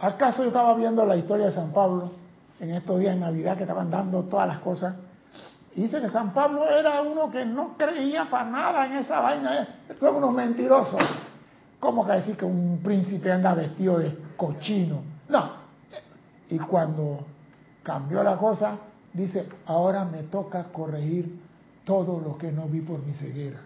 ¿Acaso 0.00 0.42
yo 0.42 0.48
estaba 0.48 0.74
viendo 0.74 1.04
la 1.04 1.16
historia 1.16 1.46
de 1.46 1.52
San 1.52 1.72
Pablo 1.72 2.10
en 2.58 2.70
estos 2.70 2.98
días 2.98 3.14
de 3.14 3.20
Navidad 3.20 3.56
que 3.56 3.64
estaban 3.64 3.90
dando 3.90 4.22
todas 4.24 4.48
las 4.48 4.60
cosas? 4.60 4.96
Y 5.76 5.82
dice 5.82 6.00
que 6.00 6.08
San 6.08 6.32
Pablo 6.32 6.68
era 6.68 7.02
uno 7.02 7.30
que 7.30 7.44
no 7.44 7.76
creía 7.76 8.28
para 8.28 8.50
nada 8.50 8.86
en 8.86 8.94
esa 8.94 9.20
vaina. 9.20 9.68
Son 10.00 10.16
unos 10.16 10.34
mentirosos. 10.34 11.00
¿Cómo 11.80 12.06
que 12.06 12.12
decir 12.12 12.36
que 12.36 12.44
un 12.44 12.80
príncipe 12.82 13.32
anda 13.32 13.54
vestido 13.54 13.98
de 13.98 14.14
cochino? 14.36 15.02
No. 15.28 15.52
Y 16.50 16.58
cuando 16.58 17.24
cambió 17.82 18.22
la 18.22 18.36
cosa, 18.36 18.76
dice, 19.14 19.48
ahora 19.64 20.04
me 20.04 20.24
toca 20.24 20.64
corregir 20.64 21.40
todo 21.84 22.20
lo 22.20 22.36
que 22.36 22.52
no 22.52 22.66
vi 22.66 22.82
por 22.82 23.04
mi 23.04 23.14
ceguera. 23.14 23.60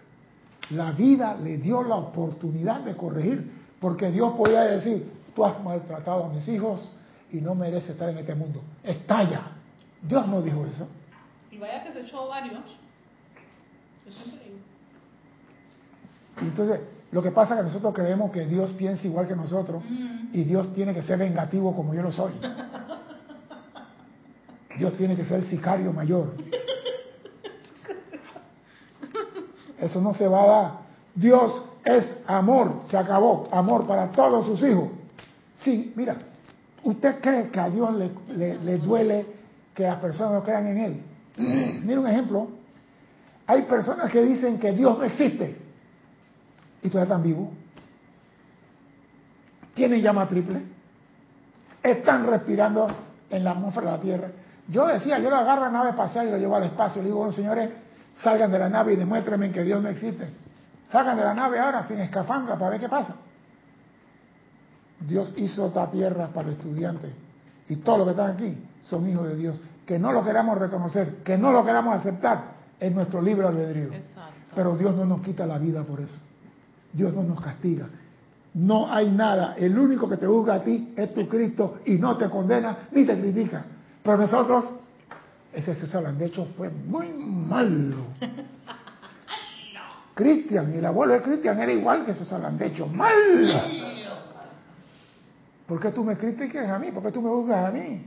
La 0.70 0.92
vida 0.92 1.36
le 1.36 1.58
dio 1.58 1.82
la 1.82 1.96
oportunidad 1.96 2.80
de 2.80 2.96
corregir, 2.96 3.52
porque 3.80 4.10
Dios 4.10 4.32
podía 4.34 4.62
decir, 4.62 5.12
tú 5.34 5.44
has 5.44 5.62
maltratado 5.62 6.24
a 6.24 6.28
mis 6.28 6.46
hijos 6.48 6.88
y 7.30 7.40
no 7.40 7.54
mereces 7.54 7.90
estar 7.90 8.08
en 8.08 8.18
este 8.18 8.34
mundo. 8.34 8.62
Estalla. 8.84 9.42
Dios 10.00 10.26
no 10.28 10.40
dijo 10.40 10.64
eso. 10.66 10.88
Y 11.50 11.58
vaya 11.58 11.82
que 11.82 11.92
se 11.92 12.00
echó 12.02 12.28
varios. 12.28 12.62
Entonces, 16.40 16.80
lo 17.14 17.22
que 17.22 17.30
pasa 17.30 17.54
es 17.54 17.60
que 17.60 17.66
nosotros 17.68 17.94
creemos 17.94 18.32
que 18.32 18.44
Dios 18.44 18.72
piensa 18.72 19.06
igual 19.06 19.28
que 19.28 19.36
nosotros 19.36 19.84
y 20.32 20.42
Dios 20.42 20.74
tiene 20.74 20.92
que 20.92 21.00
ser 21.02 21.16
vengativo 21.16 21.72
como 21.74 21.94
yo 21.94 22.02
lo 22.02 22.10
soy. 22.10 22.32
Dios 24.76 24.94
tiene 24.94 25.14
que 25.14 25.24
ser 25.24 25.38
el 25.38 25.46
sicario 25.46 25.92
mayor. 25.92 26.34
Eso 29.78 30.00
no 30.00 30.12
se 30.14 30.26
va 30.26 30.42
a 30.42 30.46
dar. 30.46 30.72
Dios 31.14 31.52
es 31.84 32.04
amor, 32.26 32.80
se 32.88 32.96
acabó. 32.96 33.46
Amor 33.52 33.86
para 33.86 34.08
todos 34.10 34.46
sus 34.46 34.60
hijos. 34.68 34.88
Sí, 35.62 35.92
mira, 35.94 36.16
¿usted 36.82 37.20
cree 37.20 37.48
que 37.50 37.60
a 37.60 37.70
Dios 37.70 37.94
le, 37.94 38.10
le- 38.36 38.58
le 38.58 38.78
duele 38.78 39.24
que 39.72 39.84
las 39.84 39.98
personas 40.00 40.32
no 40.32 40.42
crean 40.42 40.66
en 40.66 40.78
Él? 40.78 41.02
Mira 41.84 42.00
un 42.00 42.08
ejemplo. 42.08 42.48
Hay 43.46 43.62
personas 43.62 44.10
que 44.10 44.20
dicen 44.22 44.58
que 44.58 44.72
Dios 44.72 44.98
no 44.98 45.04
existe 45.04 45.62
y 46.84 46.90
todavía 46.90 47.14
están 47.14 47.22
vivos. 47.22 47.48
Tienen 49.74 50.00
llama 50.02 50.28
triple. 50.28 50.62
Están 51.82 52.26
respirando 52.26 52.88
en 53.30 53.42
la 53.42 53.52
atmósfera 53.52 53.92
de 53.92 53.96
la 53.96 54.02
Tierra. 54.02 54.28
Yo 54.68 54.86
decía, 54.86 55.18
yo 55.18 55.30
lo 55.30 55.36
agarro 55.36 55.62
a 55.62 55.66
la 55.66 55.72
nave 55.72 55.90
espacial 55.90 56.28
y 56.28 56.30
lo 56.30 56.38
llevo 56.38 56.56
al 56.56 56.64
espacio. 56.64 57.02
Le 57.02 57.08
digo, 57.08 57.18
bueno, 57.18 57.32
señores, 57.32 57.70
salgan 58.16 58.52
de 58.52 58.58
la 58.58 58.68
nave 58.68 58.92
y 58.92 58.96
demuéstrenme 58.96 59.50
que 59.50 59.62
Dios 59.62 59.82
no 59.82 59.88
existe. 59.88 60.28
Salgan 60.92 61.16
de 61.16 61.24
la 61.24 61.34
nave 61.34 61.58
ahora 61.58 61.88
sin 61.88 61.98
escafandra 61.98 62.56
para 62.58 62.72
ver 62.72 62.80
qué 62.80 62.88
pasa. 62.88 63.16
Dios 65.00 65.32
hizo 65.36 65.66
esta 65.66 65.90
tierra 65.90 66.28
para 66.28 66.48
los 66.48 66.56
estudiantes 66.56 67.12
y 67.68 67.76
todos 67.76 67.98
los 67.98 68.06
que 68.06 68.10
están 68.12 68.30
aquí 68.30 68.58
son 68.82 69.08
hijos 69.08 69.26
de 69.28 69.36
Dios. 69.36 69.60
Que 69.86 69.98
no 69.98 70.12
lo 70.12 70.22
queramos 70.22 70.58
reconocer, 70.58 71.16
que 71.24 71.36
no 71.36 71.52
lo 71.52 71.64
queramos 71.64 71.96
aceptar, 71.96 72.52
es 72.78 72.94
nuestro 72.94 73.20
libre 73.20 73.46
albedrío. 73.46 73.92
Exacto. 73.92 74.32
Pero 74.54 74.76
Dios 74.76 74.94
no 74.94 75.04
nos 75.04 75.20
quita 75.20 75.46
la 75.46 75.58
vida 75.58 75.82
por 75.82 76.00
eso. 76.00 76.16
Dios 76.94 77.12
no 77.12 77.22
nos 77.24 77.40
castiga. 77.40 77.86
No 78.54 78.90
hay 78.90 79.10
nada. 79.10 79.56
El 79.58 79.76
único 79.76 80.08
que 80.08 80.16
te 80.16 80.26
juzga 80.26 80.54
a 80.54 80.64
ti 80.64 80.94
es 80.96 81.12
tu 81.12 81.28
Cristo 81.28 81.80
y 81.84 81.94
no 81.94 82.16
te 82.16 82.30
condena 82.30 82.88
ni 82.92 83.04
te 83.04 83.20
critica. 83.20 83.64
Pero 84.02 84.16
nosotros, 84.16 84.64
ese 85.52 85.74
César 85.74 86.04
Landecho 86.04 86.46
fue 86.56 86.70
muy 86.70 87.08
malo. 87.08 87.96
Cristian, 90.14 90.72
y 90.72 90.78
el 90.78 90.86
abuelo 90.86 91.14
de 91.14 91.22
Cristian 91.22 91.60
era 91.60 91.72
igual 91.72 92.04
que 92.04 92.14
César 92.14 92.40
Landecho. 92.40 92.86
Malo. 92.86 93.60
¿Por 95.66 95.80
qué 95.80 95.90
tú 95.90 96.04
me 96.04 96.16
criticas 96.16 96.68
a 96.68 96.78
mí? 96.78 96.92
¿Por 96.92 97.02
qué 97.02 97.10
tú 97.10 97.20
me 97.20 97.30
juzgas 97.30 97.68
a 97.68 97.72
mí? 97.72 98.02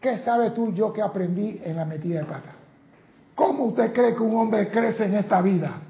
¿Qué 0.00 0.18
sabes 0.18 0.52
tú 0.52 0.74
yo 0.74 0.92
que 0.92 1.00
aprendí 1.00 1.60
en 1.64 1.76
la 1.76 1.86
metida 1.86 2.18
de 2.18 2.26
pata? 2.26 2.52
¿Cómo 3.34 3.64
usted 3.64 3.94
cree 3.94 4.14
que 4.14 4.22
un 4.22 4.36
hombre 4.36 4.68
crece 4.68 5.06
en 5.06 5.14
esta 5.14 5.40
vida? 5.40 5.80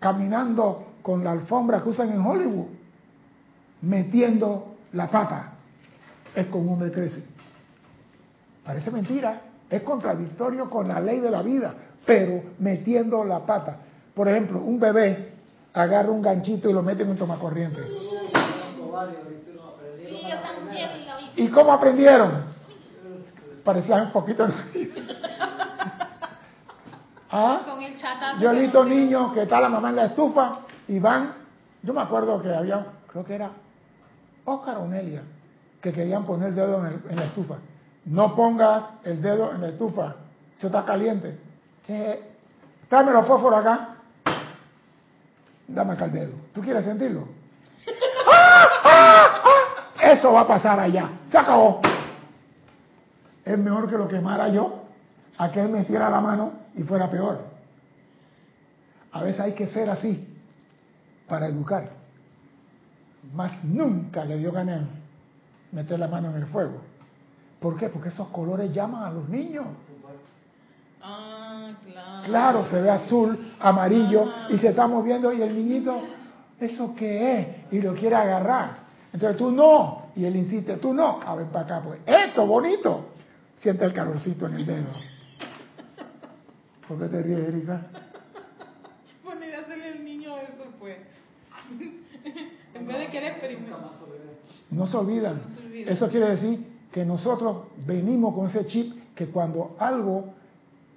Caminando 0.00 0.86
con 1.02 1.22
la 1.22 1.32
alfombra 1.32 1.82
que 1.82 1.88
usan 1.88 2.10
en 2.10 2.20
Hollywood, 2.20 2.66
metiendo 3.82 4.76
la 4.92 5.10
pata. 5.10 5.52
Es 6.34 6.46
como 6.46 6.64
un 6.64 6.72
hombre 6.74 6.92
crece. 6.92 7.24
Parece 8.64 8.90
mentira, 8.90 9.40
es 9.70 9.82
contradictorio 9.82 10.68
con 10.68 10.88
la 10.88 11.00
ley 11.00 11.20
de 11.20 11.30
la 11.30 11.42
vida, 11.42 11.74
pero 12.04 12.42
metiendo 12.58 13.24
la 13.24 13.46
pata. 13.46 13.78
Por 14.14 14.28
ejemplo, 14.28 14.60
un 14.60 14.80
bebé 14.80 15.32
agarra 15.72 16.10
un 16.10 16.22
ganchito 16.22 16.68
y 16.68 16.72
lo 16.72 16.82
mete 16.82 17.02
en 17.02 17.10
un 17.10 17.16
tomacorriente. 17.16 17.82
¿Y 21.36 21.48
cómo 21.48 21.72
aprendieron? 21.72 22.46
Parecían 23.62 24.06
un 24.06 24.12
poquito... 24.12 24.46
¿Ah? 27.38 27.60
Con 27.66 27.82
el 27.82 27.96
chatazo. 27.98 28.40
Yo 28.40 28.50
he 28.50 28.54
que 28.54 28.60
visto 28.62 28.82
no- 28.82 28.88
niños 28.90 29.32
que 29.32 29.42
está 29.42 29.60
la 29.60 29.68
mamá 29.68 29.90
en 29.90 29.96
la 29.96 30.04
estufa 30.06 30.58
y 30.88 30.98
van, 30.98 31.32
yo 31.82 31.92
me 31.92 32.00
acuerdo 32.00 32.40
que 32.40 32.54
había, 32.54 32.86
creo 33.10 33.24
que 33.24 33.34
era 33.34 33.50
Oscar 34.46 34.78
o 34.78 34.86
Nelia, 34.86 35.22
que 35.82 35.92
querían 35.92 36.24
poner 36.24 36.48
el 36.48 36.54
dedo 36.54 36.78
en, 36.80 36.86
el- 36.86 37.02
en 37.10 37.16
la 37.16 37.24
estufa. 37.24 37.56
No 38.06 38.34
pongas 38.34 38.84
el 39.04 39.20
dedo 39.20 39.52
en 39.52 39.60
la 39.60 39.68
estufa, 39.68 40.14
eso 40.56 40.68
está 40.68 40.84
caliente. 40.84 41.38
Eh, 41.88 42.32
tráeme 42.88 43.12
los 43.12 43.26
fósforos 43.26 43.60
acá. 43.60 43.88
Dame 45.68 45.92
acá 45.92 46.04
el 46.06 46.12
dedo. 46.12 46.32
¿Tú 46.54 46.62
quieres 46.62 46.84
sentirlo? 46.84 47.28
¡Ah! 48.32 48.66
¡Ah! 48.84 49.42
¡Ah! 49.44 50.10
Eso 50.12 50.32
va 50.32 50.40
a 50.42 50.46
pasar 50.46 50.78
allá. 50.80 51.08
Se 51.28 51.36
acabó. 51.36 51.80
Es 53.44 53.58
mejor 53.58 53.88
que 53.90 53.98
lo 53.98 54.08
quemara 54.08 54.48
yo 54.48 54.84
a 55.38 55.50
que 55.50 55.60
él 55.60 55.68
metiera 55.68 56.08
la 56.08 56.20
mano 56.20 56.52
y 56.76 56.82
fuera 56.82 57.10
peor. 57.10 57.40
A 59.12 59.22
veces 59.22 59.40
hay 59.40 59.52
que 59.52 59.66
ser 59.66 59.88
así 59.88 60.28
para 61.26 61.46
educar. 61.46 61.90
Más 63.34 63.64
nunca 63.64 64.24
le 64.24 64.38
dio 64.38 64.52
ganas 64.52 64.82
meter 65.72 65.98
la 65.98 66.08
mano 66.08 66.30
en 66.30 66.36
el 66.36 66.46
fuego. 66.46 66.80
¿Por 67.60 67.76
qué? 67.76 67.88
Porque 67.88 68.10
esos 68.10 68.28
colores 68.28 68.72
llaman 68.72 69.04
a 69.04 69.10
los 69.10 69.28
niños. 69.28 69.66
Ah, 71.02 71.70
claro. 71.84 72.22
Claro, 72.24 72.64
se 72.66 72.82
ve 72.82 72.90
azul, 72.90 73.52
amarillo 73.60 74.30
y 74.50 74.58
se 74.58 74.68
está 74.68 74.86
moviendo 74.86 75.32
y 75.32 75.42
el 75.42 75.54
niñito, 75.54 76.00
¿eso 76.60 76.94
qué 76.94 77.40
es? 77.40 77.72
Y 77.72 77.80
lo 77.80 77.94
quiere 77.94 78.16
agarrar. 78.16 78.86
Entonces 79.12 79.38
tú 79.38 79.50
no, 79.50 80.06
y 80.14 80.24
él 80.24 80.36
insiste, 80.36 80.76
tú 80.76 80.92
no, 80.92 81.20
a 81.22 81.34
ver 81.34 81.46
para 81.46 81.64
acá, 81.64 81.80
pues, 81.82 82.00
esto 82.04 82.46
bonito. 82.46 83.06
Siente 83.60 83.84
el 83.84 83.92
calorcito 83.92 84.46
en 84.46 84.54
el 84.54 84.66
dedo. 84.66 85.15
¿Por 86.88 86.98
qué 86.98 87.06
te 87.08 87.22
ríes, 87.22 87.48
Erika? 87.48 87.86
Bueno, 89.24 89.40
y 89.44 89.50
hacerle 89.52 89.88
al 89.88 90.04
niño 90.04 90.36
eso, 90.38 90.62
pues. 90.78 90.96
en 92.74 92.86
vez 92.86 92.98
de 92.98 93.06
querer 93.08 93.32
experimentar. 93.32 93.80
No 94.70 94.86
se 94.86 94.96
olvidan. 94.96 95.40
No 95.42 95.56
se 95.56 95.66
olvidan. 95.66 95.92
Eso 95.92 96.08
quiere 96.08 96.30
decir 96.30 96.64
que 96.92 97.04
nosotros 97.04 97.64
venimos 97.84 98.34
con 98.36 98.46
ese 98.46 98.66
chip 98.66 99.14
que 99.16 99.26
cuando 99.28 99.74
algo 99.80 100.32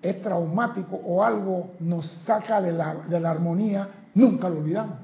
es 0.03 0.21
traumático 0.21 0.95
o 0.95 1.23
algo 1.23 1.71
nos 1.79 2.07
saca 2.23 2.61
de 2.61 2.71
la, 2.71 2.95
de 2.95 3.19
la 3.19 3.31
armonía, 3.31 3.89
nunca 4.13 4.47
lo 4.47 4.59
olvidamos. 4.59 4.97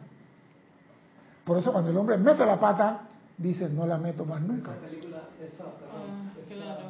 Por 1.45 1.57
eso 1.57 1.71
cuando 1.71 1.89
el 1.89 1.97
hombre 1.97 2.17
mete 2.17 2.45
la 2.45 2.59
pata, 2.59 3.07
dice, 3.39 3.69
no 3.69 3.87
la 3.87 3.97
meto 3.97 4.23
más 4.23 4.39
nunca. 4.41 4.71
Esa 4.71 4.81
película, 4.87 5.17
esa, 5.41 5.63
perdón, 5.63 5.91
Ah, 5.95 6.31
esa- 6.37 6.55
claro. 6.55 6.81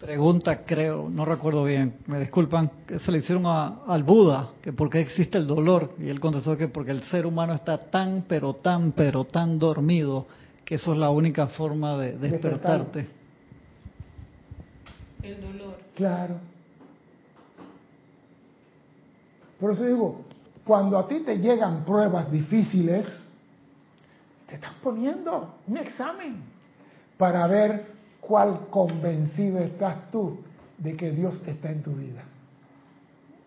Pregunta, 0.00 0.64
creo, 0.66 1.08
no 1.08 1.24
recuerdo 1.24 1.64
bien, 1.64 1.96
me 2.06 2.20
disculpan, 2.20 2.70
que 2.86 2.98
se 2.98 3.10
le 3.10 3.18
hicieron 3.18 3.46
a- 3.46 3.84
al 3.86 4.02
Buda, 4.02 4.50
que 4.60 4.72
por 4.72 4.90
qué 4.90 5.00
existe 5.00 5.38
el 5.38 5.46
dolor, 5.46 5.94
y 5.98 6.08
él 6.08 6.20
contestó 6.20 6.56
que 6.58 6.68
porque 6.68 6.90
el 6.90 7.02
ser 7.04 7.24
humano 7.24 7.54
está 7.54 7.78
tan, 7.78 8.24
pero 8.28 8.54
tan, 8.54 8.92
pero 8.92 9.24
tan 9.24 9.58
dormido, 9.58 10.26
que 10.64 10.74
eso 10.74 10.92
es 10.92 10.98
la 10.98 11.10
única 11.10 11.46
forma 11.46 11.96
de 11.96 12.18
despertarte. 12.18 13.06
El 15.22 15.40
dolor. 15.40 15.78
Claro. 15.94 16.34
Por 19.58 19.72
eso 19.72 19.84
digo, 19.84 20.22
cuando 20.64 20.98
a 20.98 21.08
ti 21.08 21.20
te 21.20 21.38
llegan 21.38 21.84
pruebas 21.84 22.30
difíciles, 22.30 23.06
te 24.48 24.56
están 24.56 24.74
poniendo 24.82 25.54
un 25.66 25.76
examen 25.78 26.42
para 27.16 27.46
ver 27.46 27.93
cuál 28.26 28.66
convencido 28.70 29.58
estás 29.58 30.10
tú 30.10 30.38
de 30.78 30.96
que 30.96 31.10
Dios 31.10 31.46
está 31.46 31.70
en 31.70 31.82
tu 31.82 31.92
vida. 31.92 32.22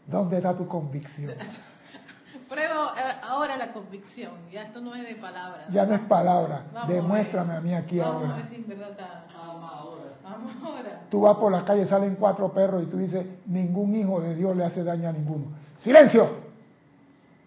¿Dónde 0.06 0.38
está 0.38 0.56
tu 0.56 0.68
convicción? 0.68 1.34
Prueba 2.50 2.94
eh, 2.98 3.16
ahora 3.24 3.58
la 3.58 3.74
convicción. 3.74 4.32
Ya 4.52 4.64
esto 4.64 4.80
no 4.80 4.96
es 4.96 5.06
de 5.06 5.16
palabras. 5.16 5.66
Ya 5.70 5.86
no 5.86 5.96
es 5.96 6.02
palabra, 6.02 6.64
Vamos 6.74 6.84
a 6.84 6.88
ver. 6.88 6.96
demuéstrame 7.02 7.56
a 7.56 7.62
mí 7.62 7.74
aquí 7.74 8.00
Vamos 8.00 8.16
a 8.16 8.26
ahora. 8.28 8.36
ver 8.38 8.46
si 8.48 8.56
en 8.56 8.68
verdad 8.68 8.92
está. 8.92 9.26
Ahora. 9.38 10.04
Vamos 10.24 10.54
ahora. 10.64 11.02
Tú 11.10 11.22
vas 11.22 11.38
por 11.38 11.52
la 11.52 11.66
calle, 11.66 11.86
salen 11.88 12.16
cuatro 12.16 12.52
perros 12.54 12.84
y 12.84 12.86
tú 12.86 12.98
dices, 12.98 13.26
ningún 13.46 13.96
hijo 13.96 14.22
de 14.22 14.36
Dios 14.36 14.56
le 14.56 14.64
hace 14.64 14.84
daño 14.84 15.10
a 15.10 15.12
ninguno. 15.12 15.48
¡Silencio! 15.78 16.30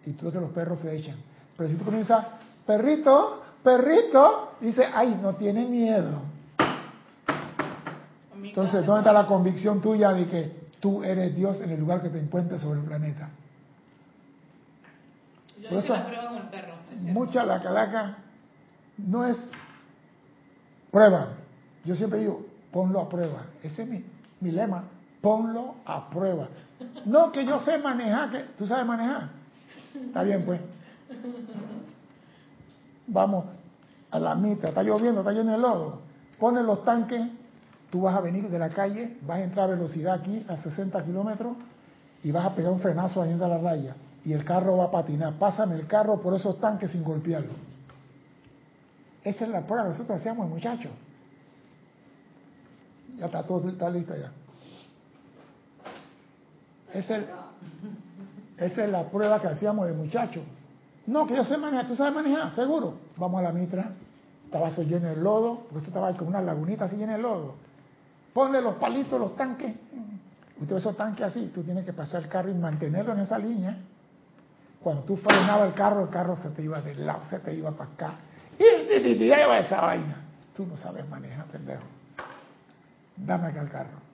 Y 0.05 0.13
tú 0.13 0.27
ves 0.27 0.35
que 0.35 0.41
los 0.41 0.51
perros 0.51 0.81
se 0.81 0.95
echan. 0.95 1.17
Pero 1.57 1.71
si 1.71 1.77
tú 1.77 1.85
comienzas, 1.85 2.27
perrito, 2.67 3.43
perrito, 3.63 4.53
dice, 4.61 4.85
ay, 4.95 5.19
no 5.23 5.35
tiene 5.35 5.67
miedo. 5.67 6.23
Entonces, 8.49 8.87
¿dónde 8.87 9.01
está 9.01 9.13
la 9.13 9.27
convicción 9.27 9.81
tuya 9.83 10.13
de 10.13 10.27
que 10.29 10.53
tú 10.81 11.03
eres 11.05 11.35
Dios 11.37 11.61
en 11.61 11.71
el 11.71 11.81
lugar 11.81 12.03
que 12.03 12.09
te 12.09 12.19
encuentres 12.19 12.61
sobre 12.63 12.81
el 12.81 12.87
planeta? 12.87 13.29
Yo 15.61 15.69
Por 15.69 15.79
eso- 15.79 15.93
la 15.93 16.07
prueba 16.07 16.29
con 16.29 16.37
el 16.39 16.43
perro. 16.45 16.75
Mucha 17.13 17.45
la 17.45 17.61
calaca 17.63 18.17
no 18.99 19.25
es 19.27 19.37
prueba. 20.91 21.29
Yo 21.85 21.95
siempre 21.97 22.21
digo, 22.21 22.45
ponlo 22.73 23.01
a 23.01 23.09
prueba. 23.09 23.45
Ese 23.63 23.83
es 23.83 23.89
mi, 23.89 24.05
mi 24.41 24.51
lema, 24.53 24.85
ponlo 25.21 25.75
a 25.85 26.09
prueba. 26.11 26.49
No 27.05 27.31
que 27.33 27.45
yo 27.45 27.61
sé 27.61 27.79
manejar, 27.79 28.31
que 28.31 28.39
tú 28.59 28.67
sabes 28.67 28.87
manejar. 28.87 29.29
Está 29.95 30.23
bien, 30.23 30.45
pues. 30.45 30.61
Vamos 33.07 33.45
a 34.11 34.19
la 34.19 34.35
mitad, 34.35 34.69
está 34.71 34.83
lloviendo, 34.83 35.21
está 35.21 35.33
lleno 35.33 35.53
de 35.53 35.59
lodo. 35.59 36.01
Ponen 36.39 36.65
los 36.67 36.85
tanques, 36.85 37.23
tú 37.91 38.03
vas 38.03 38.17
a 38.17 38.21
venir 38.21 38.49
de 38.49 38.59
la 38.59 38.71
calle, 38.71 39.19
vas 39.23 39.39
a 39.39 39.45
entrar 39.45 39.69
a 39.69 39.73
velocidad 39.73 40.15
aquí 40.15 40.45
a 40.49 40.57
60 40.57 41.05
kilómetros 41.05 41.57
y 42.23 42.31
vas 42.31 42.47
a 42.47 42.55
pegar 42.55 42.73
un 42.73 42.81
frenazo 42.81 43.21
ahí 43.21 43.33
en 43.33 43.39
la 43.39 43.59
raya. 43.59 43.97
Y 44.25 44.33
el 44.33 44.45
carro 44.45 44.77
va 44.77 44.85
a 44.85 44.91
patinar. 44.91 45.35
Pásame 45.35 45.75
el 45.75 45.87
carro 45.87 46.21
por 46.21 46.35
esos 46.35 46.61
tanques 46.61 46.91
sin 46.91 47.03
golpearlo. 47.03 47.53
Esa 49.25 49.45
es 49.45 49.51
la 49.51 49.67
prueba 49.67 49.85
que 49.85 49.91
nosotros 49.91 50.21
hacíamos, 50.21 50.49
muchachos. 50.49 50.93
Ya 53.19 53.27
está 53.27 53.43
todo, 53.43 53.69
está 53.69 53.91
listo 53.91 54.15
ya. 54.17 54.31
Esa 56.93 57.19
es, 58.59 58.91
la 58.91 59.09
prueba 59.09 59.41
que 59.41 59.49
hacíamos 59.49 59.87
de 59.87 59.93
muchachos. 59.95 60.43
No, 61.07 61.27
que 61.27 61.37
yo 61.37 61.45
sé 61.45 61.57
manejar. 61.57 61.87
¿Tú 61.87 61.97
sabes 61.97 62.15
manejar? 62.15 62.51
Seguro. 62.53 62.95
Vamos 63.17 63.41
a 63.41 63.45
la 63.45 63.53
mitra. 63.53 63.93
Estaba 64.45 64.69
eso 64.69 64.83
lleno 64.83 65.09
de 65.09 65.17
lodo, 65.17 65.61
porque 65.65 65.79
eso 65.79 65.89
estaba 65.89 66.13
con 66.17 66.29
una 66.29 66.43
lagunita 66.43 66.87
así 66.87 66.97
llena 66.97 67.17
de 67.17 67.23
lodo. 67.23 67.55
Ponle 68.33 68.61
los 68.61 68.77
palitos, 68.77 69.19
los 69.19 69.37
tanques. 69.37 69.75
Usted 70.61 70.77
esos 70.77 70.97
tanques 70.97 71.25
así, 71.25 71.51
tú 71.55 71.63
tienes 71.63 71.85
que 71.85 71.93
pasar 71.93 72.23
el 72.23 72.29
carro 72.29 72.51
y 72.51 72.55
mantenerlo 72.55 73.13
en 73.13 73.21
esa 73.21 73.39
línea. 73.39 73.77
Cuando 74.83 75.03
tú 75.05 75.17
frenabas 75.17 75.69
el 75.69 75.75
carro, 75.75 76.03
el 76.03 76.11
carro 76.11 76.37
se 76.37 76.51
te 76.51 76.63
iba 76.63 76.81
del 76.81 77.07
lado, 77.07 77.23
se 77.29 77.39
te 77.39 77.55
iba 77.55 77.71
para 77.71 77.91
acá. 77.91 78.15
Y 78.59 79.15
lleva 79.15 79.59
esa 79.59 79.81
vaina. 79.81 80.17
Tú 80.57 80.67
no 80.67 80.77
sabes 80.77 81.09
manejar, 81.09 81.47
pendejo. 81.47 81.83
Dame 83.17 83.49
acá 83.49 83.63
el 83.63 83.71
carro. 83.71 84.11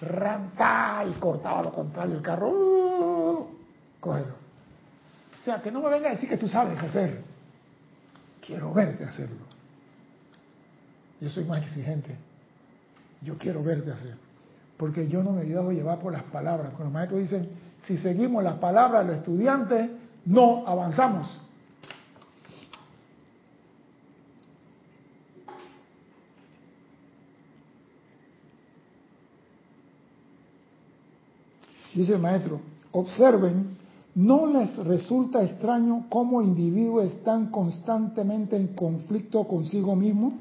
Ranta 0.00 1.04
y 1.08 1.12
cortaba 1.18 1.62
lo 1.62 1.72
contrario 1.72 2.16
el 2.16 2.22
carro. 2.22 2.48
Uh, 2.48 3.48
cógelo. 4.00 4.34
O 5.40 5.44
sea, 5.44 5.60
que 5.60 5.70
no 5.70 5.80
me 5.80 5.90
venga 5.90 6.08
a 6.08 6.12
decir 6.12 6.28
que 6.28 6.38
tú 6.38 6.48
sabes 6.48 6.78
hacer. 6.78 7.22
Quiero 8.44 8.72
verte 8.72 9.04
hacerlo. 9.04 9.44
Yo 11.20 11.30
soy 11.30 11.44
más 11.44 11.62
exigente. 11.62 12.16
Yo 13.24 13.38
quiero 13.38 13.62
verte 13.62 13.90
hacer. 13.90 14.16
Porque 14.76 15.08
yo 15.08 15.22
no 15.22 15.32
me 15.32 15.44
dejo 15.44 15.72
llevar 15.72 15.98
por 15.98 16.12
las 16.12 16.24
palabras. 16.24 16.68
Cuando 16.70 16.84
los 16.84 16.92
maestros 16.92 17.20
dicen, 17.20 17.48
si 17.86 17.96
seguimos 17.96 18.44
las 18.44 18.58
palabras 18.58 19.02
de 19.04 19.12
los 19.12 19.18
estudiantes, 19.18 19.90
no 20.26 20.66
avanzamos. 20.66 21.40
Dice 31.94 32.14
el 32.14 32.18
maestro, 32.18 32.60
observen, 32.90 33.76
¿no 34.16 34.46
les 34.48 34.76
resulta 34.78 35.44
extraño 35.44 36.06
cómo 36.08 36.42
individuos 36.42 37.04
están 37.04 37.50
constantemente 37.50 38.56
en 38.56 38.74
conflicto 38.74 39.46
consigo 39.46 39.94
mismos? 39.94 40.34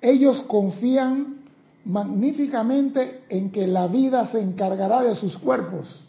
Ellos 0.00 0.44
confían 0.48 1.36
magníficamente 1.84 3.24
en 3.28 3.50
que 3.50 3.66
la 3.66 3.86
vida 3.86 4.26
se 4.26 4.40
encargará 4.40 5.02
de 5.02 5.14
sus 5.14 5.38
cuerpos. 5.38 6.02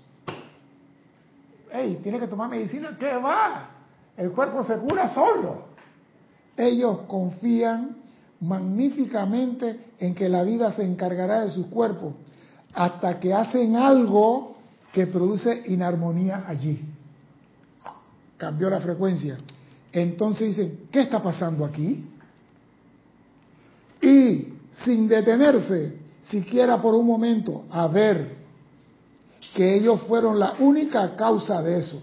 Ey, 1.71 1.99
tiene 2.01 2.19
que 2.19 2.27
tomar 2.27 2.49
medicina, 2.49 2.97
¿qué 2.99 3.13
va? 3.15 3.69
El 4.17 4.31
cuerpo 4.31 4.63
se 4.63 4.77
cura 4.79 5.13
solo. 5.13 5.65
Ellos 6.55 7.01
confían 7.07 7.97
magníficamente 8.39 9.79
en 9.99 10.15
que 10.15 10.29
la 10.29 10.43
vida 10.43 10.71
se 10.71 10.83
encargará 10.83 11.41
de 11.41 11.51
sus 11.51 11.67
cuerpos 11.67 12.13
hasta 12.73 13.19
que 13.19 13.33
hacen 13.33 13.75
algo 13.75 14.55
que 14.91 15.07
produce 15.07 15.63
inarmonía 15.67 16.45
allí. 16.47 16.79
Cambió 18.37 18.69
la 18.69 18.79
frecuencia. 18.79 19.37
Entonces 19.91 20.49
dicen, 20.49 20.87
¿qué 20.91 21.01
está 21.01 21.21
pasando 21.21 21.65
aquí? 21.65 22.05
Y 24.01 24.53
sin 24.83 25.07
detenerse 25.07 25.97
siquiera 26.21 26.81
por 26.81 26.93
un 26.93 27.05
momento 27.05 27.65
a 27.71 27.87
ver 27.87 28.35
que 29.55 29.75
ellos 29.75 30.01
fueron 30.07 30.39
la 30.39 30.53
única 30.59 31.15
causa 31.15 31.61
de 31.61 31.79
eso. 31.79 32.01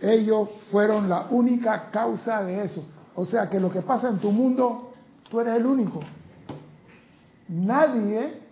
Ellos 0.00 0.50
fueron 0.70 1.08
la 1.08 1.26
única 1.30 1.90
causa 1.90 2.44
de 2.44 2.64
eso. 2.64 2.86
O 3.14 3.24
sea 3.24 3.48
que 3.48 3.58
lo 3.58 3.70
que 3.70 3.80
pasa 3.80 4.08
en 4.08 4.18
tu 4.18 4.30
mundo, 4.30 4.92
tú 5.30 5.40
eres 5.40 5.56
el 5.56 5.66
único. 5.66 6.00
Nadie 7.48 8.46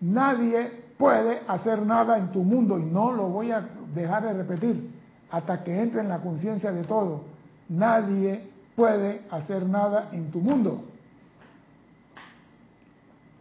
Nadie 0.00 0.84
puede 0.96 1.40
hacer 1.48 1.84
nada 1.84 2.18
en 2.18 2.30
tu 2.30 2.42
mundo 2.42 2.78
y 2.78 2.84
no 2.84 3.12
lo 3.12 3.28
voy 3.28 3.50
a 3.50 3.68
dejar 3.94 4.24
de 4.24 4.32
repetir 4.32 4.90
hasta 5.30 5.62
que 5.64 5.80
entre 5.80 6.00
en 6.00 6.08
la 6.08 6.20
conciencia 6.20 6.70
de 6.72 6.84
todo. 6.84 7.22
Nadie 7.68 8.48
puede 8.74 9.22
hacer 9.30 9.66
nada 9.66 10.08
en 10.12 10.30
tu 10.30 10.40
mundo. 10.40 10.84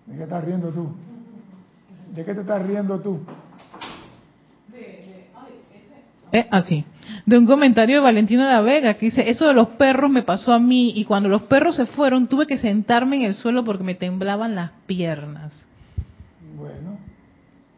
¿De 0.05 0.15
qué 0.15 0.23
estás 0.23 0.43
riendo 0.43 0.71
tú? 0.71 0.89
¿De 2.13 2.25
qué 2.25 2.33
te 2.33 2.41
estás 2.41 2.65
riendo 2.65 2.99
tú? 2.99 3.19
Eh, 6.31 6.47
aquí. 6.51 6.85
De 7.25 7.37
un 7.37 7.45
comentario 7.45 7.97
de 7.97 8.01
Valentina 8.01 8.49
La 8.49 8.61
Vega 8.61 8.95
que 8.95 9.07
dice, 9.07 9.29
eso 9.29 9.47
de 9.47 9.53
los 9.53 9.69
perros 9.69 10.11
me 10.11 10.23
pasó 10.23 10.51
a 10.53 10.59
mí 10.59 10.91
y 10.95 11.05
cuando 11.05 11.29
los 11.29 11.43
perros 11.43 11.75
se 11.75 11.85
fueron 11.85 12.27
tuve 12.27 12.47
que 12.47 12.57
sentarme 12.57 13.17
en 13.17 13.21
el 13.23 13.35
suelo 13.35 13.63
porque 13.63 13.83
me 13.83 13.95
temblaban 13.95 14.55
las 14.55 14.71
piernas. 14.85 15.65
Bueno, 16.57 16.97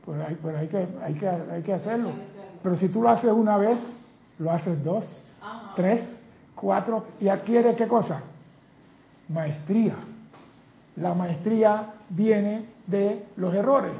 pues 0.05 0.21
hay, 0.21 0.35
pues 0.35 0.55
hay, 0.55 0.67
que, 0.67 0.87
hay, 1.01 1.13
que, 1.13 1.27
hay 1.27 1.61
que 1.61 1.73
hacerlo. 1.73 2.11
Pero 2.63 2.75
si 2.77 2.89
tú 2.89 3.01
lo 3.01 3.09
haces 3.09 3.31
una 3.31 3.57
vez, 3.57 3.79
lo 4.39 4.51
haces 4.51 4.83
dos, 4.83 5.05
tres, 5.75 6.18
cuatro, 6.59 7.07
y 7.21 7.27
adquiere 7.29 7.75
qué 7.75 7.87
cosa? 7.87 8.23
Maestría. 9.27 9.95
La 10.95 11.13
maestría 11.13 11.93
viene 12.09 12.65
de 12.87 13.25
los 13.37 13.53
errores. 13.53 13.91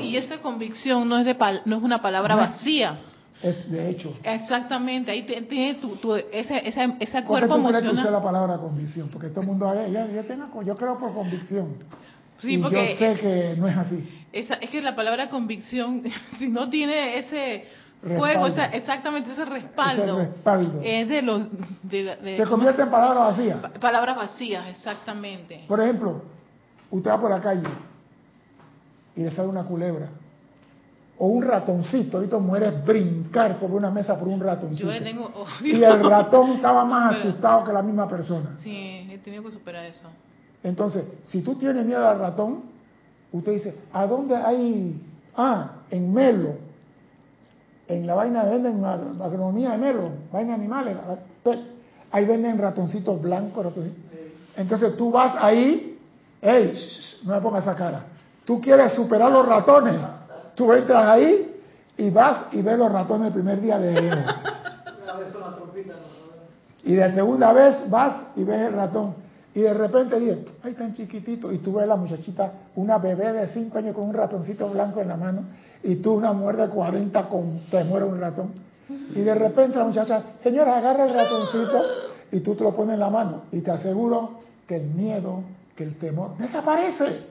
Y 0.00 0.16
esa 0.16 0.38
convicción 0.38 1.08
no 1.08 1.18
es, 1.18 1.24
de 1.24 1.36
pal- 1.38 1.62
no 1.64 1.76
es 1.76 1.82
una 1.82 2.00
palabra 2.02 2.34
vacía. 2.34 2.98
Es 3.42 3.70
de 3.70 3.90
hecho. 3.90 4.16
Exactamente, 4.22 5.10
ahí 5.10 5.22
tiene 5.22 5.74
tu, 5.74 5.96
tu- 5.96 6.14
ese, 6.14 6.66
ese, 6.66 6.94
ese 7.00 7.22
¿Por 7.22 7.40
qué 7.40 7.46
cuerpo 7.46 7.54
tú 7.54 7.60
emocional. 7.60 8.12
la 8.12 8.22
palabra 8.22 8.56
convicción? 8.58 9.08
Porque 9.12 9.28
todo 9.28 9.42
el 9.42 9.46
mundo, 9.48 9.68
"Ay, 9.68 9.92
ya, 9.92 10.06
ya 10.06 10.22
tengo- 10.22 10.62
yo 10.62 10.74
creo 10.74 10.98
por 10.98 11.12
convicción. 11.12 11.74
Sí, 12.38 12.54
y 12.54 12.58
porque 12.58 12.90
yo 12.92 12.96
sé 12.98 13.20
que 13.20 13.54
no 13.58 13.68
es 13.68 13.76
así. 13.76 14.08
esa, 14.32 14.54
es 14.54 14.70
que 14.70 14.80
la 14.82 14.94
palabra 14.96 15.28
convicción, 15.28 16.02
si 16.38 16.48
no 16.48 16.68
tiene 16.70 17.18
ese 17.18 17.64
fuego, 18.04 18.46
esa- 18.46 18.66
exactamente 18.66 19.32
ese 19.32 19.44
respaldo, 19.44 20.02
Ese 20.20 20.26
respaldo. 20.32 20.80
es 20.82 21.08
de 21.08 21.22
los 21.22 21.42
de, 21.82 22.16
de- 22.16 22.36
Se 22.36 22.44
convierte 22.44 22.82
en 22.82 22.90
palabra 22.90 23.20
vacía. 23.26 23.62
pa- 23.62 23.70
palabras 23.70 24.16
vacías, 24.16 24.68
exactamente. 24.68 25.64
Por 25.68 25.80
ejemplo, 25.80 26.22
usted 26.90 27.10
va 27.10 27.20
por 27.20 27.30
la 27.30 27.40
calle 27.40 27.62
y 29.16 29.22
le 29.22 29.30
sale 29.30 29.48
una 29.48 29.64
culebra. 29.64 30.08
O 31.16 31.28
un 31.28 31.44
ratoncito, 31.44 32.16
ahorita 32.16 32.38
mueres 32.38 32.84
brincar 32.84 33.58
sobre 33.60 33.74
una 33.74 33.90
mesa 33.90 34.18
por 34.18 34.26
un 34.26 34.40
ratoncito. 34.40 34.88
Yo 34.88 34.92
le 34.92 35.00
tengo. 35.00 35.30
Y 35.62 35.80
el 35.82 36.00
ratón 36.04 36.52
estaba 36.54 36.84
más 36.84 37.14
Pero- 37.16 37.28
asustado 37.28 37.64
que 37.64 37.72
la 37.72 37.82
misma 37.82 38.08
persona. 38.08 38.56
Sí, 38.60 39.08
he 39.10 39.18
tenido 39.18 39.44
que 39.44 39.52
superar 39.52 39.84
eso. 39.86 40.08
Entonces, 40.64 41.06
si 41.26 41.40
tú 41.42 41.54
tienes 41.54 41.84
miedo 41.86 42.06
al 42.08 42.18
ratón, 42.18 42.62
usted 43.30 43.52
dice, 43.52 43.78
¿a 43.92 44.06
dónde 44.06 44.34
hay? 44.36 45.00
Ah, 45.36 45.70
en 45.90 46.12
Melo. 46.12 46.56
En 47.88 48.06
la 48.06 48.14
vaina 48.14 48.44
venden 48.44 48.80
la 48.80 48.96
la 48.96 49.24
agronomía 49.26 49.70
de 49.72 49.78
Melo, 49.78 50.08
vaina 50.32 50.50
de 50.50 50.54
animales. 50.54 50.96
Pe- 51.42 51.72
Ahí 52.12 52.24
venden 52.24 52.58
ratoncitos 52.58 53.20
blancos. 53.20 53.64
ratoncitos. 53.64 53.98
Entonces 54.56 54.96
tú 54.96 55.10
vas 55.10 55.34
ahí, 55.38 55.98
hey, 56.40 56.72
sh- 56.74 56.78
sh, 57.22 57.26
no 57.26 57.34
me 57.34 57.40
pongas 57.40 57.62
esa 57.64 57.74
cara. 57.74 58.04
Tú 58.44 58.60
quieres 58.60 58.92
superar 58.92 59.30
los 59.32 59.46
ratones. 59.46 59.96
Tú 60.54 60.72
entras 60.72 61.06
ahí 61.08 61.60
y 61.96 62.10
vas 62.10 62.46
y 62.52 62.62
ves 62.62 62.78
los 62.78 62.90
ratones 62.92 63.28
el 63.28 63.32
primer 63.34 63.60
día 63.60 63.78
de 63.78 63.92
sabemos. 63.92 64.24
Y 66.84 66.94
de 66.94 67.12
segunda 67.14 67.52
vez 67.52 67.90
vas 67.90 68.28
y 68.36 68.44
ves 68.44 68.60
el 68.68 68.74
ratón. 68.74 69.14
Y 69.54 69.60
de 69.62 69.72
repente 69.74 70.18
dices, 70.20 70.38
ay, 70.62 70.74
tan 70.74 70.94
chiquitito. 70.94 71.50
Y 71.52 71.58
tú 71.58 71.72
ves 71.74 71.86
la 71.86 71.96
muchachita, 71.96 72.52
una 72.76 72.98
bebé 72.98 73.32
de 73.32 73.48
5 73.48 73.78
años 73.78 73.94
con 73.94 74.04
un 74.08 74.14
ratoncito 74.14 74.68
blanco 74.68 75.00
en 75.00 75.08
la 75.08 75.16
mano. 75.16 75.42
Y 75.84 75.96
tú, 75.96 76.14
una 76.14 76.32
mujer 76.32 76.56
de 76.56 76.68
40, 76.68 77.28
con 77.28 77.60
te 77.70 77.84
muere 77.84 78.06
un 78.06 78.18
ratón. 78.18 78.52
Y 79.14 79.20
de 79.20 79.34
repente 79.34 79.78
la 79.78 79.84
muchacha, 79.84 80.22
señora, 80.42 80.78
agarra 80.78 81.04
el 81.04 81.14
ratoncito. 81.14 81.82
Y 82.32 82.40
tú 82.40 82.54
te 82.54 82.64
lo 82.64 82.74
pones 82.74 82.94
en 82.94 83.00
la 83.00 83.10
mano. 83.10 83.42
Y 83.52 83.60
te 83.60 83.70
aseguro 83.70 84.40
que 84.66 84.76
el 84.76 84.86
miedo, 84.86 85.42
que 85.76 85.84
el 85.84 85.96
temor, 85.98 86.36
desaparece. 86.38 87.26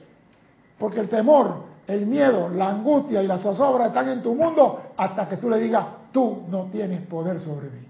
Porque 0.78 0.99
el 0.99 1.10
temor, 1.10 1.64
el 1.88 2.06
miedo, 2.06 2.49
la 2.49 2.70
angustia 2.70 3.22
y 3.22 3.28
la 3.28 3.39
zozobra 3.39 3.88
están 3.88 4.10
en 4.10 4.22
tu 4.22 4.34
mundo 4.36 4.82
hasta 4.97 5.28
que 5.28 5.38
tú 5.38 5.49
le 5.49 5.60
digas, 5.60 5.86
tú 6.12 6.43
no 6.49 6.66
tienes 6.72 7.01
poder 7.08 7.39
sobre 7.39 7.70
mí. 7.70 7.88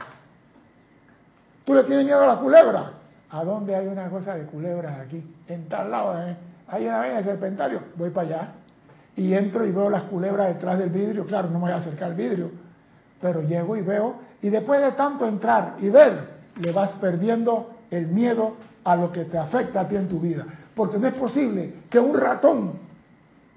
¿Tú 1.66 1.74
le 1.74 1.84
tienes 1.84 2.06
miedo 2.06 2.22
a 2.22 2.28
la 2.28 2.36
culebra? 2.38 2.92
¿A 3.30 3.44
dónde 3.44 3.76
hay 3.76 3.88
una 3.88 4.10
cosa 4.10 4.36
de 4.36 4.46
culebras 4.46 5.00
aquí? 5.00 5.24
En 5.48 5.68
tal 5.68 5.92
lado, 5.92 6.20
¿eh? 6.20 6.36
Hay 6.68 6.88
una 6.88 7.02
vez 7.02 7.18
el 7.18 7.24
serpentario, 7.26 7.80
voy 7.96 8.10
para 8.10 8.28
allá. 8.28 8.54
Y 9.16 9.34
entro 9.34 9.66
y 9.66 9.72
veo 9.72 9.90
las 9.90 10.04
culebras 10.04 10.50
detrás 10.50 10.80
del 10.80 10.90
vidrio. 10.90 11.26
Claro, 11.26 11.50
no 11.50 11.60
me 11.60 11.66
voy 11.66 11.72
a 11.72 11.78
acercar 11.78 12.10
al 12.12 12.16
vidrio. 12.16 12.52
Pero 13.22 13.42
llego 13.42 13.78
y 13.78 13.82
veo. 13.82 14.16
Y 14.42 14.50
después 14.50 14.82
de 14.82 14.92
tanto 14.94 15.28
entrar 15.28 15.76
y 15.80 15.90
ver, 15.90 16.34
le 16.60 16.72
vas 16.72 16.92
perdiendo 17.00 17.72
el 17.92 18.08
miedo 18.08 18.56
a 18.84 18.96
lo 18.96 19.12
que 19.12 19.26
te 19.26 19.38
afecta 19.38 19.82
a 19.82 19.88
ti 19.88 19.96
en 19.96 20.10
tu 20.10 20.20
vida. 20.20 20.46
Porque 20.76 20.98
no 20.98 21.08
es 21.08 21.14
posible 21.14 21.74
que 21.90 22.00
un 22.00 22.18
ratón 22.18 22.74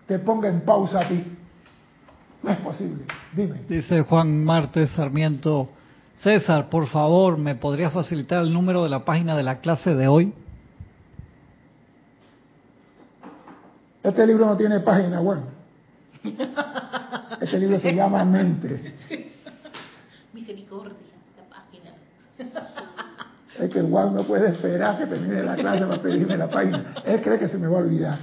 te 0.07 0.19
ponga 0.19 0.49
en 0.49 0.61
pausa 0.61 1.01
a 1.01 1.09
ti. 1.09 1.25
No 2.43 2.51
es 2.51 2.59
posible. 2.59 3.05
Dime. 3.35 3.63
Dice 3.69 4.03
Juan 4.03 4.45
Martes 4.45 4.91
Sarmiento, 4.91 5.69
César, 6.17 6.69
por 6.69 6.87
favor, 6.87 7.39
¿me 7.39 7.55
podría 7.55 7.91
facilitar 7.91 8.43
el 8.43 8.53
número 8.53 8.85
de 8.85 8.89
la 8.89 9.05
página 9.05 9.37
de 9.37 9.43
la 9.43 9.59
clase 9.59 9.95
de 9.95 10.07
hoy? 10.07 10.33
Este 14.07 14.25
libro 14.25 14.47
no 14.47 14.57
tiene 14.57 14.79
página 14.81 15.21
web. 15.21 15.41
Este 17.41 17.59
libro 17.59 17.81
se 17.81 17.93
llama 17.93 18.25
Mente. 18.25 18.95
Misericordia, 20.33 20.95
la 21.37 21.45
página. 21.51 21.91
Es 23.59 23.69
que 23.69 23.83
Juan 23.83 24.15
no 24.15 24.23
puede 24.23 24.51
esperar 24.51 24.99
que 24.99 25.07
termine 25.07 25.43
la 25.43 25.57
clase 25.57 25.87
para 25.87 26.01
pedirme 26.01 26.37
la 26.37 26.49
página. 26.49 26.95
Él 27.05 27.21
cree 27.21 27.37
que 27.37 27.49
se 27.49 27.59
me 27.59 27.67
va 27.67 27.79
a 27.79 27.81
olvidar. 27.81 28.19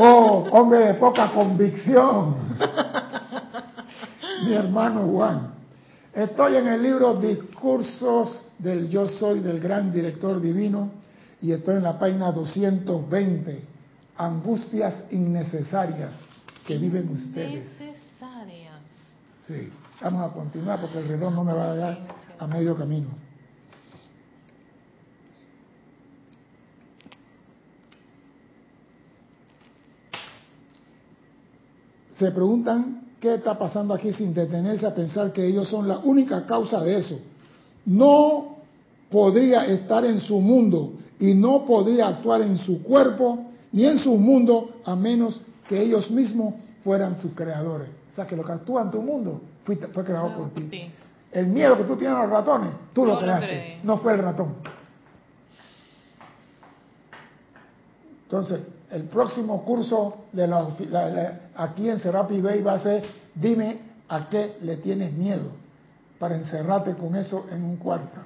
Oh, 0.00 0.48
hombre 0.50 0.80
de 0.80 0.94
poca 0.94 1.32
convicción. 1.32 2.34
Mi 4.44 4.54
hermano 4.54 5.06
Juan. 5.12 5.52
Estoy 6.12 6.56
en 6.56 6.66
el 6.66 6.82
libro 6.82 7.14
Discursos 7.20 8.42
del 8.58 8.88
Yo 8.88 9.06
Soy 9.08 9.38
del 9.38 9.60
Gran 9.60 9.92
Director 9.92 10.40
Divino 10.40 10.90
y 11.40 11.52
estoy 11.52 11.76
en 11.76 11.84
la 11.84 12.00
página 12.00 12.32
220. 12.32 13.69
Angustias 14.20 15.04
innecesarias 15.12 16.12
que 16.66 16.76
viven 16.76 17.08
ustedes. 17.08 17.64
Necesarias. 17.80 18.82
Sí, 19.46 19.72
vamos 20.02 20.30
a 20.30 20.34
continuar 20.34 20.78
porque 20.78 20.98
el 20.98 21.08
reloj 21.08 21.32
no 21.32 21.42
me 21.42 21.54
va 21.54 21.72
a 21.72 21.74
dar 21.74 21.98
a 22.38 22.46
medio 22.46 22.76
camino. 22.76 23.08
Se 32.10 32.30
preguntan 32.30 33.14
qué 33.18 33.36
está 33.36 33.56
pasando 33.56 33.94
aquí 33.94 34.12
sin 34.12 34.34
detenerse 34.34 34.86
a 34.86 34.94
pensar 34.94 35.32
que 35.32 35.46
ellos 35.46 35.66
son 35.66 35.88
la 35.88 35.96
única 35.96 36.44
causa 36.44 36.84
de 36.84 36.98
eso. 36.98 37.18
No 37.86 38.58
podría 39.10 39.64
estar 39.64 40.04
en 40.04 40.20
su 40.20 40.38
mundo 40.40 40.92
y 41.18 41.32
no 41.32 41.64
podría 41.64 42.08
actuar 42.08 42.42
en 42.42 42.58
su 42.58 42.82
cuerpo 42.82 43.46
ni 43.72 43.86
en 43.86 43.98
su 43.98 44.16
mundo 44.16 44.80
a 44.84 44.94
menos 44.96 45.40
que 45.68 45.80
ellos 45.80 46.10
mismos 46.10 46.54
fueran 46.82 47.16
sus 47.16 47.32
creadores. 47.34 47.88
O 48.12 48.14
sea, 48.14 48.26
que 48.26 48.34
lo 48.36 48.44
que 48.44 48.52
actúa 48.52 48.82
en 48.82 48.90
tu 48.90 49.00
mundo 49.02 49.40
fue 49.64 49.76
creado 50.04 50.34
por 50.36 50.50
ti. 50.50 50.68
Sí. 50.70 50.90
El 51.32 51.46
miedo 51.46 51.76
que 51.76 51.84
tú 51.84 51.96
tienes 51.96 52.16
a 52.16 52.22
los 52.22 52.30
ratones, 52.30 52.70
tú 52.92 53.06
lo 53.06 53.18
creaste, 53.20 53.46
creé. 53.46 53.80
no 53.84 53.98
fue 53.98 54.14
el 54.14 54.18
ratón. 54.20 54.54
Entonces, 58.24 58.62
el 58.90 59.04
próximo 59.04 59.64
curso 59.64 60.24
de 60.32 60.46
la, 60.46 60.62
ofi- 60.62 60.88
la- 60.88 61.08
la- 61.08 61.40
aquí 61.56 61.88
en 61.88 61.98
Serapi 61.98 62.40
Bay 62.40 62.62
va 62.62 62.74
a 62.74 62.80
ser, 62.80 63.04
dime 63.34 63.78
a 64.08 64.28
qué 64.28 64.56
le 64.62 64.76
tienes 64.78 65.12
miedo 65.12 65.50
para 66.18 66.34
encerrarte 66.36 66.94
con 66.94 67.14
eso 67.14 67.46
en 67.50 67.62
un 67.64 67.76
cuarto. 67.76 68.20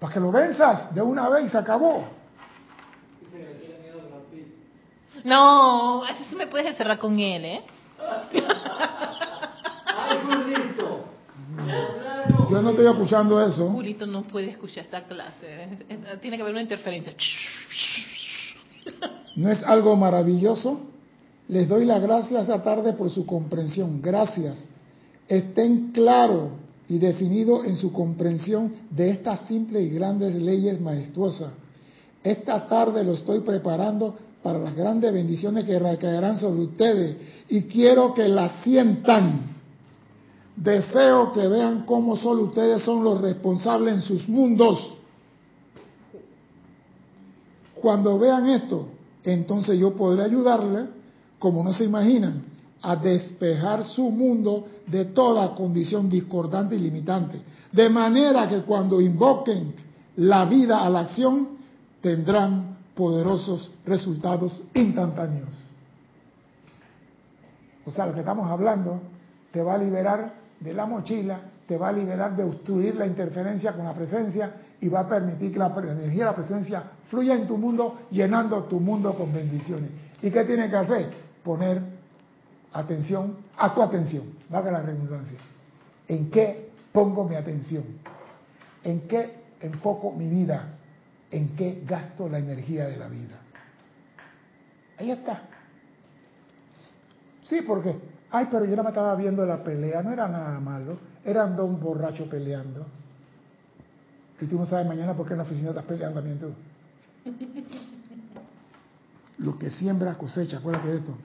Para 0.00 0.14
que 0.14 0.20
lo 0.20 0.32
venzas 0.32 0.94
de 0.94 1.00
una 1.02 1.28
vez 1.28 1.44
y 1.44 1.48
se 1.48 1.58
acabó. 1.58 2.04
Dice 3.20 3.36
que 3.36 3.38
le 3.38 3.54
tiene 3.54 3.78
miedo 3.82 4.00
a 4.00 4.08
Brad 4.08 4.22
Pitt. 4.32 4.46
No, 5.24 6.04
así 6.04 6.24
sí 6.30 6.36
me 6.36 6.46
puedes 6.46 6.66
encerrar 6.66 6.98
con 6.98 7.18
él, 7.18 7.44
¿eh? 7.44 7.62
¡Ay, 9.86 10.18
Julito! 10.24 11.04
Claro. 11.56 12.48
Yo 12.50 12.62
no 12.62 12.70
estoy 12.70 12.86
escuchando 12.86 13.40
eso. 13.40 13.70
Julito 13.70 14.06
no 14.06 14.22
puede 14.22 14.50
escuchar 14.50 14.84
esta 14.84 15.04
clase. 15.04 15.68
Tiene 16.20 16.36
que 16.36 16.42
haber 16.42 16.54
una 16.54 16.62
interferencia. 16.62 17.14
¿No 19.36 19.50
es 19.50 19.62
algo 19.62 19.96
maravilloso? 19.96 20.80
Les 21.48 21.68
doy 21.68 21.84
las 21.84 22.02
gracias 22.02 22.42
esta 22.42 22.62
tarde 22.62 22.94
por 22.94 23.10
su 23.10 23.26
comprensión. 23.26 24.00
Gracias. 24.02 24.66
Estén 25.28 25.92
claros 25.92 26.50
y 26.88 26.98
definidos 26.98 27.64
en 27.66 27.76
su 27.76 27.92
comprensión 27.92 28.74
de 28.90 29.10
estas 29.10 29.46
simples 29.46 29.84
y 29.84 29.90
grandes 29.90 30.34
leyes 30.34 30.80
majestuosas. 30.80 31.52
Esta 32.22 32.66
tarde 32.66 33.04
lo 33.04 33.14
estoy 33.14 33.40
preparando 33.40 34.16
para 34.42 34.58
las 34.58 34.74
grandes 34.74 35.12
bendiciones 35.12 35.64
que 35.64 35.78
recaerán 35.78 36.38
sobre 36.38 36.62
ustedes 36.62 37.16
y 37.48 37.62
quiero 37.62 38.12
que 38.12 38.26
las 38.28 38.62
sientan. 38.62 39.52
Deseo 40.56 41.32
que 41.32 41.46
vean 41.46 41.84
cómo 41.86 42.16
solo 42.16 42.44
ustedes 42.44 42.82
son 42.82 43.04
los 43.04 43.20
responsables 43.20 43.94
en 43.94 44.02
sus 44.02 44.28
mundos. 44.28 44.94
Cuando 47.74 48.18
vean 48.18 48.48
esto, 48.48 48.88
entonces 49.24 49.78
yo 49.78 49.94
podré 49.94 50.24
ayudarle, 50.24 50.86
como 51.38 51.62
no 51.62 51.72
se 51.72 51.84
imaginan, 51.84 52.44
a 52.82 52.96
despejar 52.96 53.84
su 53.84 54.10
mundo 54.10 54.66
de 54.86 55.06
toda 55.06 55.54
condición 55.54 56.08
discordante 56.08 56.74
y 56.74 56.80
limitante. 56.80 57.40
De 57.70 57.88
manera 57.88 58.48
que 58.48 58.62
cuando 58.62 59.00
invoquen 59.00 59.74
la 60.16 60.44
vida 60.44 60.84
a 60.84 60.90
la 60.90 61.00
acción, 61.00 61.48
tendrán 62.00 62.71
poderosos 62.94 63.70
resultados 63.86 64.64
instantáneos. 64.74 65.48
O 67.84 67.90
sea, 67.90 68.06
lo 68.06 68.14
que 68.14 68.20
estamos 68.20 68.50
hablando 68.50 69.00
te 69.50 69.62
va 69.62 69.74
a 69.74 69.78
liberar 69.78 70.34
de 70.60 70.72
la 70.72 70.86
mochila, 70.86 71.40
te 71.66 71.76
va 71.76 71.88
a 71.88 71.92
liberar 71.92 72.36
de 72.36 72.44
obstruir 72.44 72.94
la 72.96 73.06
interferencia 73.06 73.72
con 73.72 73.84
la 73.84 73.94
presencia 73.94 74.54
y 74.80 74.88
va 74.88 75.00
a 75.00 75.08
permitir 75.08 75.52
que 75.52 75.58
la 75.58 75.66
energía 75.66 76.24
de 76.24 76.30
la 76.30 76.36
presencia 76.36 76.82
fluya 77.08 77.34
en 77.34 77.46
tu 77.46 77.56
mundo, 77.56 78.00
llenando 78.10 78.64
tu 78.64 78.80
mundo 78.80 79.14
con 79.14 79.32
bendiciones. 79.32 79.90
¿Y 80.20 80.30
qué 80.30 80.44
tiene 80.44 80.68
que 80.68 80.76
hacer? 80.76 81.10
Poner 81.42 81.80
atención 82.72 83.36
a 83.56 83.74
tu 83.74 83.82
atención, 83.82 84.24
valga 84.48 84.70
la 84.70 84.82
redundancia. 84.82 85.38
¿En 86.08 86.30
qué 86.30 86.70
pongo 86.92 87.24
mi 87.24 87.36
atención? 87.36 87.84
¿En 88.82 89.02
qué 89.02 89.42
enfoco 89.60 90.12
mi 90.12 90.28
vida? 90.28 90.78
¿En 91.32 91.56
qué 91.56 91.82
gasto 91.86 92.28
la 92.28 92.38
energía 92.38 92.86
de 92.86 92.98
la 92.98 93.08
vida? 93.08 93.40
Ahí 94.98 95.10
está. 95.10 95.42
Sí, 97.44 97.62
porque, 97.66 97.96
ay, 98.30 98.48
pero 98.50 98.66
yo 98.66 98.76
no 98.76 98.82
me 98.82 98.90
estaba 98.90 99.16
viendo 99.16 99.44
la 99.46 99.64
pelea, 99.64 100.02
no 100.02 100.12
era 100.12 100.28
nada 100.28 100.60
malo, 100.60 100.98
eran 101.24 101.56
dos 101.56 101.80
borrachos 101.80 102.28
peleando. 102.28 102.86
Y 104.40 104.46
tú 104.46 104.58
no 104.58 104.66
sabes 104.66 104.86
mañana 104.86 105.14
por 105.14 105.26
qué 105.26 105.32
en 105.32 105.38
la 105.38 105.44
oficina 105.44 105.70
estás 105.70 105.86
peleando 105.86 106.20
también 106.20 106.38
tú. 106.38 106.52
Lo 109.38 109.58
que 109.58 109.70
siembra 109.70 110.14
cosecha, 110.18 110.58
acuérdate 110.58 110.88
de 110.88 110.98
esto. 110.98 111.16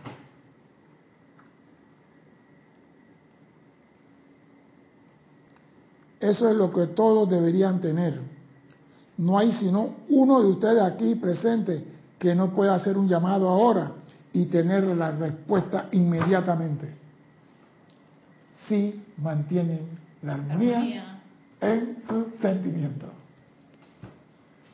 Eso 6.19 6.49
es 6.49 6.55
lo 6.55 6.71
que 6.71 6.87
todos 6.87 7.29
deberían 7.29 7.79
tener. 7.79 8.36
No 9.17 9.37
hay 9.37 9.51
sino 9.53 9.95
uno 10.09 10.41
de 10.41 10.47
ustedes 10.47 10.81
aquí 10.81 11.15
presente 11.15 11.83
que 12.19 12.35
no 12.35 12.51
pueda 12.51 12.75
hacer 12.75 12.97
un 12.97 13.07
llamado 13.07 13.49
ahora 13.49 13.91
y 14.33 14.45
tener 14.45 14.83
la 14.83 15.11
respuesta 15.11 15.87
inmediatamente. 15.91 16.93
Si 18.67 19.03
mantienen 19.17 19.87
la 20.21 20.33
armonía, 20.33 21.21
en 21.61 21.97
su 22.07 22.27
sentimiento. 22.41 23.07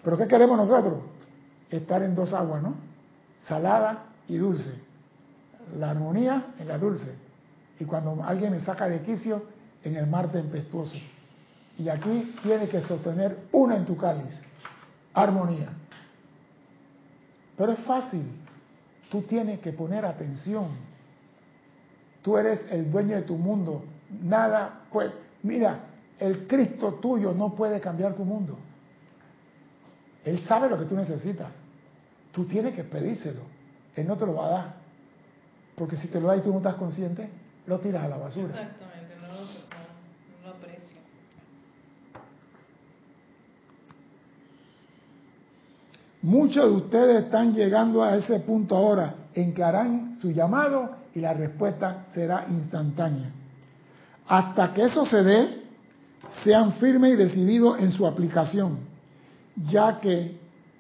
Pero 0.03 0.18
¿qué 0.18 0.28
queremos 0.28 0.57
nosotros? 0.57 0.95
Estar 1.70 2.03
en 2.03 2.15
dos 2.15 2.34
aguas, 2.34 2.61
¿no? 2.61 2.76
Salada 3.48 4.06
y 4.28 4.36
dulce. 4.36 4.74
La 5.80 5.91
armonía 5.91 6.48
en 6.60 6.68
la 6.68 6.78
dulce. 6.78 7.15
Y 7.80 7.86
cuando 7.86 8.22
alguien 8.24 8.52
me 8.52 8.60
saca 8.60 8.88
de 8.88 9.02
quicio, 9.02 9.44
en 9.84 9.95
el 9.95 10.07
mar 10.07 10.32
tempestuoso. 10.32 10.98
Y 11.78 11.90
aquí 11.90 12.36
tienes 12.44 12.70
que 12.70 12.82
sostener 12.82 13.38
una 13.52 13.76
en 13.76 13.86
tu 13.86 13.98
cáliz. 13.98 14.40
Armonía. 15.14 15.70
Pero 17.58 17.72
es 17.72 17.80
fácil. 17.80 18.26
Tú 19.10 19.24
tienes 19.24 19.60
que 19.60 19.74
poner 19.74 20.06
atención. 20.06 20.68
Tú 22.22 22.38
eres 22.38 22.66
el 22.72 22.91
dueño 22.91 23.16
de 23.16 23.24
tu 23.24 23.36
mundo. 23.36 23.84
Nada 24.22 24.82
pues 24.91 25.12
Mira, 25.44 25.80
el 26.20 26.48
Cristo 26.48 26.94
tuyo 26.95 27.34
no 27.34 27.54
puede 27.54 27.80
cambiar 27.82 28.16
tu 28.16 28.24
mundo. 28.24 28.58
Él 30.24 30.41
sabe 30.48 30.70
lo 30.70 30.80
que 30.80 30.86
tú 30.86 30.95
necesitas. 30.95 31.50
Tú 32.32 32.45
tienes 32.45 32.74
que 32.74 32.86
pedírselo. 32.86 33.41
Él 33.95 34.08
no 34.08 34.18
te 34.18 34.26
lo 34.26 34.36
va 34.36 34.45
a 34.45 34.50
dar. 34.50 34.74
Porque 35.76 35.98
si 35.98 36.08
te 36.08 36.20
lo 36.20 36.30
da 36.30 36.38
y 36.38 36.41
tú 36.41 36.52
no 36.52 36.58
estás 36.58 36.76
consciente, 36.76 37.30
lo 37.68 37.80
tiras 37.80 38.04
a 38.04 38.08
la 38.08 38.18
basura. 38.18 38.48
Exactamente, 38.48 39.16
no 39.22 39.28
lo, 39.28 39.34
no, 39.34 39.44
no 39.44 40.48
lo 40.48 40.50
aprecio. 40.50 40.98
Muchos 46.24 46.64
de 46.64 46.72
ustedes 46.72 47.26
están 47.26 47.54
llegando 47.54 48.02
a 48.02 48.16
ese 48.16 48.40
punto 48.40 48.78
ahora 48.78 49.14
en 49.34 49.54
que 49.54 49.62
harán 49.62 50.16
su 50.22 50.32
llamado 50.32 50.91
y 51.14 51.20
la 51.20 51.34
respuesta 51.34 52.06
será 52.14 52.45
instantánea. 52.50 53.30
Hasta 54.30 54.74
que 54.74 54.86
eso 54.86 55.06
se 55.06 55.22
dé, 55.22 55.64
sean 56.45 56.76
firmes 56.76 57.14
y 57.14 57.16
decididos 57.18 57.78
en 57.82 57.91
su 57.91 58.08
aplicación, 58.08 58.78
ya 59.70 60.00
que 60.00 60.38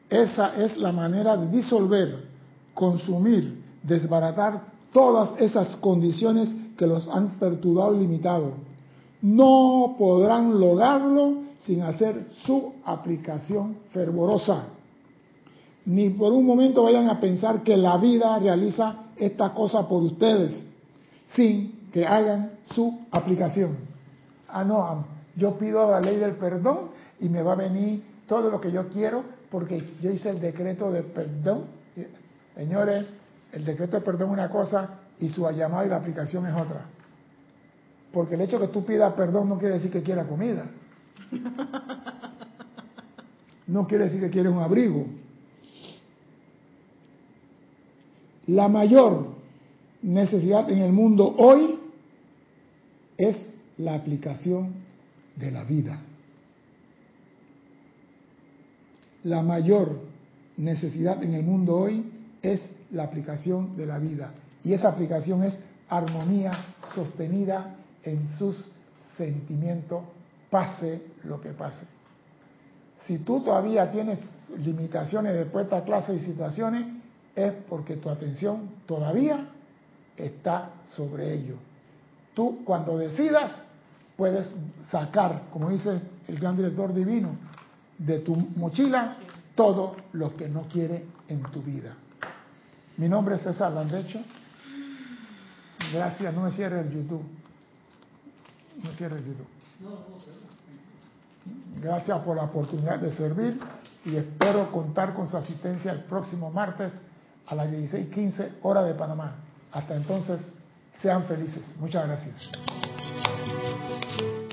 esa 0.09 0.55
es 0.63 0.77
la 0.77 0.93
manera 0.93 1.35
de 1.35 1.49
disolver, 1.49 2.23
consumir, 2.73 3.61
desbaratar 3.83 4.61
todas 4.93 5.41
esas 5.41 5.75
condiciones 5.75 6.55
que 6.77 6.87
los 6.87 7.05
han 7.09 7.31
perturbado 7.31 7.95
y 7.95 7.99
limitado. 7.99 8.53
No 9.21 9.95
podrán 9.99 10.57
lograrlo 10.57 11.43
sin 11.65 11.81
hacer 11.81 12.27
su 12.31 12.75
aplicación 12.85 13.79
fervorosa. 13.91 14.67
Ni 15.85 16.09
por 16.11 16.31
un 16.31 16.45
momento 16.45 16.83
vayan 16.83 17.09
a 17.09 17.19
pensar 17.19 17.63
que 17.63 17.75
la 17.75 17.97
vida 17.97 18.39
realiza 18.39 19.03
esta 19.17 19.53
cosa 19.53 19.87
por 19.87 20.01
ustedes, 20.03 20.65
sin 21.35 21.89
que 21.91 22.05
hagan 22.05 22.51
su 22.65 23.01
aplicación. 23.11 23.77
Ah, 24.47 24.63
no, 24.63 25.05
yo 25.35 25.57
pido 25.57 25.89
la 25.91 25.99
ley 25.99 26.17
del 26.17 26.33
perdón 26.33 26.89
y 27.19 27.27
me 27.29 27.41
va 27.41 27.53
a 27.53 27.55
venir 27.55 28.03
todo 28.27 28.49
lo 28.49 28.61
que 28.61 28.71
yo 28.71 28.87
quiero 28.89 29.23
porque 29.49 29.95
yo 30.01 30.11
hice 30.11 30.29
el 30.29 30.39
decreto 30.39 30.91
de 30.91 31.03
perdón. 31.03 31.65
Señores, 32.55 33.05
el 33.51 33.65
decreto 33.65 33.97
de 33.97 34.05
perdón 34.05 34.29
es 34.29 34.33
una 34.33 34.49
cosa 34.49 34.99
y 35.19 35.29
su 35.29 35.49
llamada 35.51 35.85
y 35.85 35.89
la 35.89 35.97
aplicación 35.97 36.45
es 36.47 36.53
otra. 36.53 36.85
Porque 38.11 38.35
el 38.35 38.41
hecho 38.41 38.59
que 38.59 38.67
tú 38.67 38.85
pidas 38.85 39.13
perdón 39.13 39.49
no 39.49 39.57
quiere 39.57 39.75
decir 39.75 39.91
que 39.91 40.01
quieras 40.01 40.27
comida. 40.27 40.65
No 43.65 43.87
quiere 43.87 44.05
decir 44.05 44.19
que 44.19 44.29
quieres 44.29 44.51
un 44.51 44.59
abrigo. 44.59 45.05
La 48.47 48.67
mayor 48.67 49.27
necesidad 50.01 50.69
en 50.69 50.79
el 50.79 50.91
mundo 50.91 51.33
hoy 51.37 51.79
es 53.17 53.49
la 53.77 53.95
aplicación 53.95 54.73
de 55.35 55.51
la 55.51 55.63
vida. 55.63 56.01
La 59.23 59.41
mayor 59.41 60.01
necesidad 60.57 61.23
en 61.23 61.33
el 61.33 61.43
mundo 61.43 61.77
hoy 61.77 62.11
es 62.41 62.61
la 62.91 63.03
aplicación 63.03 63.77
de 63.77 63.85
la 63.85 63.97
vida. 63.97 64.33
Y 64.63 64.73
esa 64.73 64.89
aplicación 64.89 65.43
es 65.43 65.57
armonía 65.87 66.51
sostenida 66.93 67.75
en 68.03 68.27
sus 68.37 68.57
sentimientos, 69.17 70.03
pase 70.49 71.01
lo 71.23 71.39
que 71.39 71.51
pase. 71.51 71.85
Si 73.07 73.19
tú 73.19 73.41
todavía 73.41 73.91
tienes 73.91 74.19
limitaciones 74.57 75.33
después 75.33 75.69
de 75.69 75.75
esta 75.75 75.85
clase 75.85 76.15
y 76.15 76.19
situaciones, 76.19 77.02
es 77.35 77.53
porque 77.69 77.97
tu 77.97 78.09
atención 78.09 78.69
todavía 78.85 79.47
está 80.17 80.71
sobre 80.85 81.33
ello. 81.33 81.55
Tú 82.33 82.63
cuando 82.63 82.97
decidas 82.97 83.65
puedes 84.15 84.53
sacar, 84.89 85.43
como 85.51 85.69
dice 85.69 86.01
el 86.27 86.39
gran 86.39 86.55
director 86.55 86.93
divino, 86.93 87.35
de 87.97 88.19
tu 88.19 88.35
mochila 88.35 89.17
todo 89.55 89.95
lo 90.13 90.35
que 90.35 90.47
no 90.49 90.63
quiere 90.63 91.05
en 91.27 91.41
tu 91.43 91.61
vida. 91.61 91.95
Mi 92.97 93.07
nombre 93.07 93.35
es 93.35 93.41
César 93.41 93.71
Landecho. 93.71 94.19
Gracias, 95.91 96.33
no 96.33 96.41
me 96.43 96.51
cierre 96.51 96.81
el 96.81 96.91
YouTube. 96.91 97.23
No 98.81 98.89
me 98.89 99.05
el 99.05 99.25
YouTube. 99.25 99.47
Gracias 101.81 102.19
por 102.21 102.37
la 102.37 102.43
oportunidad 102.43 102.99
de 102.99 103.11
servir 103.11 103.59
y 104.05 104.15
espero 104.15 104.71
contar 104.71 105.13
con 105.13 105.29
su 105.29 105.37
asistencia 105.37 105.91
el 105.91 106.03
próximo 106.03 106.51
martes 106.51 106.93
a 107.53 107.55
las 107.55 107.71
16:15 107.71 108.59
hora 108.63 108.83
de 108.83 108.93
Panamá. 108.95 109.35
Hasta 109.71 109.95
entonces, 109.95 110.41
sean 111.01 111.25
felices. 111.25 111.63
Muchas 111.79 112.05
gracias. 112.07 112.35